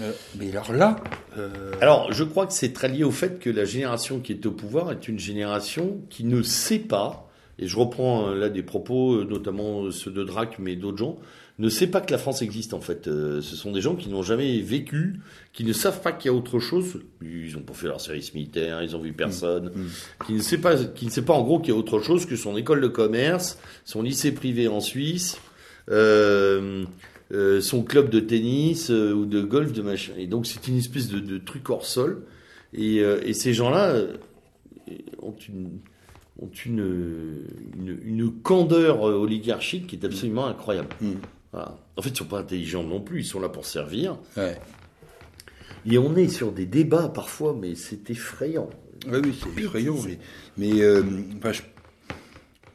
[0.00, 0.96] Euh, mais alors là,
[1.36, 4.46] euh, Alors, je crois que c'est très lié au fait que la génération qui est
[4.46, 7.28] au pouvoir est une génération qui ne sait pas,
[7.58, 11.18] et je reprends là des propos, notamment ceux de Drac, mais d'autres gens,
[11.58, 13.08] ne sait pas que la France existe en fait.
[13.08, 15.20] Euh, ce sont des gens qui n'ont jamais vécu,
[15.52, 17.00] qui ne savent pas qu'il y a autre chose.
[17.20, 19.72] Ils n'ont pas fait leur service militaire, ils ont vu personne.
[20.26, 22.26] Qui ne sait pas, qui ne sait pas en gros qu'il y a autre chose
[22.26, 25.38] que son école de commerce, son lycée privé en Suisse.
[25.90, 26.84] Euh,
[27.32, 30.12] euh, son club de tennis euh, ou de golf de machin.
[30.18, 32.26] Et donc c'est une espèce de, de truc hors sol.
[32.74, 33.94] Et, euh, et ces gens-là
[35.20, 35.78] ont une
[36.40, 37.46] ont une,
[37.78, 40.88] une, une candeur oligarchique qui est absolument incroyable.
[41.00, 41.12] Mm.
[41.52, 41.76] Voilà.
[41.96, 44.16] En fait, ils sont pas intelligents non plus, ils sont là pour servir.
[44.36, 44.58] ouais.
[45.84, 48.70] Et on est sur des débats parfois, mais c'est effrayant.
[49.08, 49.96] Oui, oui, c'est effrayant.
[50.06, 50.18] Mais,
[50.56, 51.02] mais euh,
[51.38, 51.62] enfin, je-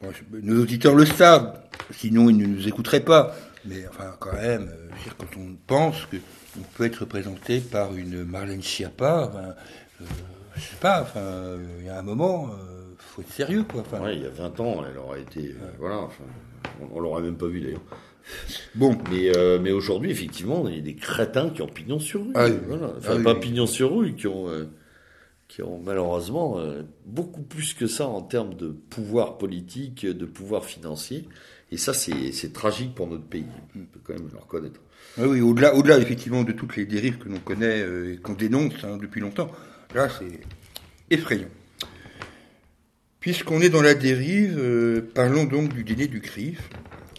[0.01, 1.57] moi, je- nos auditeurs le savent,
[1.91, 3.33] sinon ils ne nous écouteraient pas.
[3.63, 8.61] Mais enfin, quand même, euh, quand on pense qu'on peut être représenté par une Marlène
[8.61, 9.55] Schiappa, enfin,
[10.01, 10.05] euh,
[10.57, 13.81] je sais pas, enfin, il y a un moment, euh, faut être sérieux, quoi.
[13.81, 15.55] Enfin, Ouais, il y a 20 ans, elle aurait été.
[15.79, 16.23] voilà, enfin,
[16.81, 17.81] on, on l'aurait même pas vu d'ailleurs.
[18.75, 22.21] Bon, Mais, euh, mais aujourd'hui, effectivement, il y a des crétins qui ont pignon sur
[22.25, 22.31] rue.
[22.35, 22.57] Ah oui.
[22.67, 22.93] Voilà.
[22.97, 23.39] Enfin, Ah oui, pas oui.
[23.39, 24.65] pignon sur rue, qui ont, euh,
[25.47, 30.65] qui ont malheureusement euh, beaucoup plus que ça en termes de pouvoir politique, de pouvoir
[30.65, 31.25] financier.
[31.71, 33.45] Et ça, c'est tragique pour notre pays.
[33.75, 34.79] On peut quand même le reconnaître.
[35.17, 37.79] oui, oui, au-delà, au-delà effectivement de toutes les dérives que l'on connaît
[38.13, 39.51] et qu'on dénonce hein, depuis longtemps,
[39.93, 40.39] là c'est
[41.09, 41.49] effrayant.
[43.19, 46.69] Puisqu'on est dans la dérive, parlons donc du dîner du CRIF.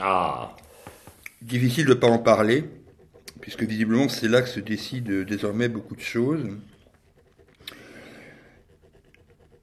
[0.01, 0.57] Ah
[1.43, 2.65] Difficile de ne pas en parler,
[3.41, 6.45] puisque visiblement c'est là que se décident désormais beaucoup de choses.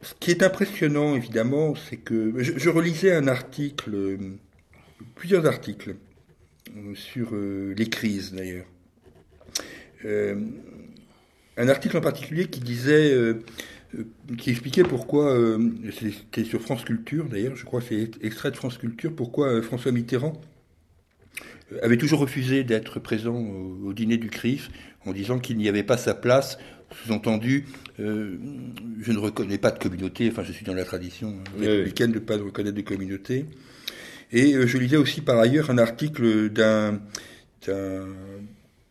[0.02, 4.18] Ce qui est impressionnant, évidemment, c'est que je, relisais un article, euh,
[5.16, 5.96] plusieurs articles
[6.78, 8.68] euh, sur euh, les crises d'ailleurs.
[10.06, 10.40] Euh,
[11.58, 13.44] un article en particulier qui disait, euh,
[13.98, 14.04] euh,
[14.38, 18.58] qui expliquait pourquoi, euh, c'était sur France Culture d'ailleurs, je crois que c'est extrait de
[18.58, 20.55] France Culture, pourquoi euh, François Mitterrand euh,
[21.82, 24.70] avait toujours refusé d'être présent au, au dîner du CRIF
[25.06, 26.58] en disant qu'il n'y avait pas sa place.
[27.04, 27.66] Sous-entendu,
[28.00, 28.38] euh,
[29.02, 32.20] je ne reconnais pas de communauté, enfin je suis dans la tradition Oui, républicaine de
[32.20, 33.46] ne pas reconnaître de communauté.
[34.32, 37.00] Et euh, je lisais aussi par ailleurs un article d'un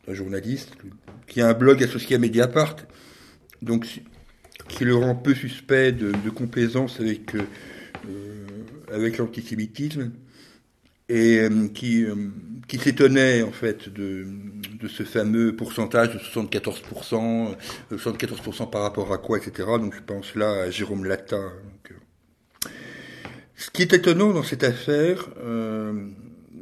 [0.09, 0.73] journaliste
[1.29, 2.77] qui a un blog associé à Mediapart,
[3.63, 3.87] donc
[4.69, 8.47] qui le rend peu suspect de, de complaisance avec, euh,
[8.93, 10.11] avec l'antisémitisme
[11.09, 12.15] et euh, qui, euh,
[12.69, 14.27] qui s'étonnait en fait de,
[14.81, 17.55] de ce fameux pourcentage de 74%,
[17.93, 19.69] euh, 74% par rapport à quoi, etc.
[19.79, 21.37] Donc je pense là à Jérôme Latta.
[21.37, 21.51] Euh.
[23.57, 25.93] Ce qui est étonnant dans cette affaire, euh,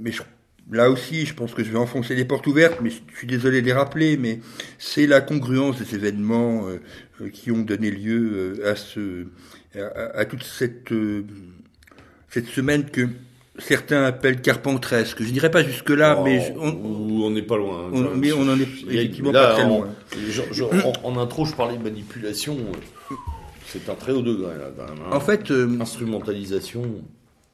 [0.01, 0.23] mais je-
[0.71, 3.61] là aussi je pense que je vais enfoncer les portes ouvertes, mais je suis désolé
[3.63, 4.41] de les rappeler, mais
[4.79, 6.81] c'est la congruence des événements euh,
[7.23, 9.27] euh, qui ont donné lieu euh, à, ce,
[9.75, 11.25] à, à toute cette, euh,
[12.29, 13.09] cette semaine que
[13.59, 15.23] certains appellent carpentresque.
[15.23, 17.89] Je dirais pas jusque-là, Oh, mais je- on, on n'est pas loin.
[17.93, 19.89] on- Enfin, mais on en est il y a- effectivement là, pas très en- loin.
[20.29, 22.57] je- je- en, en intro, je parlais de manipulation.
[23.67, 25.03] C'est un très haut degré, là, quand même.
[25.05, 25.17] hein.
[25.17, 26.83] En fait, euh, Instrumentalisation.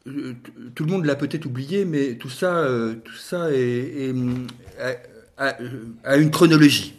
[0.06, 0.34] euh,
[0.74, 4.14] tout le monde l'a peut-être oublié, mais tout ça, euh, tout ça est, est,
[5.38, 6.94] a, une chronologie.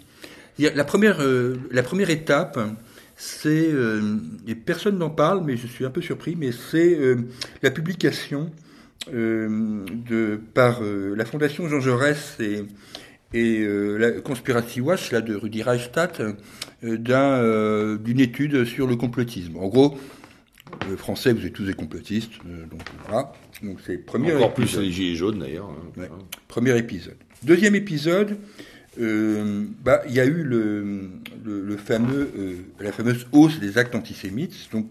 [0.60, 2.60] La première, euh, la première étape,
[3.16, 3.72] c'est,
[4.48, 6.98] et personne n'en parle, mais je suis un peu surpris, mais c'est
[7.64, 8.52] la publication
[9.08, 12.64] de, par euh, la Fondation Jean Jaurès et,
[13.34, 18.88] et euh, la Conspiracy Watch là, de Rudy Reichstadt euh, d'un, euh, d'une étude sur
[18.88, 19.58] le complotisme.
[19.58, 19.98] En gros,
[20.90, 23.32] le français, vous êtes tous des complotistes, euh, donc voilà.
[23.64, 24.84] Donc c'est premier Encore plus épisode.
[24.84, 25.70] les gilets jaunes, d'ailleurs.
[25.70, 26.02] hein.
[26.02, 26.10] Ouais.
[26.48, 27.16] Premier épisode.
[27.44, 28.38] Deuxième épisode,
[29.02, 31.10] euh, bah, il y a eu le,
[31.46, 34.88] le, le fameux, euh, la fameuse hausse des actes antisémites, donc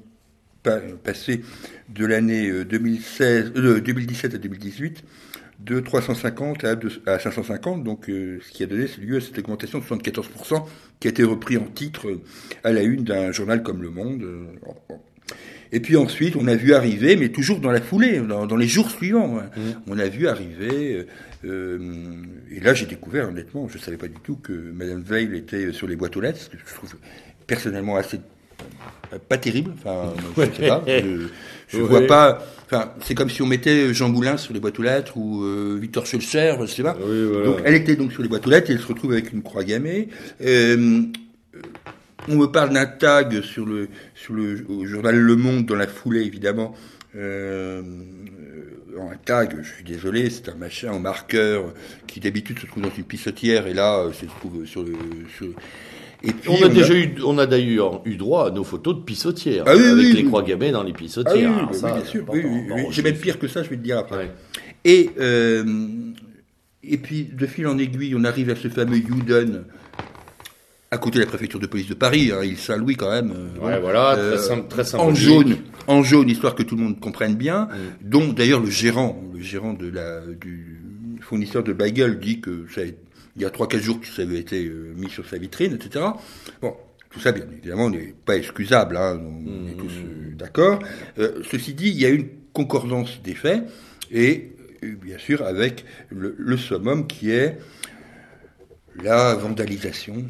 [1.03, 1.43] passé
[1.89, 5.05] de l'année euh, 2016, euh, 2017 à 2018,
[5.61, 9.39] de 350 à, deux- à 550, donc euh, ce qui a donné lieu à cette
[9.39, 10.65] augmentation de 74%,
[11.01, 12.21] qui a été repris en titre euh,
[12.65, 14.23] à la une d'un journal comme Le Monde.
[14.23, 14.45] euh.
[15.71, 18.67] Et puis ensuite, on a vu arriver, mais toujours dans la foulée, dans, dans les
[18.69, 19.51] jours suivants, hein,
[19.87, 20.95] on a vu arriver.
[20.97, 21.05] euh,
[21.45, 25.37] euh, et là, j'ai découvert, honnêtement, je ne savais pas du tout que Madame Veil
[25.37, 26.95] était sur les boîtes aux lettres, ce que je trouve
[27.47, 28.21] personnellement assez euh,
[29.29, 29.73] pas terrible.
[29.79, 30.83] Enfin, je ne sais pas.
[30.87, 31.27] Je,
[31.69, 31.83] je Ouais.
[31.83, 32.47] vois pas.
[32.67, 35.79] Enfin, c'est comme si on mettait Jean Moulin sur les boîtes aux lettres ou euh,
[35.81, 36.97] Victor Schulzer, je sais pas.
[37.01, 37.45] Oui, voilà.
[37.47, 39.43] Donc, elle était donc sur les boîtes aux lettres et elle se retrouve avec une
[39.43, 40.09] croix gammée.
[40.43, 41.03] Euh,
[42.29, 45.87] on me parle d'un tag sur le, sur le au journal Le Monde dans la
[45.87, 46.75] foulée, évidemment.
[47.17, 51.73] Euh, euh, un tag, je suis désolé, c'est un machin en marqueur
[52.07, 54.93] qui d'habitude se trouve dans une pissotière et là, euh, se trouve sur le.
[55.37, 55.47] Sur...
[56.23, 59.01] Et puis, On a déjà eu, on a d'ailleurs eu droit à nos photos de
[59.03, 59.63] pissotières.
[59.67, 60.27] Ah oui, avec oui, les oui.
[60.27, 61.35] croix gammées dans les Ah oui, pissotières.
[61.37, 62.25] oui, Alors oui, ça, bien sûr.
[62.29, 62.55] Oui, important.
[62.57, 62.83] oui, oui.
[62.83, 64.17] Bon, J'ai même pire que ça, je vais te dire après.
[64.17, 64.31] Ouais.
[64.85, 65.65] Et, euh,
[66.83, 69.65] et puis, de fil en aiguille, on arrive à ce fameux Youden,
[70.91, 73.31] à côté de la préfecture de police de Paris, hein, île Saint-Louis quand même.
[73.33, 73.83] euh, Ouais, bon.
[73.83, 74.39] voilà, Euh,
[74.69, 78.09] très, en jaune, en jaune, histoire que tout le monde comprenne bien, Mm.
[78.09, 82.81] dont d'ailleurs le gérant, le gérant de la, du fournisseur de bagel dit que ça
[82.81, 82.85] a-
[83.39, 86.05] il y a 3-4 jours que ça avait été euh, mis sur sa vitrine, etc.
[86.61, 86.75] Bon,
[87.11, 90.81] tout ça, bien évidemment, n'est pas excusable, hein, on est tous euh, d'accord.
[91.19, 93.63] Euh, ceci dit, il y a une concordance des faits,
[94.11, 94.53] et
[94.83, 97.59] euh, bien sûr avec le, le summum qui est
[99.03, 100.25] la vandalisation,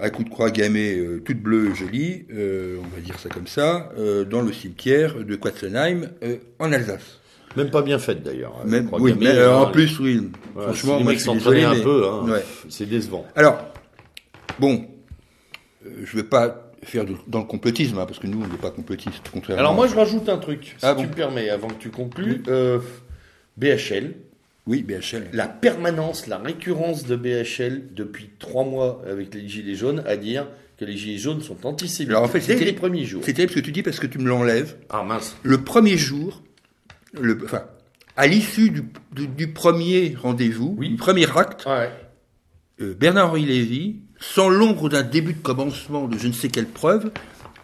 [0.00, 3.92] à coup de croix gammée toute bleue jolie, euh, on va dire ça comme ça,
[4.30, 7.20] dans le cimetière de Quatzenheim euh, en Alsace.
[7.56, 8.54] Même pas bien faite d'ailleurs.
[8.64, 10.30] euh, Même, oui, mais euh, en hein, plus, oui.
[10.54, 12.44] voilà, franchement, si les moi, je désolé, un mais- peu, hein, ouais.
[12.68, 13.26] c'est décevant.
[13.36, 13.58] Alors,
[14.58, 14.86] bon,
[15.86, 18.56] euh, je vais pas faire de- dans le complotisme, hein, parce que nous, on n'est
[18.58, 19.60] pas complotistes, contrairement.
[19.60, 21.90] Alors moi, je rajoute un truc, si Ah tu bon me permets, avant que tu
[21.90, 22.42] conclues.
[22.48, 22.78] Euh,
[23.56, 24.14] BHL,
[24.66, 25.28] Oui, BHL.
[25.32, 30.46] la permanence, la récurrence de BHL depuis trois mois avec les Gilets jaunes à dire
[30.78, 33.22] que les Gilets jaunes sont antisémites Alors, en fait, dès c'était- les premiers jours.
[33.24, 34.76] C'est terrible ce que tu dis parce que tu me l'enlèves.
[34.88, 35.36] Ah mince.
[35.42, 36.42] Le premier jour,
[37.12, 37.64] le, enfin,
[38.16, 38.82] à l'issue du,
[39.12, 40.90] du- du premier rendez-vous, Oui.
[40.90, 41.90] du premier acte, Ouais.
[42.80, 47.10] euh, Bernard-Henri Lévy, sans l'ombre d'un début de commencement de je ne sais quelle preuve,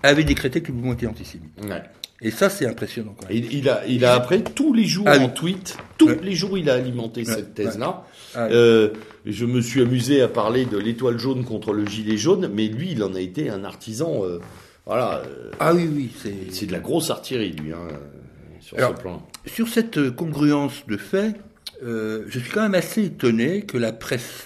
[0.03, 1.51] avait décrété que le mouvement était antisémite.
[1.63, 1.83] ouais.
[2.21, 3.37] Et ça, c'est impressionnant quand même.
[3.37, 6.19] Il, il a, il a après tous les jours Ah en tweet, tous Ouais.
[6.21, 8.05] les jours il a alimenté Ouais, cette thèse-là.
[8.35, 8.47] Ah.
[8.47, 8.91] Euh,
[9.25, 12.91] je me suis amusé à parler de l'étoile jaune contre le gilet jaune, mais lui,
[12.91, 14.25] il en a été un artisan.
[14.25, 14.41] euh,
[14.85, 16.35] voilà, euh, Ah oui, oui, c'est...
[16.51, 17.87] c'est de la grosse artillerie lui, hein,
[18.69, 19.27] sur Alors, ce plan.
[19.47, 21.37] Sur cette congruence de faits,
[21.83, 24.45] euh, je suis quand même assez étonné que la presse...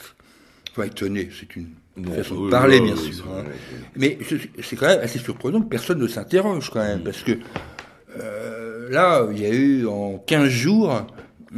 [0.71, 3.25] Enfin, étonné, c'est une Non, façon de parler, oui, bien oui, sûr.
[3.37, 3.45] hein.
[3.97, 4.19] Mais
[4.63, 7.33] c'est quand même assez surprenant que personne ne s'interroge quand même, parce que
[8.19, 11.07] euh, là, il y a eu en 15 jours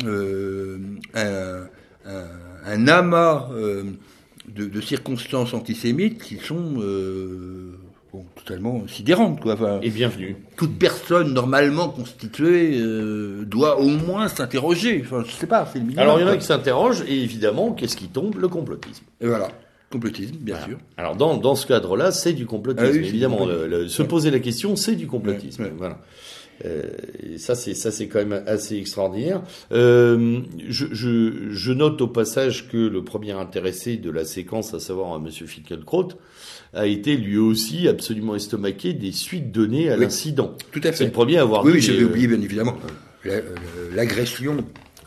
[0.05, 0.78] euh,
[1.15, 1.66] un,
[2.07, 2.28] un-
[2.66, 6.74] un amas de, de circonstances antisémites qui sont
[8.15, 9.41] bon, totalement sidérantes.
[9.41, 9.55] Quoi.
[9.55, 10.36] Enfin, Et bienvenue.
[10.57, 15.03] toute personne normalement constituée euh, doit au moins s'interroger.
[15.05, 16.03] Enfin, je sais pas, c'est le minimum.
[16.03, 18.36] Alors il y en a qui s'interrogent, et évidemment, qu'est-ce qui tombe?
[18.39, 19.05] Le complotisme.
[19.20, 19.49] Et voilà,
[19.91, 20.78] complotisme, bien sûr.
[20.97, 22.86] Alors dans, dans ce cadre-là, c'est du complotisme.
[22.89, 24.09] Ah oui, évidemment, du le- le- se Ouais.
[24.09, 25.62] poser la question, c'est du complotisme.
[25.65, 25.74] Ouais, ouais.
[25.77, 25.99] Voilà.
[26.65, 26.82] Euh,
[27.20, 29.43] et ça, c'est ça, c'est quand même assez extraordinaire.
[29.73, 30.39] Euh,
[30.69, 35.19] je, je, je note au passage que le premier intéressé de la séquence, à savoir
[35.19, 36.11] Monsieur Finkielkraut,
[36.74, 40.01] a été lui aussi absolument estomaqué des suites données à Oui.
[40.02, 40.56] l'incident.
[40.72, 41.05] Tout à C'est fait.
[41.06, 42.76] le premier à avoir Oui, oui, j'avais euh, oublié, bien évidemment.
[43.26, 43.40] Euh,
[43.94, 44.56] L'agression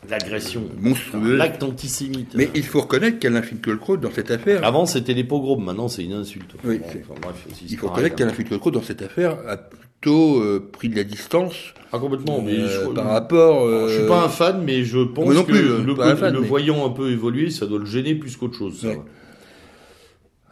[0.09, 1.37] l'agression, monstrueuse.
[1.37, 2.33] l'acte antisémite.
[2.33, 5.59] Mais il faut reconnaître qu'Alain Finkielkraut, dans cette affaire, Avant, c'était les pogroms.
[5.61, 6.51] Maintenant, c'est une insulte.
[6.63, 10.39] Oui, c'est- enfin, bref, il c'est faut reconnaître qu'Alain Finkielkraut, dans cette affaire, a plutôt
[10.41, 11.55] euh, pris de la distance
[11.91, 12.41] Ah, complètement.
[12.41, 13.65] Mais euh, je, par rapport.
[13.65, 16.33] euh, je suis pas un fan, mais je pense non que plus, euh, le, fan,
[16.33, 18.79] le mais- voyant un peu évoluer, ça doit le gêner plus qu'autre chose.
[18.79, 18.87] ça.
[18.87, 19.01] Ouais.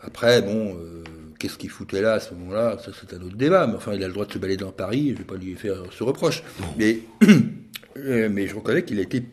[0.06, 1.04] Après, bon, euh,
[1.40, 3.68] qu'est-ce qu'il foutait là à ce moment-là Ça, c'est un autre débat.
[3.68, 5.08] Mais enfin, il a le droit de se balader dans Paris.
[5.08, 6.44] Je ne vais pas lui faire ce reproche.
[6.78, 7.00] Mais,
[7.98, 9.24] euh, mais je reconnais qu'il a été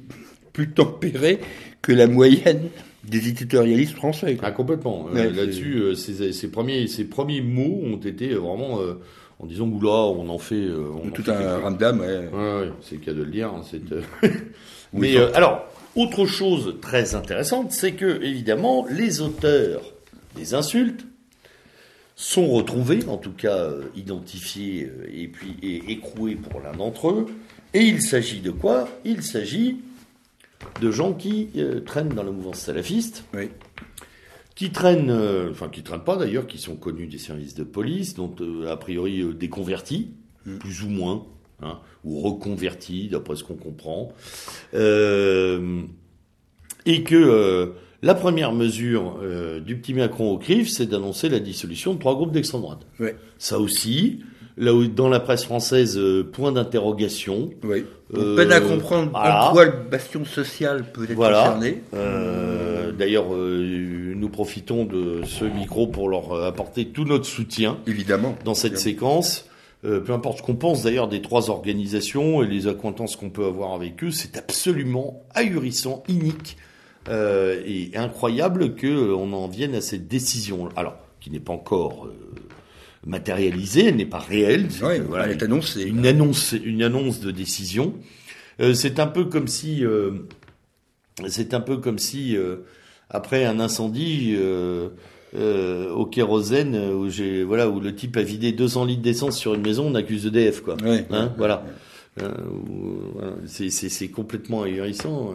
[0.53, 1.41] plus tempéré
[1.81, 2.69] que la moyenne
[3.05, 4.39] des éditorialistes français.
[4.43, 5.09] Ah, complètement.
[5.15, 8.81] Euh, là-dessus, ses, premiers, ses premiers mots ont été vraiment
[9.39, 10.69] en disant oula, on en fait.
[11.05, 12.29] On tout un ramdam, ouais.
[12.33, 13.49] ouais, c'est le cas de le dire.
[13.49, 13.63] Hein,
[14.93, 15.67] mais alors,
[15.97, 19.92] autre chose très intéressante, c'est que évidemment les auteurs
[20.35, 21.07] des insultes
[22.23, 27.27] sont retrouvés, en tout cas euh, identifiés euh, et puis écroués pour l'un d'entre eux.
[27.75, 28.89] Et il s'agit de quoi?
[29.05, 29.79] Il s'agit
[30.81, 33.25] de gens qui euh, traînent dans la mouvance salafiste,
[34.55, 35.11] qui traînent,
[35.51, 38.35] enfin qui traînent pas d'ailleurs, qui sont connus des services de police, dont
[38.69, 40.11] a priori des convertis,
[40.45, 40.59] mm.
[40.59, 41.27] plus ou moins,
[41.63, 44.13] hein, ou reconvertis, d'après ce qu'on comprend,
[46.85, 47.73] et que
[48.03, 52.15] la première mesure euh, du petit Macron au CRIF, c'est d'annoncer la dissolution de trois
[52.15, 52.81] groupes d'extrême droite.
[53.39, 54.21] Ça aussi,
[54.57, 57.51] là où dans la presse française, euh, point d'interrogation.
[57.63, 57.85] Oui.
[58.13, 61.83] On peine à euh, comprendre en quoi le bastion social peut être concerné.
[62.99, 67.79] D'ailleurs, nous profitons de ce micro pour leur apporter tout notre soutien.
[67.87, 68.37] Évidemment.
[68.45, 69.47] Dans cette séquence.
[69.83, 73.73] peu importe ce qu'on pense d'ailleurs des trois organisations et les acquaintances qu'on peut avoir
[73.73, 76.57] avec eux, c'est absolument ahurissant, inique
[77.09, 80.69] euh, et incroyable qu'on euh, en vienne à cette décision.
[80.77, 82.15] Alors, qui n'est pas encore euh,
[83.07, 84.69] matérialisée, elle n'est pas réelle.
[84.83, 85.85] Ouais, voilà, elle est annoncée.
[85.85, 87.95] Une annonce, une annonce de décision.
[88.61, 90.11] Euh, c'est un peu comme si, euh,
[91.29, 92.37] c'est un peu comme si
[93.09, 94.37] après un incendie.
[95.35, 99.63] au kérosène où j'ai voilà où le type a vidé 200 litres d'essence sur une
[99.63, 101.65] maison on accuse EDF quoi hein, voilà
[103.47, 105.35] c'est complètement ahurissant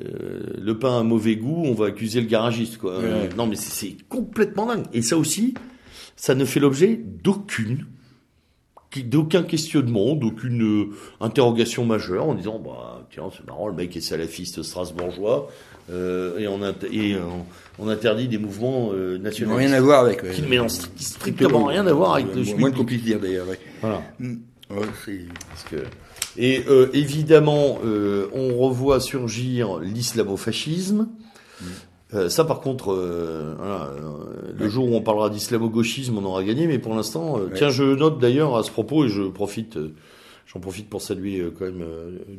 [0.00, 2.92] euh, le pain a mauvais goût, on va accuser le garagiste, quoi.
[2.92, 4.84] Euh, non, mais c'est complètement dingue.
[4.92, 5.54] Et ça aussi,
[6.16, 7.86] ça ne fait l'objet d'aucune,
[9.04, 10.88] d'aucun questionnement, d'aucune euh,
[11.20, 15.48] interrogation majeure en disant, bah, tiens, c'est marrant, le mec est salafiste strasbourgeois,
[15.88, 16.60] et, on,
[16.92, 17.16] et
[17.80, 19.56] on, interdit des mouvements nationaux.
[19.56, 20.22] Rien à voir avec.
[20.30, 22.56] Qui ne strictement rien à voir avec le juif.
[22.56, 23.46] Moins dire d'ailleurs.
[23.80, 24.00] Voilà.
[24.20, 24.36] Mm.
[24.68, 25.78] Parce que
[26.40, 31.06] et euh, évidemment, euh, on revoit surgir l'islamo-fascisme.
[31.60, 31.64] Mm.
[32.14, 32.94] Euh, ça, par contre,
[33.58, 33.90] voilà,
[34.58, 36.66] le jour où on parlera d'islamo-gauchisme, on aura gagné.
[36.66, 39.78] Mais pour l'instant, tiens, je note d'ailleurs à ce propos, et je profite,
[40.46, 41.84] j'en profite pour saluer quand même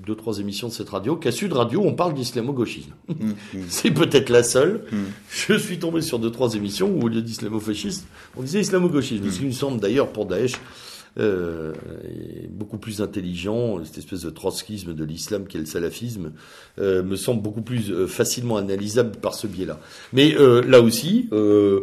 [0.06, 2.94] deux, trois émissions de cette radio, qu'à Sud Radio, on parle d'islamo-gauchisme.
[3.07, 3.36] Mm, mm.
[3.69, 4.84] C'est peut-être la seule.
[5.30, 9.30] Je suis tombé sur deux, trois émissions où au lieu d'islamo-fascisme, on disait islamo-gauchisme.
[9.30, 10.53] Ce qui me semble d'ailleurs pour Daesh
[11.19, 11.73] euh,
[12.49, 16.31] beaucoup plus intelligent, cette espèce de trotskisme de l'islam qu'est le salafisme,
[16.79, 19.79] euh, me semble beaucoup plus euh, facilement analysable par ce biais-là.
[20.13, 21.81] Mais euh, là aussi, euh,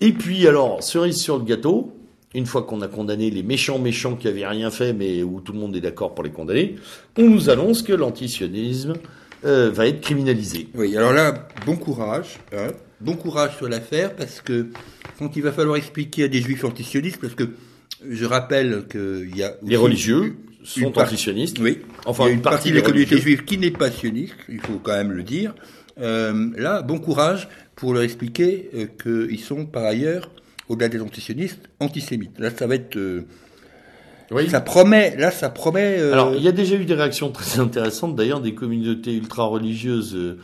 [0.00, 1.92] et puis alors, cerise sur le gâteau,
[2.34, 5.52] une fois qu'on a condamné les méchants méchants qui avaient rien fait, mais où tout
[5.52, 6.76] le monde est d'accord pour les condamner,
[7.16, 8.94] on nous annonce que l'antisionisme
[9.42, 10.68] va être criminalisé.
[10.74, 12.38] Oui, alors là, bon courage.
[12.52, 14.66] Hein, bon courage sur l'affaire, parce que
[15.18, 17.50] quand il va falloir expliquer à des juifs antisionistes, parce que
[18.08, 19.54] je rappelle qu'il y a...
[19.62, 21.58] Les religieux sont antisionistes.
[21.60, 21.78] Oui.
[22.04, 24.60] Enfin, il y a une partie, de la communauté juive qui n'est pas sioniste, il
[24.60, 25.54] faut quand même le dire.
[25.98, 28.86] Euh, là, bon courage pour leur expliquer euh,
[29.28, 30.30] qu'ils sont par ailleurs,
[30.68, 32.38] au-delà des antisionistes, antisémites.
[32.38, 32.96] Là, ça va être...
[32.96, 33.26] Euh,
[34.32, 34.50] oui.
[34.50, 36.00] Ça promet, là, ça promet.
[36.00, 40.36] Alors, il y a déjà eu des réactions très intéressantes, d'ailleurs, des communautés ultra-religieuses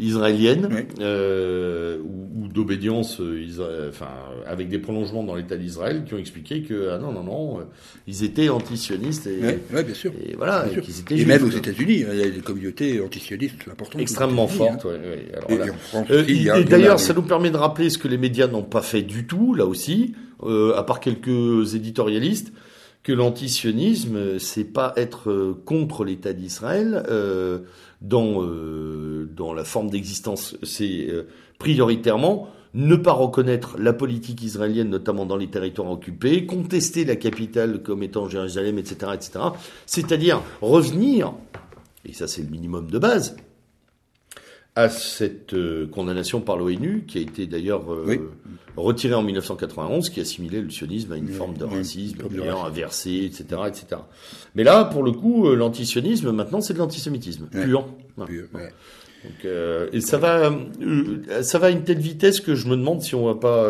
[0.00, 4.08] euh, israéliennes euh, ou, ou d'obédience, euh, enfin,
[4.46, 7.58] avec des prolongements dans l'État d'Israël, qui ont expliqué que ah non, non, non,
[8.06, 9.26] ils étaient antisionistes.
[9.26, 9.40] Et,
[9.74, 10.12] ouais, bien sûr.
[10.24, 11.00] Et voilà, bien sûr.
[11.00, 14.00] étaient et même aux États-unis, il y a des communautés antisionistes importantes.
[14.00, 14.86] Extrêmement fortes.
[14.86, 16.04] Hein.
[16.28, 19.26] et, d'ailleurs, ça nous permet de rappeler ce que les médias n'ont pas fait du
[19.26, 22.52] tout, là aussi, à part quelques éditorialistes
[23.02, 27.60] que l'antisionisme, c'est pas être euh, contre l'État d'Israël euh,
[28.02, 31.26] dans euh, dans la forme d'existence, c'est euh,
[31.58, 37.82] prioritairement ne pas reconnaître la politique israélienne, notamment dans les territoires occupés, contester la capitale
[37.82, 39.40] comme étant Jérusalem, etc., etc.
[39.86, 41.32] C'est-à-dire revenir,
[42.04, 43.36] et ça c'est le minimum de base,
[44.80, 48.30] à cette euh, condamnation par l'ONU, qui a été d'ailleurs euh,
[48.76, 52.18] retirée en 1991, qui assimilait le sionisme à une forme de racisme,
[52.64, 54.02] inversé, etc., etc.
[54.54, 57.86] Mais là, pour le coup, euh, l'antisionisme, maintenant, c'est de l'antisémitisme, pur.
[58.16, 59.44] Donc,
[59.92, 60.50] et ça va,
[61.42, 63.68] ça va à une telle vitesse que je me demande si on va pas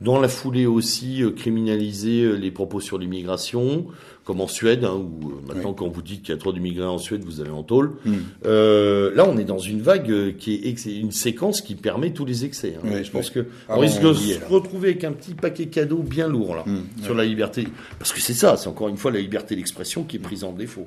[0.00, 3.86] dans la foulée aussi criminaliser les propos sur l'immigration,
[4.30, 6.98] comme en Suède, hein, où maintenant quand vous dites qu'il y a trop d'immigrés en
[6.98, 7.94] Suède, vous allez en tôle.
[8.04, 8.12] Mm.
[8.44, 12.76] là, on est dans une vague qui est une séquence qui permet tous les excès.
[12.76, 13.02] Hein.
[13.02, 16.28] je pense que ah on risque de se retrouver avec un petit paquet cadeau bien
[16.28, 17.02] lourd là mm.
[17.02, 17.66] sur la liberté,
[17.98, 20.52] parce que c'est ça, c'est encore une fois la liberté d'expression qui est prise en
[20.52, 20.86] défaut.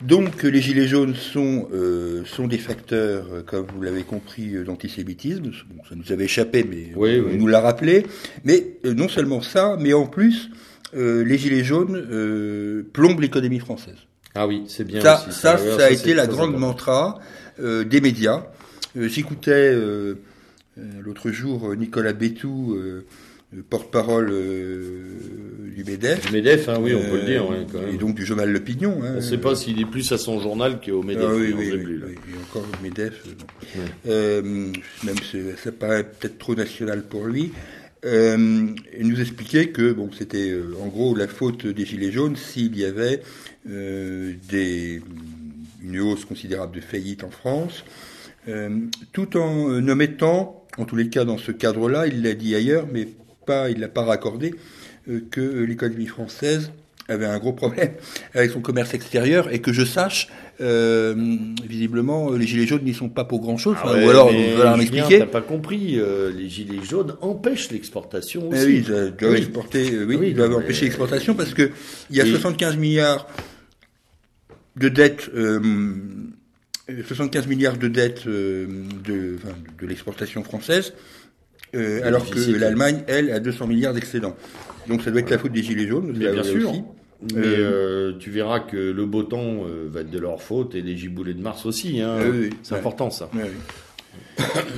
[0.00, 4.64] Donc les gilets jaunes sont, euh, sont des facteurs, euh, comme vous l'avez compris, euh,
[4.64, 5.52] d'antisémitisme.
[5.88, 8.04] ça nous avait échappé, mais on nous l'a rappelé.
[8.44, 10.50] Mais non seulement ça, mais en plus,
[10.94, 13.96] les gilets jaunes plombent l'économie française.
[14.34, 15.00] Ah oui, c'est bien.
[15.00, 17.18] Ça, ça, ça, a été la grande mantra
[17.58, 18.46] des médias.
[18.96, 19.76] J'écoutais
[20.76, 22.76] l'autre jour Nicolas Bétou
[23.62, 26.26] porte-parole euh, du MEDEF.
[26.26, 27.44] Du MEDEF, hein, oui, on peut le dire.
[27.70, 27.94] quand même.
[27.94, 29.00] Et donc du journal Le Pignon.
[29.02, 31.24] Hein, on ne sait pas s'il est plus à son journal qu'au MEDEF.
[31.28, 33.24] Ah, oui, oui, oui, Et encore le MEDEF.
[33.26, 34.72] Euh, euh,
[35.04, 35.16] même
[35.56, 37.52] ça paraît peut-être trop national pour lui.
[38.04, 43.22] Euh, nous expliquait que c'était en gros la faute des Gilets jaunes s'il y avait
[43.66, 45.00] des,
[45.82, 47.82] une hausse considérable de faillite en France,
[49.12, 52.86] tout en ne mettant, en tous les cas dans ce cadre-là, il l'a dit ailleurs,
[52.92, 53.08] mais
[53.44, 54.54] pas, il l'a pas raccordé,
[55.08, 56.70] euh, que l'économie française
[57.08, 57.92] avait un gros problème
[58.34, 60.28] avec son commerce extérieur et que je sache,
[60.60, 61.14] euh,
[61.68, 63.76] visiblement, les gilets jaunes n'y sont pas pour grand chose.
[63.82, 65.18] Ah ou alors, vous allez m'expliquer.
[65.20, 68.66] T'as pas compris euh, Les gilets jaunes empêchent l'exportation eh aussi.
[68.66, 70.04] oui, ils doivent exporter.
[70.04, 71.70] oui, ils doivent empêcher l'exportation parce que
[72.10, 73.26] il y a 75 milliards
[74.76, 75.30] de dettes.
[77.06, 78.68] 75 milliards de dettes de,
[79.04, 80.92] de l'exportation française.
[81.74, 84.36] Euh, alors que l'Allemagne, elle, a 200 milliards d'excédents.
[84.88, 86.12] Donc ça doit être la faute des Gilets jaunes.
[86.12, 86.72] bien sûr.
[87.32, 90.82] Mais euh, euh, tu verras que le beau temps va être de leur faute et
[90.82, 92.00] les giboulées de Mars aussi.
[92.00, 92.18] Hein.
[92.62, 93.30] c'est important ça.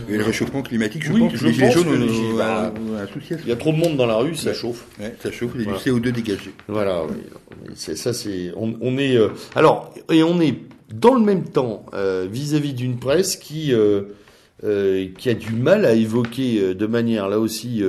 [0.09, 3.49] Et le réchauffement climatique, je pense que les Gilets jaunes ont bah, un souci Il
[3.49, 4.87] y a trop de monde dans la rue, ça chauffe.
[5.21, 6.53] ça chauffe, il y a du CO2 dégagé.
[6.69, 7.03] Voilà,
[7.75, 8.53] c'est ça, c'est.
[8.57, 9.19] On, est.
[9.55, 10.57] alors, et on est
[10.95, 11.87] dans le même temps
[12.31, 13.73] vis-à-vis d'une presse qui
[14.65, 17.83] euh, qui a du mal à évoquer euh, de manière là aussi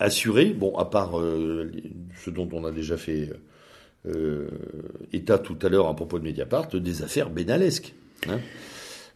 [0.00, 3.30] euh, assurée, bon, à part ce dont on a déjà fait
[5.12, 7.94] état tout à l'heure à propos de Mediapart, des affaires bénalesques.
[8.28, 8.38] Hein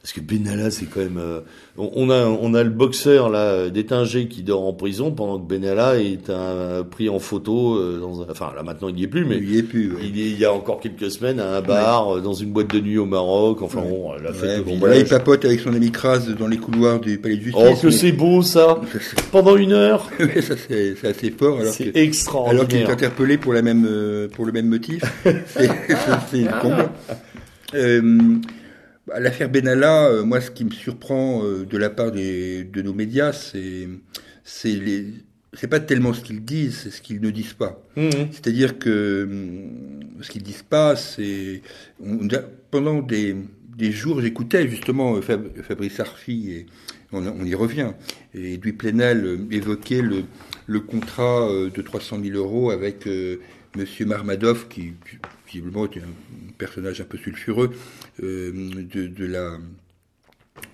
[0.02, 1.18] parce que Benalla, c'est quand même.
[1.18, 1.42] Euh,
[1.78, 6.00] on, a on a le boxeur là d'Étinger qui dort en prison pendant que Benalla
[6.00, 8.20] est un, pris en photo euh, dans.
[8.20, 9.92] Un, enfin là maintenant il y est plus, mais il y est plus.
[10.02, 12.80] Il, il, y a encore quelques semaines à un bar euh, dans une boîte de
[12.80, 13.62] nuit au Maroc.
[13.62, 14.64] Enfin bon, la fête.
[14.64, 17.54] bon, là, il papote avec son ami Kras dans les couloirs du palais justice.
[17.56, 18.80] Oh que c'est beau ça
[19.30, 20.10] Pendant une heure.
[20.18, 21.60] ça c'est assez fort.
[21.60, 22.62] Alors c'est extraordinaire.
[22.62, 23.86] Alors qu'il est interpellé pour la même
[24.32, 25.00] pour le même motif.
[25.46, 26.72] c'est con.
[27.74, 28.40] Euh,
[29.18, 32.94] l'affaire Benalla, euh, moi, ce qui me surprend euh, de la part des, de nos
[32.94, 33.88] médias, c'est
[34.44, 35.06] c'est les
[35.54, 37.82] c'est pas tellement ce qu'ils disent, c'est ce qu'ils ne disent pas.
[37.96, 38.08] Mmh.
[38.30, 39.28] C'est-à-dire que
[40.22, 41.60] ce qu'ils disent pas, c'est
[42.70, 43.36] pendant des,
[43.76, 46.66] des jours, j'écoutais justement Fabrice Arfi et
[47.12, 47.92] on, y revient.
[48.34, 50.24] Et Edoui Plenel évoquait le,
[50.66, 53.06] le contrat euh, de 300 000 euros avec
[53.76, 54.94] Monsieur Marmadov, qui
[55.52, 57.70] visiblement était un personnage un peu sulfureux
[58.22, 58.52] euh,
[58.92, 59.58] de, de, la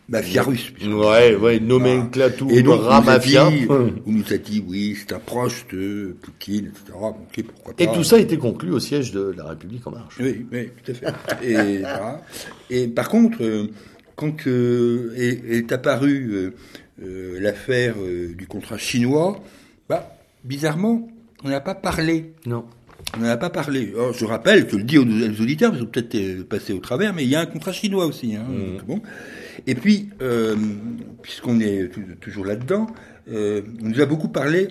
[0.09, 0.72] mafia russe.
[0.84, 3.48] Ouais, ouais, nomenclature et donc, mafia.
[3.68, 6.98] On nous a dit, oui, c'est un proche de Poutine, etc.
[7.52, 7.82] pourquoi pas.
[7.82, 10.16] Et tout ça a été conclu au siège de la République en marche.
[10.20, 11.06] Oui, oui, tout à fait.
[11.42, 12.22] et, voilà.
[12.70, 13.70] et par contre, euh,
[14.16, 16.52] quand euh, est, est apparue
[17.02, 17.96] euh, l'affaire
[18.36, 19.40] du contrat chinois,
[19.88, 21.09] bah, bizarrement,
[21.44, 22.32] on n'a pas parlé.
[22.46, 22.64] Non.
[23.16, 23.94] On n'en a pas parlé.
[24.12, 27.24] je rappelle que le dit aux, auditeurs, ils ont peut-être euh, passé au travers, mais
[27.24, 28.36] il y a un contrat chinois aussi.
[28.36, 28.86] Hein, mmh.
[28.86, 29.02] bon.
[29.66, 30.55] Et puis, euh,
[31.22, 31.90] puisqu'on est
[32.20, 32.86] toujours là-dedans,
[33.32, 34.68] euh, on nous a beaucoup parlé,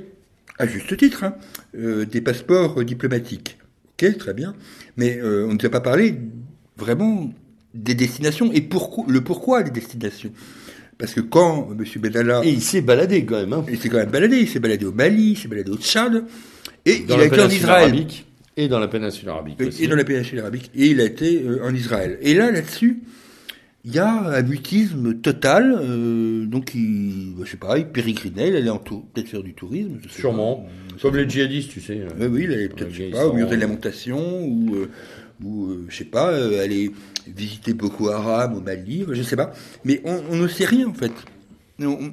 [0.60, 1.36] à juste titre, hein,
[1.74, 3.58] des passeports diplomatiques.
[3.94, 4.56] Ok, très bien.
[4.96, 6.16] Mais on ne nous a pas parlé
[6.78, 7.32] vraiment
[7.74, 10.32] des destinations et pourquoi, le pourquoi des destinations.
[10.98, 12.02] Parce que quand M.
[12.02, 12.42] Benalla...
[12.44, 13.54] Et il s'est baladé quand même.
[13.54, 13.66] Hein.
[13.70, 14.40] Il s'est quand même baladé.
[14.40, 16.26] Il s'est baladé au Mali, il s'est baladé au Tchad.
[16.88, 18.08] Et il a été en Israël.
[18.56, 19.62] Et dans la péninsule arabique.
[19.62, 19.84] Aussi.
[19.84, 20.72] Et dans la péninsule arabique.
[20.74, 22.18] Et il a été euh, en Israël.
[22.22, 23.04] Et là, là-dessus,
[23.86, 25.78] il y a un mutisme total.
[25.80, 28.72] Euh, donc, il, bah, je sais pas, il pérégrinait, il allait
[29.14, 30.00] peut-être faire du tourisme.
[30.10, 30.68] Sûrement.
[31.02, 32.02] Comme les djihadistes, tu sais.
[32.20, 34.90] Oui, oui, il allait peut-être, je sais pas, au mur de la montation, ou, euh,
[35.44, 36.92] ou euh, je sais pas, aller
[37.28, 39.54] visiter Boko Haram au Mali, je sais pas.
[39.86, 41.12] Mais on, ne sait rien, en fait.
[41.80, 42.12] On,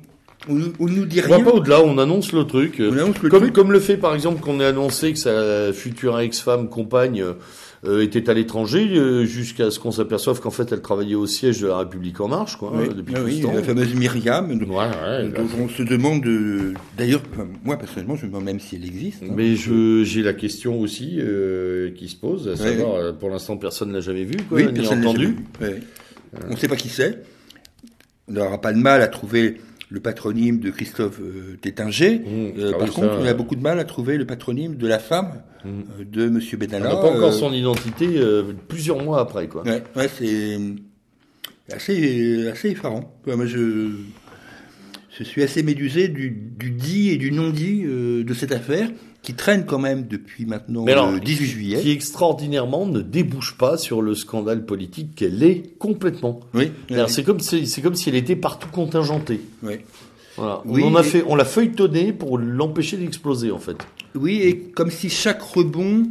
[0.49, 1.45] nous- on nous dit On va rien.
[1.45, 2.77] pas au-delà, on annonce le truc.
[2.81, 3.53] On annonce le comme, truc.
[3.55, 7.25] comme le fait par exemple qu'on ait annoncé que sa future ex-femme, compagne,
[7.87, 11.61] euh, était à l'étranger, euh, jusqu'à ce qu'on s'aperçoive qu'en fait elle travaillait au siège
[11.61, 13.53] de la République en marche, quoi, Oui, euh, depuis ah tout oui, ce temps.
[13.53, 14.51] la fameuse Myriam.
[14.51, 17.21] Ouais, ouais, dont on se demande, euh, d'ailleurs,
[17.63, 19.23] moi personnellement, je me demande même si elle existe.
[19.23, 19.33] hein.
[19.37, 23.57] Mais je j'ai la question aussi euh, qui se pose, à savoir, euh, pour l'instant
[23.59, 25.37] personne l'a jamais vu, quoi, Oui, ni personne entendu.
[25.61, 25.83] vu.
[26.49, 27.23] On ne sait pas qui c'est.
[28.29, 32.19] On n'aura pas de mal à trouver le patronyme de Christophe euh, Tétinger.
[32.21, 34.25] Mmh, Euh, ah par contre, ça, on euh, a beaucoup de mal à trouver le
[34.27, 35.71] patronyme de la femme euh,
[36.05, 36.85] de Monsieur On Benalla.
[36.89, 39.63] n'a pas encore Euh, son identité euh, plusieurs mois après, quoi.
[39.63, 40.59] Ouais, ouais, c'est
[41.73, 43.15] assez, assez effarant.
[43.27, 43.91] Ouais, Moi, je,
[45.19, 48.91] je suis assez médusé du, du dit et du non-dit euh, de cette affaire
[49.25, 51.81] qui traîne quand même depuis maintenant alors, le 18 juillet.
[51.81, 56.41] Qui extraordinairement ne débouche pas sur le scandale politique qu'elle est complètement.
[56.55, 56.71] Oui,
[57.09, 59.41] C'est comme si, c'est comme si elle était partout contingentée.
[59.63, 59.75] oui.
[60.37, 60.63] Voilà.
[60.65, 63.77] Oui, on en a et- fait, on l'a feuilletonné pour l'empêcher d'exploser en fait.
[64.17, 66.09] Oui, et comme si chaque rebond,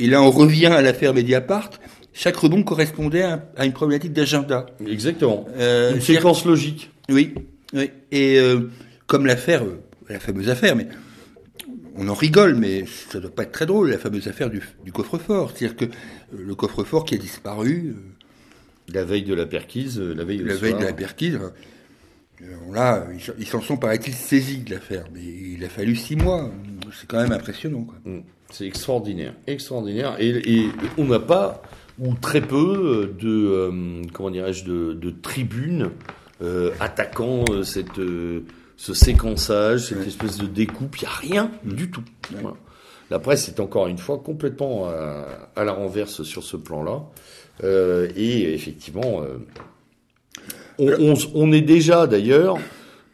[0.00, 1.68] et là on revient à l'affaire Mediapart,
[2.14, 4.64] chaque rebond correspondait à, à une problématique d'agenda.
[4.86, 5.44] Exactement.
[5.58, 6.90] Euh, Une séquence logique.
[7.10, 7.34] Oui,
[7.74, 7.90] oui.
[8.10, 8.70] Et euh,
[9.06, 10.88] comme l'affaire, euh, la fameuse affaire, mais
[11.96, 14.92] on en rigole, mais ça doit pas être très drôle, la fameuse affaire du, du
[14.92, 15.52] coffre-fort.
[15.54, 15.88] C'est-à-dire que euh,
[16.46, 20.56] le coffre-fort qui a disparu euh, La veille de la perquise, euh, la veille la
[20.56, 21.38] de la perquise,
[22.42, 23.06] euh, là,
[23.38, 25.04] ils s'en- sont, paraît-il, saisis de l'affaire.
[25.14, 26.50] Mais il a fallu six mois.
[26.98, 27.86] C'est quand même impressionnant.
[28.04, 28.18] Mm.
[28.50, 30.16] C'est extraordinaire, extraordinaire.
[30.18, 30.28] Et,
[30.60, 31.62] et on n'a pas
[31.98, 35.90] ou très peu de euh, comment dirais-je de, de tribunes
[36.42, 38.40] euh, attaquant cette euh,
[38.82, 40.96] ce séquençage, cette espèce de découpe.
[40.98, 42.02] Il y a rien du tout.
[42.32, 42.56] Voilà.
[43.10, 47.04] La presse est encore une fois complètement à, à la renverse sur ce plan-là.
[47.62, 49.38] Euh, et effectivement, euh,
[50.80, 52.58] on, on, on est déjà d'ailleurs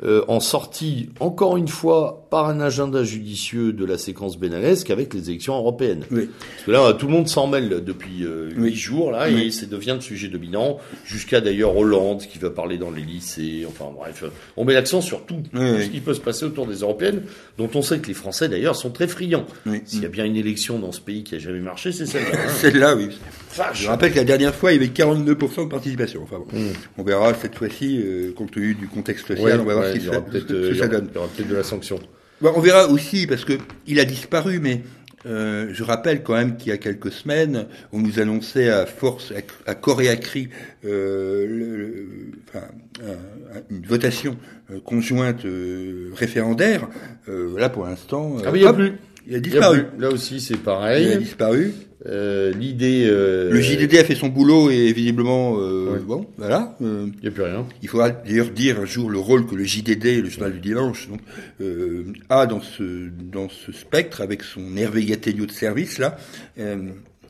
[0.02, 5.14] euh, en sortie, encore une fois, par un agenda judicieux de la séquence bénalesque avec
[5.14, 6.04] les élections européennes.
[6.10, 6.28] Oui.
[6.54, 9.46] Parce que là, tout le monde s'en mêle depuis euh, huit jours, là, Oui.
[9.46, 13.64] et ça devient le sujet dominant, jusqu'à d'ailleurs Hollande qui va parler dans les lycées,
[13.68, 14.24] enfin bref,
[14.56, 15.84] on met l'accent sur tout, oui.
[15.84, 17.22] ce qui peut se passer autour des européennes,
[17.56, 19.46] dont on sait que les Français d'ailleurs sont très friands.
[19.66, 19.82] Oui.
[19.86, 22.28] S'il y a bien une élection dans ce pays qui a jamais marché, c'est celle-là.
[22.34, 22.48] hein.
[22.60, 23.08] Celle-là, oui.
[23.56, 23.82] Vache.
[23.82, 26.22] Je rappelle que la dernière fois, il y avait 42% de participation.
[26.22, 26.58] Enfin, bon.
[26.58, 26.72] Mm.
[26.98, 30.00] On verra cette fois-ci, euh, compte tenu du contexte social, on va voir ce que
[30.00, 31.08] ça, euh, ça donne.
[31.10, 31.98] il y aura peut-être de la sanction.
[32.40, 33.54] Bon, on verra aussi, parce que
[33.86, 34.82] il a disparu, mais
[35.26, 39.32] euh, je rappelle quand même qu'il y a quelques semaines, on nous annonçait à force,
[39.32, 40.48] à, à corps et à cri,
[40.84, 42.66] euh, le- le- enfin,
[43.04, 44.36] un- un- une votation
[44.70, 46.88] euh, conjointe euh, référendaire.
[47.28, 48.92] Euh, là, pour l'instant, Ah mais il n'y a hop, plus.
[49.28, 49.82] Il a Il y a disparu.
[49.98, 51.18] Là aussi, c'est Il a pareil.
[51.18, 51.72] disparu.
[52.06, 53.04] Euh, L'idée.
[53.06, 55.98] euh, Le JDD a fait son boulot et visiblement, euh, Ouais.
[56.00, 56.76] bon, voilà.
[56.80, 57.66] euh, Il n'y a plus rien.
[57.82, 61.08] Il faudra d'ailleurs dire un jour le rôle que le JDD, le journal du dimanche,
[61.08, 61.20] donc,
[61.60, 66.16] euh, a dans ce dans ce spectre avec son Hervé Gattegno de service là.
[66.58, 66.76] Euh,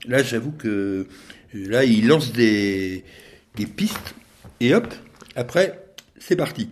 [0.06, 1.06] là, j'avoue que
[1.54, 3.04] là, il lance des
[3.56, 4.14] des pistes
[4.60, 4.86] et hop,
[5.34, 5.80] après,
[6.18, 6.68] c'est parti.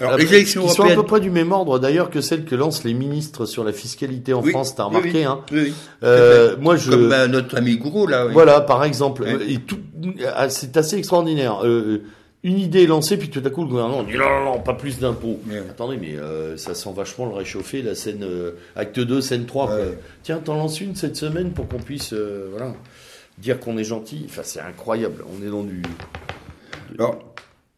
[0.00, 2.54] Alors, les élections qui sont à peu près du même ordre d'ailleurs que celles que
[2.54, 4.74] lancent les ministres sur la fiscalité en Oui, France.
[4.74, 5.74] T'as remarqué, oui, hein oui, oui.
[6.02, 6.90] Euh, Moi, je.
[6.90, 8.26] Comme euh, notre ami Gouraud là.
[8.26, 8.32] oui.
[8.32, 9.36] Voilà, par exemple, Ouais.
[9.52, 9.78] et tout,
[10.34, 11.60] ah, c'est assez extraordinaire.
[11.64, 12.02] Euh,
[12.42, 14.72] une idée est lancée, puis tout à coup le gouvernement dit non, non, non, pas
[14.72, 15.38] plus d'impôts.
[15.46, 15.58] Ouais.
[15.68, 19.66] Attendez, mais euh, ça sent vachement le réchauffer, la scène euh, acte 2, scène 3.
[19.66, 19.76] quoi.
[19.76, 19.98] Ouais.
[20.22, 22.72] Tiens, t'en lances une cette semaine pour qu'on puisse euh, voilà,
[23.36, 24.24] dire qu'on est gentil.
[24.26, 25.22] Enfin, c'est incroyable.
[25.38, 25.82] On est dans du.
[26.98, 27.18] Alors,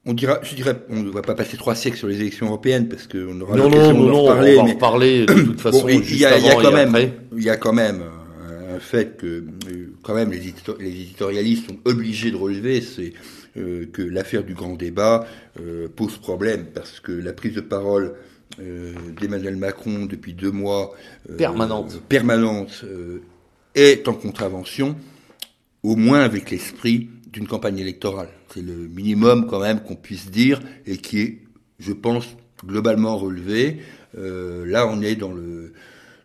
[0.04, 2.88] on dira, je dirais, on ne va pas passer trois siècles sur les élections européennes
[2.88, 5.26] parce qu'on aura Non, non, l'occasion non, d'en non, reparler, on va en mais reparler
[5.26, 6.96] de toute façon il juste y a, y quand même,
[7.36, 8.02] il y a quand même
[8.74, 13.12] un fait que euh, quand même les, édito- les éditorialistes sont obligés de relever, c'est
[13.56, 15.26] euh, que l'affaire du grand débat
[15.60, 18.14] euh, pose problème parce que la prise de parole
[18.60, 20.94] euh, d'Emmanuel Macron depuis deux mois
[21.30, 22.00] euh, Permanente.
[22.08, 22.84] permanente
[23.74, 24.96] est en contravention,
[25.82, 28.28] au moins avec l'esprit d'une campagne électorale.
[28.52, 31.38] C'est le minimum quand même qu'on puisse dire et qui est,
[31.78, 32.26] je pense,
[32.64, 33.78] globalement relevé.
[34.18, 35.72] Euh, là, on est dans le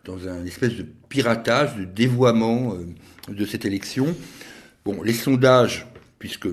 [0.05, 4.15] dans un espèce de piratage, de dévoiement euh, de cette élection.
[4.85, 5.85] Bon, les sondages,
[6.17, 6.47] puisque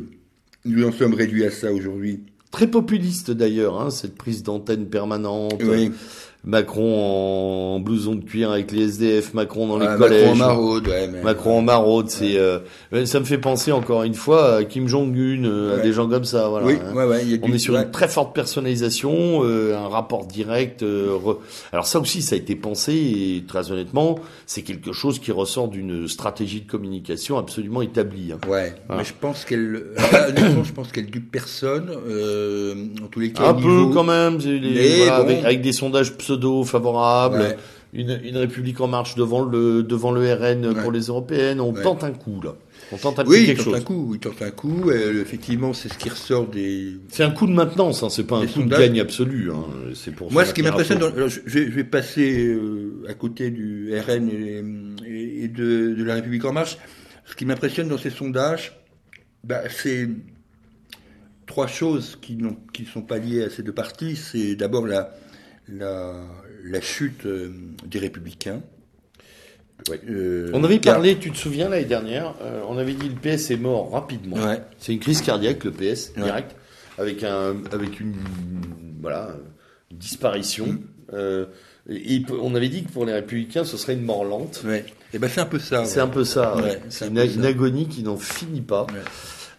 [0.64, 2.24] nous en sommes réduits à ça aujourd'hui.
[2.50, 5.62] Très populiste d'ailleurs, hein, cette prise d'antenne permanente.
[5.64, 5.92] Oui.
[6.46, 10.28] Macron en blouson de cuir avec les SDF, Macron dans les Ouais, collèges.
[10.28, 12.58] Macron en maraude, ouais, mais- Macron en maraude, c'est euh,
[13.06, 16.06] ça me fait penser encore une fois à Kim Jong Un, euh, à des gens
[16.08, 16.48] comme ça.
[16.48, 16.66] Voilà.
[16.66, 16.94] Oui, hein.
[16.94, 19.88] ouais, ouais, il y a On du- est sur une très forte personnalisation, euh, un
[19.88, 20.82] rapport direct.
[20.82, 21.38] euh, re-
[21.72, 25.68] Alors ça aussi, ça a été pensé et très honnêtement, c'est quelque chose qui ressort
[25.68, 28.32] d'une stratégie de communication absolument établie.
[28.32, 28.38] hein.
[28.48, 29.00] Ouais, Voilà.
[29.02, 29.84] mais je pense qu'elle,
[30.28, 31.90] honnêtement, je pense qu'elle dupe personne.
[32.06, 35.24] Euh, en tous les cas, Un peu quand même, les- voilà, bon.
[35.24, 36.33] avec, avec des sondages pseudo
[36.64, 37.38] favorables.
[37.40, 37.56] Ouais.
[37.96, 40.82] Une, une République en marche devant le devant le RN Ouais.
[40.82, 41.60] pour les européennes.
[41.60, 41.82] On Ouais.
[41.82, 42.54] tente un coup là.
[42.90, 43.74] On tente un Oui, il quelque tente chose.
[43.76, 44.90] un coup, il tente un coup.
[44.90, 46.94] euh, effectivement, c'est ce qui ressort des.
[47.08, 48.80] C'est un coup de maintenance, hein, c'est pas un coup sondages.
[48.80, 49.50] de gagne absolu.
[49.52, 53.92] Hein, c'est pour Moi, ce qui m'impressionne, je, je vais- passer euh, à côté du
[53.96, 54.28] RN
[55.06, 56.76] et, de, de la République en marche.
[57.26, 58.76] Ce qui m'impressionne dans ces sondages,
[59.44, 60.08] bah, c'est
[61.46, 62.38] trois choses qui
[62.72, 64.16] qui sont pas liées à ces deux partis.
[64.16, 65.10] C'est d'abord la,
[65.68, 66.14] la
[66.64, 67.52] la chute euh,
[67.86, 68.62] des Républicains.
[69.90, 70.00] Ouais.
[70.08, 73.50] Euh, On avait parlé, tu te souviens l'année dernière, euh, on avait dit le PS
[73.50, 74.36] est mort rapidement.
[74.36, 74.62] Ouais.
[74.78, 76.22] C'est une crise cardiaque le PS Ouais.
[76.22, 76.54] direct,
[76.96, 78.14] avec un avec une
[79.00, 79.36] voilà
[79.90, 80.66] une disparition.
[80.66, 80.78] Mm.
[81.12, 81.46] Euh,
[81.88, 84.62] et et on avait dit que pour les Républicains ce serait une mort lente.
[85.12, 85.84] Et ben c'est un peu ça.
[85.84, 86.54] C'est un peu ça.
[86.54, 86.56] un
[87.08, 87.48] une, peu une ça.
[87.48, 88.86] agonie qui n'en finit pas.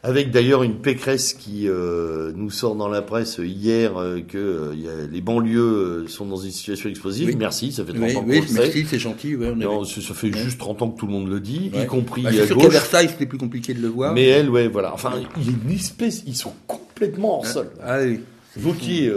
[0.07, 4.75] Avec d'ailleurs une Pécresse qui euh, nous sort dans la presse hier euh, que euh,
[4.75, 7.27] y a- les banlieues sont dans une situation explosive.
[7.29, 7.35] Oui.
[7.37, 9.35] Merci, ça fait 30 Oui, ans qu'on oui, le merci, c'est gentil.
[9.35, 10.37] Ouais, on Non, avait- ça fait Ouais.
[10.43, 11.85] juste 30 ans que tout le monde le dit, y Ouais.
[11.87, 12.71] compris Bah, à gauche.
[12.71, 14.13] Versailles, c'était plus compliqué de le voir.
[14.13, 14.93] Mais elle, ouais, voilà.
[14.93, 17.69] Enfin, il y a une espèce, ils sont complètement hors sol.
[17.83, 18.19] Ah oui.
[18.57, 19.11] Vauquier,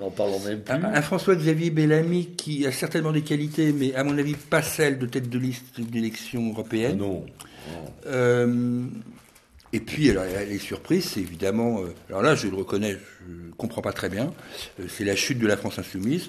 [0.00, 0.74] n'en parlons même plus.
[0.74, 4.98] Un, un François-Xavier Bellamy qui a certainement des qualités, mais à mon avis pas celle
[4.98, 6.96] de tête de liste d'élection Ah européenne.
[6.98, 7.24] non.
[8.06, 8.82] Euh,
[9.72, 11.82] et puis, alors, les surprises, c'est évidemment.
[11.82, 12.92] euh, alors là, je le reconnais,
[13.28, 14.32] je comprends pas très bien.
[14.80, 16.28] euh, c'est la chute de la France insoumise,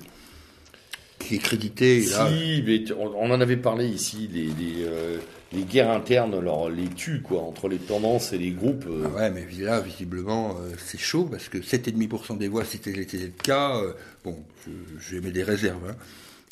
[1.20, 2.02] qui est créditée.
[2.06, 5.18] là, Si, mais on, en avait parlé ici, les, les, euh,
[5.54, 8.86] les guerres internes, alors, les tuent, quoi, entre les tendances et les groupes.
[8.88, 9.06] euh.
[9.16, 13.18] Ah ouais, mais là, visiblement, euh, c'est chaud parce que 7,5% des voix, c'était c'était
[13.18, 13.94] le cas, euh,
[14.24, 14.72] bon, je,
[15.16, 15.82] je mets des réserves.
[15.90, 15.96] hein.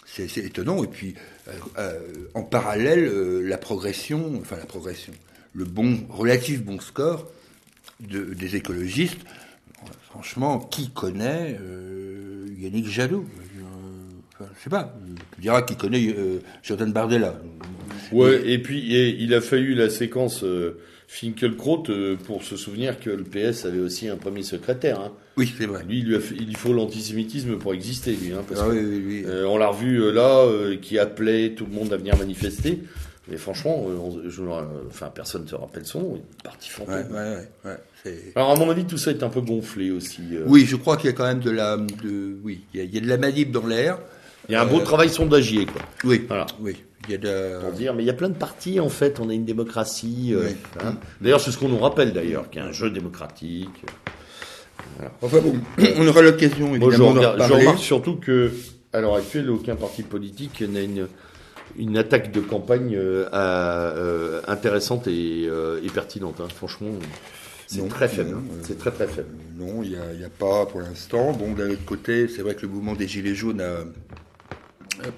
[0.06, 0.84] C'est étonnant.
[0.84, 1.14] Et puis,
[2.34, 3.06] en parallèle,
[3.44, 5.14] la progression, enfin la progression,
[5.53, 7.27] le bon, relatif bon score
[7.99, 9.19] de, des écologistes.
[10.09, 13.26] Franchement, qui connaît euh, Yannick Jadot?
[13.57, 13.63] Euh,
[14.34, 14.95] enfin, Je sais pas.
[15.35, 17.39] Tu diras qui connaît euh, Jordan Bardella?
[18.11, 22.99] Ouais, et puis et il a fallu la séquence euh, Finkelkraut euh, pour se souvenir
[22.99, 24.99] que le PS avait aussi un premier secrétaire.
[24.99, 25.11] Hein.
[25.38, 25.84] Oui, c'est vrai.
[25.88, 28.34] Lui, il, lui a il faut l'antisémitisme pour exister, lui.
[28.34, 29.31] Hein, parce Ah que, oui, oui, oui.
[29.47, 30.45] on l'a revu là,
[30.81, 32.80] qui appelait tout le monde à venir manifester.
[33.30, 34.41] Mais franchement, euh, on- je,
[34.88, 36.14] enfin, personne ne se rappelle son nom.
[36.15, 36.95] Il est parti fantôme.
[36.95, 39.91] Ouais, ouais, ouais, ouais, c'est- Alors, à mon avis, tout ça est un peu gonflé
[39.91, 40.22] aussi.
[40.34, 40.43] euh.
[40.47, 42.85] Oui, je crois qu'il y a quand même de la, de, oui, il y a,
[42.85, 43.99] il y a de la manip dans l'air.
[44.47, 45.81] Il y a un beau Euh, travail sondagier, quoi.
[46.06, 46.47] Oui, Voilà.
[46.60, 46.76] oui,
[47.07, 49.19] il y a de, Pour dire, mais il y a plein de partis, en fait.
[49.19, 50.31] On a une démocratie.
[50.34, 50.49] euh,
[50.84, 50.95] hein.
[51.22, 53.84] D'ailleurs, c'est ce qu'on nous rappelle, d'ailleurs, qu'il y a un jeu démocratique.
[55.22, 55.53] Enfin bon,
[55.97, 58.51] on aura l'occasion Moi, je, évidemment d'en regarde- je remarque surtout que,
[58.91, 61.07] à l'heure actuelle, aucun parti politique n'a une,
[61.77, 66.39] une attaque de campagne euh, à- euh, intéressante et, euh, et pertinente.
[66.41, 66.47] hein.
[66.53, 66.91] Franchement,
[67.67, 68.35] c'est très faible.
[68.37, 68.43] hein.
[68.63, 69.29] C'est très très faible.
[69.57, 71.31] Non, il n'y a, a pas pour l'instant.
[71.33, 73.83] Bon, d'un autre côté, c'est vrai que le mouvement des Gilets jaunes a,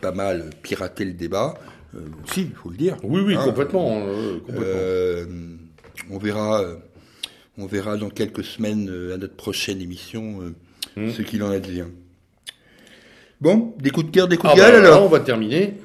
[0.02, 1.56] pas mal piraté le débat.
[1.96, 2.00] Euh,
[2.32, 2.98] si, il faut le dire.
[3.04, 4.04] Oui, oui, Hein, complètement.
[4.06, 4.64] euh, complètement.
[4.66, 5.26] Euh,
[6.10, 6.64] on verra,
[7.58, 10.54] on verra dans quelques semaines euh, à notre prochaine émission euh,
[10.98, 11.10] Hmm.
[11.10, 11.86] ce qu'il en advient.
[13.40, 15.06] Bon, des coups de cœur, des coups Ah de gueule bah, alors.
[15.06, 15.76] on va terminer.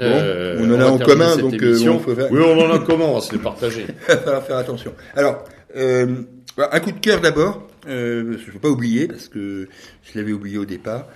[0.00, 2.84] Euh, on en a en commun, donc, euh, on faire- Oui, on en a en
[2.84, 3.86] commun, on va se les partager.
[3.88, 4.94] Il va falloir faire attention.
[5.14, 5.44] Alors,
[5.76, 6.22] euh,
[6.58, 7.66] un coup de cœur d'abord.
[7.88, 9.68] Euh, je ne veux pas oublier, parce que
[10.02, 11.06] je l'avais oublié au départ.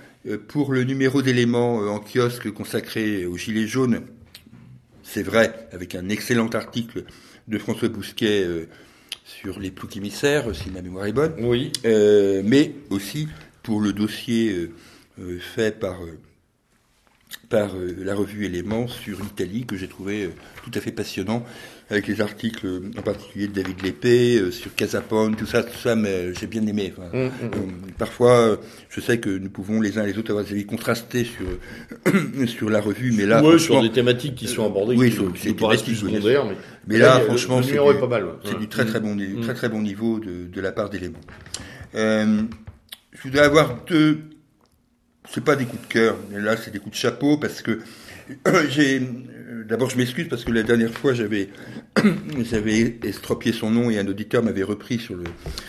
[0.47, 4.01] Pour le numéro d'éléments en kiosque consacré aux Gilets jaunes,
[5.03, 7.03] c'est vrai, avec un excellent article
[7.47, 8.43] de François Bousquet
[9.23, 11.33] sur les ploucs émissaires, si ma mémoire est bonne.
[11.39, 11.71] Oui.
[11.83, 13.27] Mais aussi
[13.61, 14.71] pour le dossier
[15.39, 15.99] fait par,
[17.55, 20.29] par euh, la revue Éléments sur l'Italie, que j'ai trouvé euh,
[20.65, 21.45] tout à fait passionnant,
[21.89, 25.95] avec les articles euh, en particulier de David Lépée, sur Casapone, tout ça, tout ça,
[25.95, 26.91] mais j'ai bien aimé.
[26.97, 28.59] Enfin, Hum, hum, euh, parfois,
[28.89, 31.45] je sais que nous pouvons les uns et les autres avoir des avis contrastés sur,
[32.49, 35.39] sur la revue, mais là, Ouais, sur des thématiques qui sont abordées, oui, sur- qui
[35.43, 36.43] c'est nous paraissent plus oui, secondaires.
[36.45, 36.55] Mais,
[36.87, 38.67] Mais là, franchement, c'est du- ouais.
[38.69, 39.39] Très très bon, Mm.
[39.43, 41.21] très très bon niveau de, de la part d'éléments.
[41.95, 42.41] Euh,
[43.13, 44.19] je voudrais avoir deux.
[45.35, 47.81] C'est pas des coups de cœur, mais là c'est des coups de chapeau parce que
[48.69, 49.01] j'ai.
[49.67, 51.49] D'abord, je m'excuse parce que la dernière fois j'avais
[52.49, 55.25] j'avais estropié son nom et un auditeur m'avait repris sur le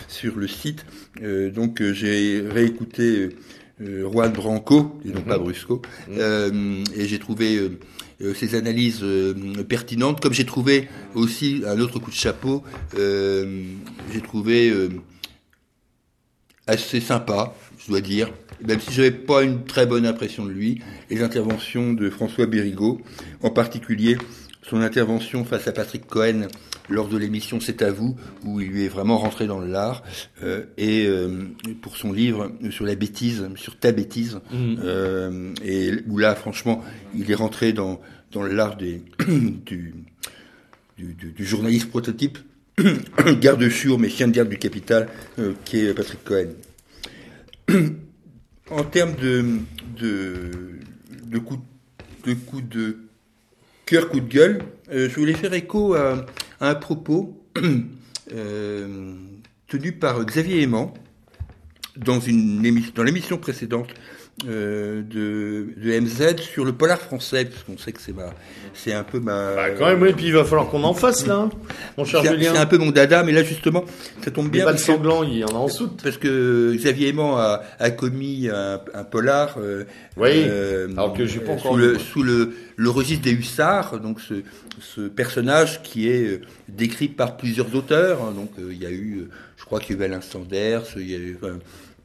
[0.07, 0.85] sur le site.
[1.21, 3.35] Euh, donc euh, j'ai réécouté
[3.81, 7.77] Juan Branco, et non pas Brusco, et j'ai trouvé
[8.33, 9.05] ses analyses
[9.67, 12.63] pertinentes, comme j'ai trouvé aussi un autre coup de chapeau,
[12.95, 14.73] j'ai trouvé
[16.65, 17.53] assez sympa,
[17.87, 18.29] je dois dire,
[18.67, 22.45] même si je n'avais pas une très bonne impression de lui, les interventions de François
[22.45, 22.99] Bérigaud,
[23.41, 24.17] en particulier
[24.61, 26.47] son intervention face à Patrick Cohen
[26.89, 30.03] lors de l'émission C'est à vous, où il lui est vraiment rentré dans l'art,
[30.43, 31.47] euh, et euh,
[31.81, 34.75] pour son livre sur la bêtise, sur ta bêtise, mmh.
[34.83, 36.83] euh, et où là, franchement,
[37.15, 38.01] il est rentré dans,
[38.33, 39.01] dans l'art des,
[39.65, 39.95] du,
[40.97, 42.37] du, du, journaliste prototype,
[43.39, 45.07] garde-chou, mais chien de garde du capital,
[45.63, 46.49] qui est Patrick Cohen.
[48.69, 49.59] En termes de,
[49.97, 50.51] de,
[51.25, 51.61] de coups
[52.25, 52.97] de, coup de
[53.85, 54.61] cœur, coup de gueule,
[54.91, 56.25] euh, je voulais faire écho à,
[56.59, 57.41] un propos
[58.33, 59.15] euh,
[59.67, 60.93] tenu par Xavier Aimant
[61.95, 63.89] dans, une émission, dans l'émission précédente
[64.45, 68.29] euh, de, de, MZ sur le polar français, parce qu'on sait que c'est ma,
[68.71, 69.55] c'est un peu ma.
[69.55, 71.49] Bah quand même, oui, puis il va falloir qu'on en fasse là, hein,
[71.97, 72.51] mon cher Julien.
[72.53, 73.83] C'est un peu mon dada, mais là justement,
[74.23, 74.63] ça tombe bien.
[74.63, 76.03] Pas le sanglant, il y en a en soute.
[76.03, 79.55] Parce que Xavier Aimant a, a commis un, un polar.
[79.57, 79.85] Euh,
[80.17, 80.29] oui.
[80.35, 81.73] Euh, alors que j'ai pas encore.
[81.73, 84.35] Sous, le, sous le, le registre des hussards, donc ce,
[84.79, 88.21] ce personnage qui est euh, décrit par plusieurs auteurs.
[88.21, 91.09] Hein, donc il y a eu, je crois qu'il y a eu Alain Sanders, il
[91.09, 91.39] y a eu.
[91.41, 91.57] Enfin,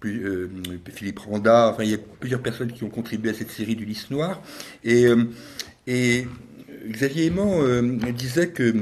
[0.05, 0.49] euh,
[0.93, 3.85] Philippe Randa, enfin il y a plusieurs personnes qui ont contribué à cette série du
[3.85, 4.43] Lys Noir.
[4.85, 5.24] Et, euh,
[5.87, 6.27] et
[6.89, 8.74] Xavier Aimant euh, disait que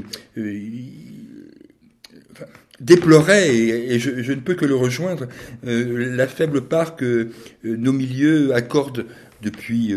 [2.79, 5.27] déplorait, et, je, ne peux que le rejoindre,
[5.63, 7.29] la faible part que
[7.63, 9.05] nos milieux accordent
[9.43, 9.93] depuis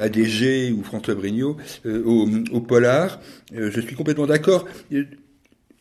[0.00, 3.20] ADG ou François Brignot au, polar.
[3.54, 4.66] je suis complètement d'accord.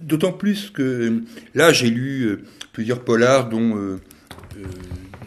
[0.02, 1.22] D'autant plus que
[1.56, 2.40] là, j'ai lu
[2.74, 4.00] plusieurs polars, dont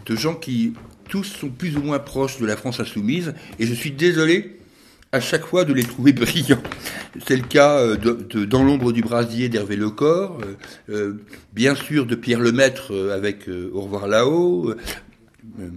[0.07, 0.75] de gens qui
[1.09, 4.57] tous sont plus ou moins proches de la France insoumise, et je suis désolé
[5.13, 6.63] à chaque fois de les trouver brillants.
[7.27, 10.55] C'est le cas euh, de, Dans l'ombre du brasier d'Hervé Lecor, euh,
[10.91, 11.15] euh,
[11.53, 14.75] bien sûr de Pierre Lemaître avec Au revoir là-haut,
[15.61, 15.69] euh,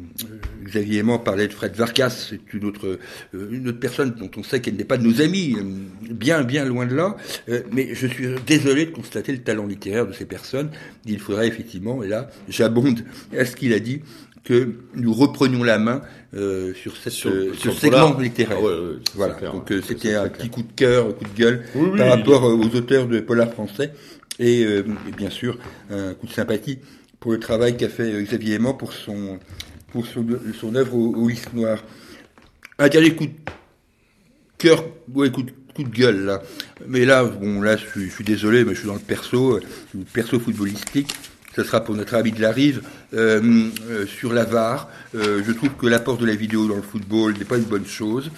[0.63, 2.99] Xavier Aimant parlait de Fred Varkas, c'est une autre,
[3.33, 6.43] euh, une autre personne dont on sait qu'elle n'est pas de nos amis, euh, bien,
[6.43, 7.15] bien loin de là.
[7.71, 10.69] mais je suis désolé de constater le talent littéraire de ces personnes.
[11.05, 13.03] Il faudrait effectivement, et là, j'abonde
[13.37, 14.01] à ce qu'il a dit,
[14.43, 16.01] que nous reprenions la main
[16.33, 18.57] sur, cette, sur, ce segment littéraire.
[18.63, 19.35] Ah voilà.
[19.51, 21.63] Donc c'était un petit coup de cœur, un coup de gueule
[21.97, 23.91] par rapport aux auteurs de polar français
[24.39, 24.83] et, et,
[25.15, 25.57] bien sûr
[25.91, 26.79] un coup de sympathie
[27.19, 29.39] pour le travail qu'a fait Xavier Aimant pour son
[29.91, 31.83] pour son, œuvre au, au noir.
[32.77, 33.33] Un dernier coup de
[34.57, 34.83] cœur,
[35.13, 35.51] ouais, coup de,
[35.83, 36.41] gueule là.
[36.87, 39.59] Mais là, bon, là, je suis, désolé, mais je suis dans le perso,
[39.93, 41.13] le perso footballistique.
[41.55, 42.81] Ce sera pour notre ami de la rive
[43.13, 44.89] euh, euh, sur la VAR.
[45.15, 47.85] Euh, je trouve que l'apport de la vidéo dans le football n'est pas une bonne
[47.85, 48.29] chose.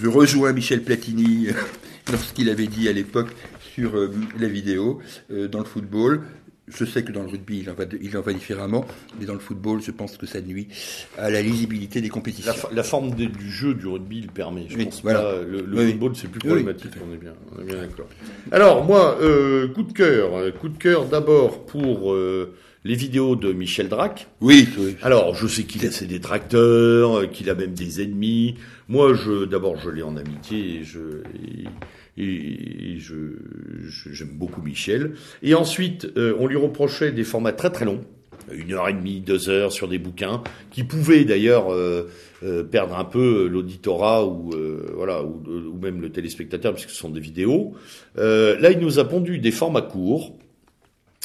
[0.00, 1.48] Je rejoins Michel Platini
[2.10, 3.30] lorsqu'il avait dit à l'époque
[3.74, 3.92] sur
[4.38, 6.22] la vidéo dans le football.
[6.70, 8.84] Je sais que dans le rugby, il en, va, il en va différemment,
[9.18, 10.68] mais dans le football, je pense que ça nuit
[11.16, 12.52] à la lisibilité des compétitions.
[12.72, 14.66] La, forme du jeu du rugby le permet.
[14.68, 15.42] Je pense voilà.
[15.46, 16.92] le, football, c'est plus problématique.
[17.06, 18.06] on, est bien, on est bien d'accord.
[18.52, 20.52] Alors, moi, euh, coup de cœur.
[20.60, 22.54] Coup de cœur d'abord pour euh,
[22.84, 24.28] les vidéos de Michel Drac.
[24.40, 24.68] Oui.
[25.02, 28.54] Alors, je sais qu'il a ses détracteurs, qu'il a même des ennemis.
[28.88, 31.22] Moi, je, d'abord, je l'ai en amitié et je,
[32.16, 33.14] et, je,
[34.10, 35.12] j'aime beaucoup Michel.
[35.42, 38.00] Et ensuite, euh, on lui reprochait des formats très très longs,
[38.52, 42.08] une heure et demie, deux heures sur des bouquins, qui pouvaient d'ailleurs euh,
[42.42, 44.52] euh, perdre un peu l'auditorat ou
[44.94, 47.74] voilà ou, ou, même le téléspectateur puisque ce sont des vidéos.
[48.16, 50.34] là, il nous a pondu des formats courts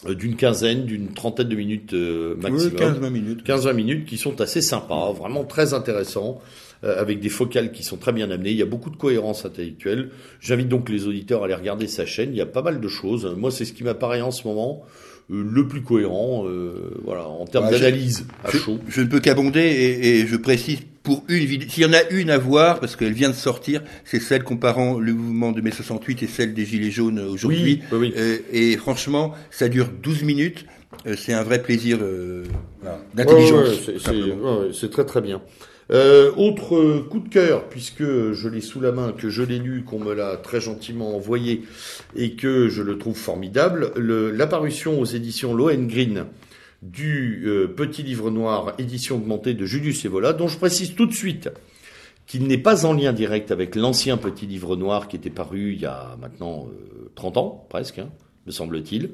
[0.10, 2.76] d'une quinzaine, d'une trentaine de minutes maximum.
[2.76, 3.48] 15-20 minutes.
[3.48, 6.42] 15-20 minutes qui sont assez sympas, vraiment très intéressants.
[6.84, 8.52] Euh, avec des focales qui sont très bien amenées.
[8.52, 10.10] Il y a beaucoup de cohérence intellectuelle.
[10.42, 12.32] J'invite donc les auditeurs à aller regarder sa chaîne.
[12.32, 13.34] Il y a pas mal de choses.
[13.38, 14.84] Moi, c'est ce qui m'apparaît en ce moment
[15.32, 18.80] euh, le plus cohérent, euh, voilà, en termes d'analyse à je, chaud.
[18.90, 22.02] Je ne peux qu'abonder et, et, je précise pour une vidéo, s'il y en a
[22.10, 25.72] une à voir, parce qu'elle vient de sortir, c'est celle comparant le mouvement de mai
[25.72, 27.82] 68 et celle des Gilets jaunes aujourd'hui.
[27.92, 28.14] Oui, oui.
[28.18, 30.66] Euh, et franchement, ça dure 12 minutes.
[31.18, 32.00] c'est un vrai plaisir
[32.82, 33.88] voilà, d'intelligence.
[33.88, 35.42] Ouais, c'est très très bien.
[35.92, 39.84] Euh, autre coup de cœur, puisque je l'ai sous la main, que je l'ai lu,
[39.84, 41.64] qu'on me l'a très gentiment envoyé
[42.16, 46.28] et que je le trouve formidable, l'apparition aux éditions Lohengrin
[46.84, 51.14] du euh, petit livre noir édition augmentée de Julius Evola, dont je précise tout de
[51.14, 51.50] suite
[52.28, 55.82] qu'il n'est pas en lien direct avec l'ancien petit livre noir qui était paru il
[55.82, 56.68] y a maintenant
[57.16, 58.10] 30 euh, ans, presque, hein,
[58.46, 59.12] me semble-t-il.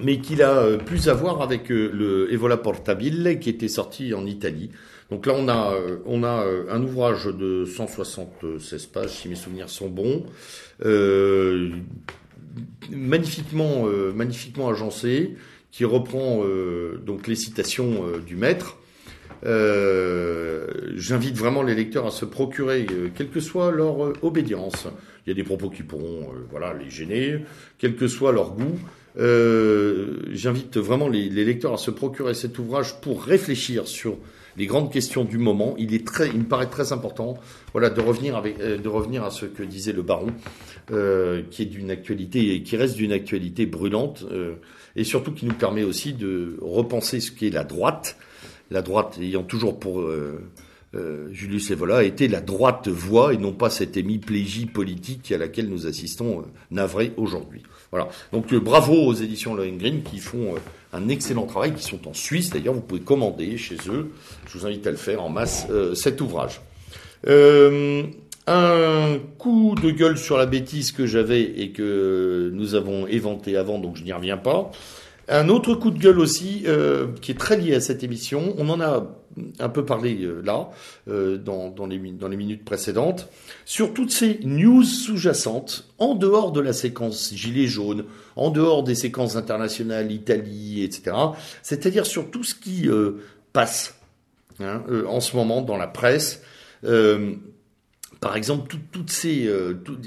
[0.00, 4.70] mais qu'il a plus à voir avec le Evola Portabile qui était sorti en Italie.
[5.10, 5.74] Donc là, on a,
[6.04, 10.26] on a un ouvrage de 176 pages, si mes souvenirs sont bons,
[10.84, 11.70] euh,
[12.90, 15.34] magnifiquement, magnifiquement agencé,
[15.70, 16.42] qui reprend
[17.04, 18.78] donc les citations du maître
[19.44, 20.66] euh,
[20.96, 24.88] j'invite vraiment les lecteurs à se procurer, euh, quelle que soit leur euh, obédience.
[25.26, 27.44] Il y a des propos qui pourront, voilà, les gêner,
[27.78, 28.78] quel que soit leur goût.
[30.32, 34.16] J'invite vraiment les, lecteurs à se procurer cet ouvrage pour réfléchir sur
[34.56, 35.74] les grandes questions du moment.
[35.76, 37.34] Il est très, il me paraît très important,
[37.72, 40.32] voilà, de revenir de revenir à ce que disait le baron,
[41.50, 44.24] qui est d'une actualité et qui reste d'une actualité brûlante,
[44.96, 48.16] et surtout qui nous permet aussi de repenser ce qu'est la droite
[48.70, 50.42] la droite ayant toujours pour euh,
[50.94, 55.68] euh, Julius Evola été la droite voie et non pas cette hémiplégie politique à laquelle
[55.68, 57.62] nous assistons euh, navré aujourd'hui.
[57.90, 58.08] Voilà.
[58.32, 60.56] Donc bravo aux éditions Lohengrin qui font
[60.92, 62.74] un excellent travail, qui sont en Suisse d'ailleurs.
[62.74, 64.10] Vous pouvez commander chez eux.
[64.46, 66.60] Je vous invite à le faire en masse cet ouvrage.
[68.48, 73.78] Un coup de gueule sur la bêtise que j'avais et que nous avons éventé avant,
[73.78, 74.70] donc je n'y reviens pas.
[75.30, 78.70] Un autre coup de gueule aussi, euh, qui est très lié à cette émission, on
[78.70, 79.06] en a
[79.60, 80.70] un peu parlé euh, là,
[81.08, 83.28] euh, dans, dans, les, dans les minutes précédentes,
[83.66, 88.06] sur toutes ces news sous-jacentes, en dehors de la séquence Gilets jaunes,
[88.36, 91.14] en dehors des séquences internationales, Italie, etc.,
[91.62, 92.88] c'est-à-dire sur tout ce qui
[93.52, 94.00] passe
[94.60, 96.42] hein, en ce moment dans la presse.
[98.20, 99.48] Par exemple, toutes ces,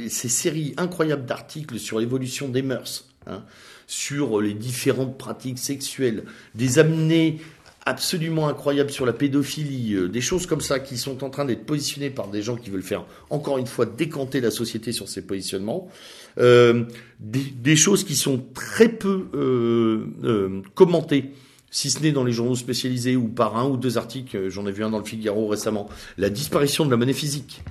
[0.10, 3.06] ces séries incroyables d'articles sur l'évolution des mœurs.
[3.28, 3.44] Hein,
[3.86, 6.24] sur les différentes pratiques sexuelles,
[6.56, 7.40] des amenés
[7.86, 11.66] absolument incroyables sur la pédophilie, euh, des choses comme ça qui sont en train d'être
[11.66, 15.26] positionnées par des gens qui veulent faire, encore une fois, décanter la société sur ces
[15.26, 15.90] positionnements,
[16.38, 16.86] euh,
[17.20, 21.32] des, choses qui sont très peu euh, commentées
[21.70, 24.72] si ce n'est dans les journaux spécialisés ou par un ou deux articles, j'en ai
[24.72, 27.62] vu un dans le Figaro récemment, la disparition de la monnaie physique.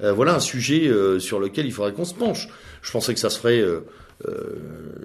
[0.00, 2.48] Voilà un sujet sur lequel il faudrait qu'on se penche.
[2.84, 3.80] Je pensais que ça se ferait euh,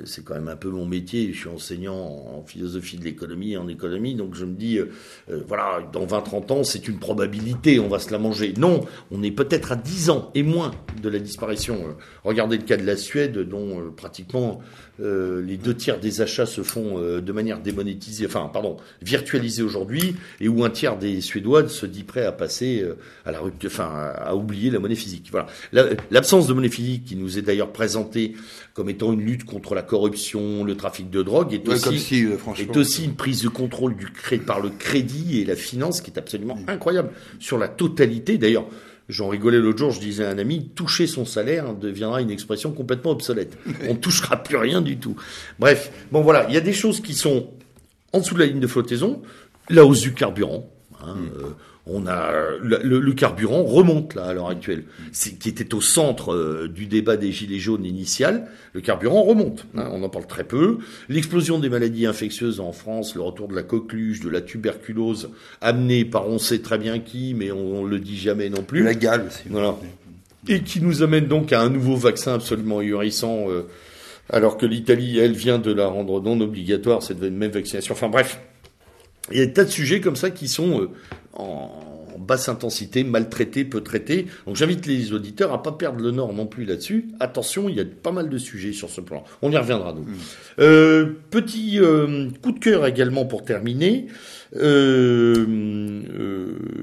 [0.05, 1.31] c'est quand même un peu mon métier.
[1.33, 4.89] Je suis enseignant en philosophie de l'économie et en économie, donc je me dis, euh,
[5.29, 8.53] euh, voilà, dans 20-30 ans, c'est une probabilité, on va se la manger.
[8.57, 8.81] Non,
[9.11, 10.71] on est peut-être à 10 ans et moins
[11.01, 11.95] de la disparition.
[12.23, 14.61] regardez le cas de la Suède, dont pratiquement
[14.99, 20.49] les deux tiers des achats se font de manière démonétisée, enfin, pardon, virtualisée aujourd'hui, et
[20.49, 22.85] où un tiers des Suédois se dit prêt à passer
[23.25, 25.29] à la rupture, enfin, à oublier la monnaie physique.
[25.31, 25.47] Voilà.
[26.11, 28.35] L'absence de monnaie physique, qui nous est d'ailleurs présentée
[28.73, 32.77] comme étant une lutte contre la corruption, le trafic de drogue, est, aussi, euh, est
[32.77, 36.17] aussi une prise de contrôle du crédit par le crédit et la finance qui est
[36.17, 36.69] absolument mm.
[36.69, 37.09] incroyable
[37.39, 38.37] sur la totalité.
[38.37, 38.65] D'ailleurs,
[39.07, 42.71] j'en rigolais l'autre jour, je disais à un ami, toucher son salaire deviendra une expression
[42.71, 43.57] complètement obsolète.
[43.89, 45.15] On ne touchera plus rien du tout.
[45.59, 47.49] Bref, bon voilà, il y a des choses qui sont
[48.13, 49.21] en dessous de la ligne de flottaison,
[49.69, 50.69] la hausse du carburant.
[51.01, 51.29] Hein, mm.
[51.37, 51.49] euh,
[51.91, 56.85] on a le, carburant remonte là à l'heure actuelle, qui était au centre euh, du
[56.85, 58.47] débat des gilets jaunes initial.
[58.73, 60.77] Le carburant remonte, hein, on en parle très peu.
[61.09, 65.29] L'explosion des maladies infectieuses en France, le retour de la coqueluche, de la tuberculose,
[65.61, 68.83] amené par on sait très bien qui, mais on, ne le dit jamais non plus.
[68.83, 69.43] La gale aussi.
[69.49, 69.75] Voilà.
[70.47, 73.49] Et qui nous amène donc à un nouveau vaccin absolument ahurissant.
[73.49, 73.63] Euh,
[74.31, 77.93] alors que l'Italie, elle, vient de la rendre non obligatoire, cette même vaccination.
[77.93, 78.39] Enfin bref,
[79.31, 80.89] il y a des tas de sujets comme ça qui sont euh,
[81.33, 81.69] en
[82.17, 84.27] basse intensité, maltraités, peu traités.
[84.45, 87.09] Donc j'invite les auditeurs à pas perdre le nord non plus là-dessus.
[87.19, 89.23] Attention, il y a pas mal de sujets sur ce plan.
[89.41, 90.03] On y reviendra nous.
[90.03, 90.17] Mm.
[90.59, 94.07] Euh, petit euh, coup de cœur également pour terminer.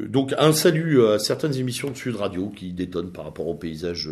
[0.08, 4.08] donc un salut à certaines émissions de Sud Radio qui détonnent par rapport au paysage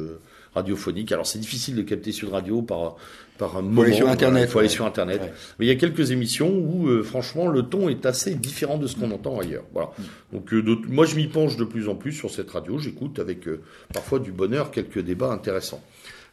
[0.55, 1.12] radiophonique.
[1.12, 2.97] Alors c'est difficile de capter Sud Radio par
[3.39, 3.82] par un moment.
[3.82, 4.44] Aller sur Internet.
[4.48, 5.20] Il faut aller sur Internet.
[5.59, 8.86] Mais il y a quelques émissions où, euh, franchement, le ton est assez différent de
[8.86, 9.64] ce qu'on entend ailleurs.
[9.72, 9.90] Voilà.
[9.98, 10.02] Mm.
[10.36, 12.78] Donc, euh, moi, je m'y penche de plus en plus sur cette radio.
[12.78, 13.62] J'écoute avec euh,
[13.93, 15.82] parfois du bonheur quelques débats intéressants.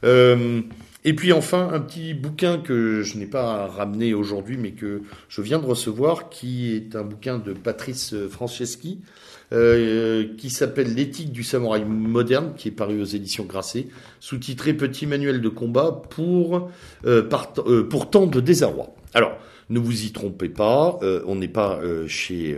[0.03, 5.41] et puis enfin, un petit bouquin que je n'ai pas ramené aujourd'hui, mais que je
[5.41, 8.99] viens de recevoir, qui est un bouquin de Patrice Franceschi,
[9.53, 13.87] euh, qui s'appelle L'éthique du samouraï moderne, qui est paru aux éditions Grasset,
[14.21, 16.69] sous-titré Petit manuel de combat pour,
[17.05, 17.29] euh,
[17.67, 18.95] euh, pour tant de désarroi.
[19.13, 19.37] Alors,
[19.69, 22.57] ne vous y trompez pas, on n'est pas chez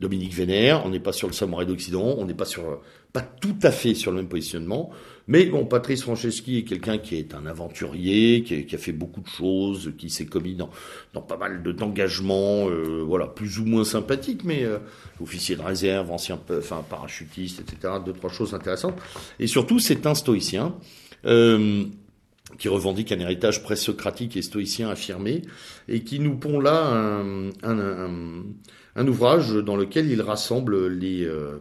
[0.00, 2.80] Dominique Vénère, on n'est pas sur le samouraï d'Occident, on n'est pas sur
[3.12, 4.90] pas tout à fait sur le même positionnement.
[5.32, 9.28] Mais bon, Patrice Franceschi est quelqu'un qui est un aventurier, qui, a fait beaucoup de
[9.28, 10.68] choses, qui s'est commis dans,
[11.22, 14.76] pas mal d'engagements, euh, voilà, plus ou moins sympathiques, mais euh,
[15.22, 17.94] officier de réserve, ancien, enfin parachutiste, etc.
[18.04, 18.98] Deux trois choses intéressantes.
[19.38, 20.74] Et surtout, c'est un stoïcien.
[21.24, 21.84] Euh,
[22.58, 25.40] qui revendique un héritage pré-socratique et stoïcien affirmé,
[25.88, 28.42] et qui nous pond là un, un, un,
[28.96, 31.56] un ouvrage dans lequel il rassemble les, euh,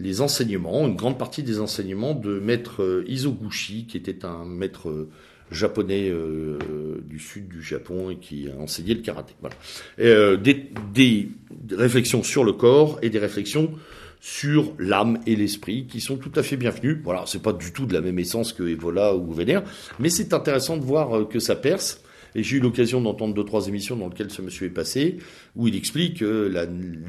[0.00, 4.88] les enseignements, une grande partie des enseignements de maître euh, Isoguchi, qui était un maître
[4.88, 5.08] euh,
[5.50, 6.58] japonais euh,
[7.04, 9.34] du sud du Japon et qui a enseigné le karaté.
[9.40, 9.56] Voilà.
[10.00, 11.30] Euh, des, des,
[11.70, 13.72] réflexions sur le corps et des réflexions
[14.20, 16.98] sur l'âme et l'esprit qui sont tout à fait bienvenus.
[17.02, 19.62] Voilà, c'est pas du tout de la même essence que Evola ou Vénère,
[19.98, 22.02] mais c'est intéressant de voir que ça perce
[22.34, 25.18] et j'ai eu l'occasion d'entendre deux, trois émissions dans lesquelles ce monsieur est passé,
[25.56, 26.22] où il explique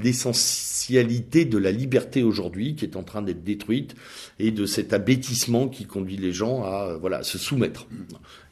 [0.04, 3.96] l'essentialité de la liberté aujourd'hui qui est en train d'être détruite
[4.40, 7.88] et de cet abêtissement qui conduit les gens à voilà se soumettre.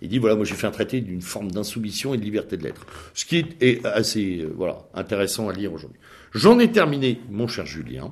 [0.02, 2.64] Il dit voilà, moi j'ai fait un traité d'une forme d'insoumission et de liberté de
[2.64, 6.00] l'être, ce qui est, assez euh, voilà intéressant à lire aujourd'hui.
[6.34, 8.10] J'en ai terminé, mon cher Julien.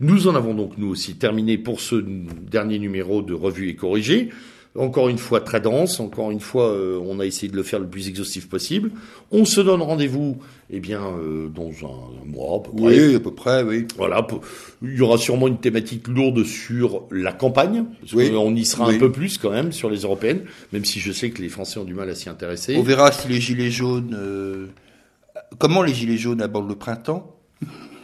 [0.00, 4.30] Nous en avons donc nous aussi terminé pour ce dernier numéro de Revue et Corrigé
[4.78, 7.78] encore une fois très dense, encore une fois euh, on a essayé de le faire
[7.78, 8.90] le plus exhaustif possible.
[9.30, 10.38] On se donne rendez-vous
[10.70, 13.08] eh bien euh, dans un, un, mois à peu près.
[13.08, 13.86] Oui, à peu près, oui.
[13.96, 14.26] Voilà,
[14.82, 18.32] il y aura sûrement une thématique lourde sur la campagne, parce oui.
[18.34, 18.96] on y sera oui.
[18.96, 20.42] un peu plus quand même sur les européennes,
[20.72, 22.76] même si je sais que les Français ont du mal à s'y intéresser.
[22.76, 24.66] On verra si les gilets jaunes euh,
[25.58, 27.36] comment les gilets jaunes abordent le printemps.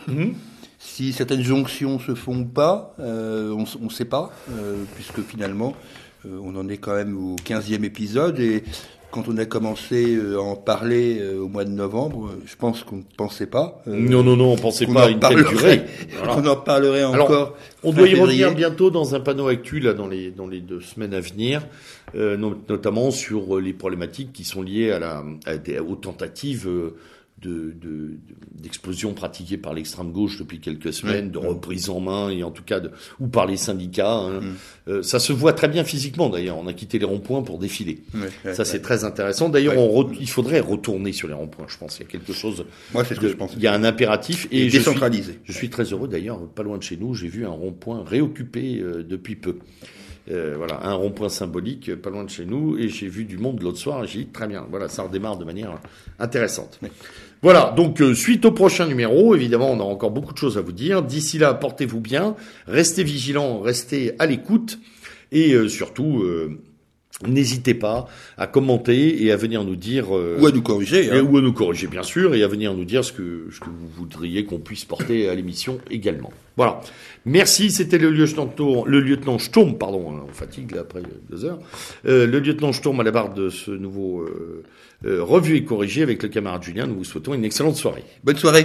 [0.06, 0.30] Mmh.
[0.78, 5.74] Si certaines jonctions se font ou pas, euh, on ne sait pas, euh, puisque finalement,
[6.42, 8.62] on en est quand même au 15e épisode et
[9.10, 12.84] quand on a commencé euh, à en parler euh, au mois de novembre, je pense
[12.84, 13.82] qu'on ne pensait pas.
[13.86, 15.82] non, non, non, on pensait pas à une telle durée.
[16.18, 16.36] Voilà.
[16.38, 17.30] On en parlerait encore.
[17.30, 18.44] Alors, on doit y février.
[18.44, 21.62] revenir bientôt dans un panneau actuel là, dans les dans les deux semaines à venir,
[22.14, 22.36] euh,
[22.68, 26.68] notamment sur les problématiques qui sont liées à la à des, aux tentatives
[27.40, 28.18] de, de,
[28.52, 32.62] d'explosion pratiquée par l'extrême gauche depuis quelques semaines, de reprise en main et en tout
[32.62, 32.90] cas de,
[33.20, 34.12] ou par les syndicats.
[34.12, 34.40] Hein.
[34.40, 34.54] Mm.
[34.88, 36.58] Euh, ça se voit très bien physiquement d'ailleurs.
[36.58, 38.02] On a quitté les ronds-points pour défiler.
[38.52, 39.48] Ça c'est très intéressant.
[39.48, 39.74] D'ailleurs,
[40.18, 41.66] il faudrait retourner sur les ronds-points.
[41.68, 42.64] Je pense il y a quelque chose.
[42.92, 43.52] Moi, c'est ce que je pense.
[43.56, 45.38] Il y a un impératif et, et décentralisé.
[45.44, 46.40] Je suis, je suis, très heureux d'ailleurs.
[46.48, 49.58] Pas loin de chez nous, j'ai vu un rond-point réoccupé euh, depuis peu.
[50.30, 53.62] Euh, voilà, un rond-point symbolique pas loin de chez nous, et j'ai vu du monde
[53.62, 55.80] l'autre soir, et j'ai dit très bien, voilà, ça redémarre de manière
[56.18, 56.78] intéressante.
[56.82, 56.90] Oui.
[57.40, 60.60] Voilà, donc euh, suite au prochain numéro, évidemment, on a encore beaucoup de choses à
[60.60, 61.02] vous dire.
[61.02, 62.34] D'ici là, portez-vous bien,
[62.66, 64.80] restez vigilants, restez à l'écoute,
[65.30, 66.60] et euh, surtout, euh,
[67.26, 70.10] n'hésitez pas à commenter et à venir nous dire...
[70.10, 71.10] ou à nous corriger.
[71.10, 71.22] Hein.
[71.22, 73.66] Ou à nous corriger, bien sûr, et à venir nous dire ce que, ce que
[73.66, 76.32] vous voudriez qu'on puisse porter à l'émission également.
[76.56, 76.80] Voilà.
[77.24, 78.52] Merci, c'était le lieutenant,
[78.86, 81.58] le lieutenant Sturm, pardon, on fatigue là après deux heures,
[82.06, 84.64] euh, le lieutenant Sturm à la barre de ce nouveau euh,
[85.04, 86.86] euh, revue et corrigé avec le camarade Julien.
[86.86, 88.04] Nous vous souhaitons une excellente soirée.
[88.24, 88.64] Bonne soirée.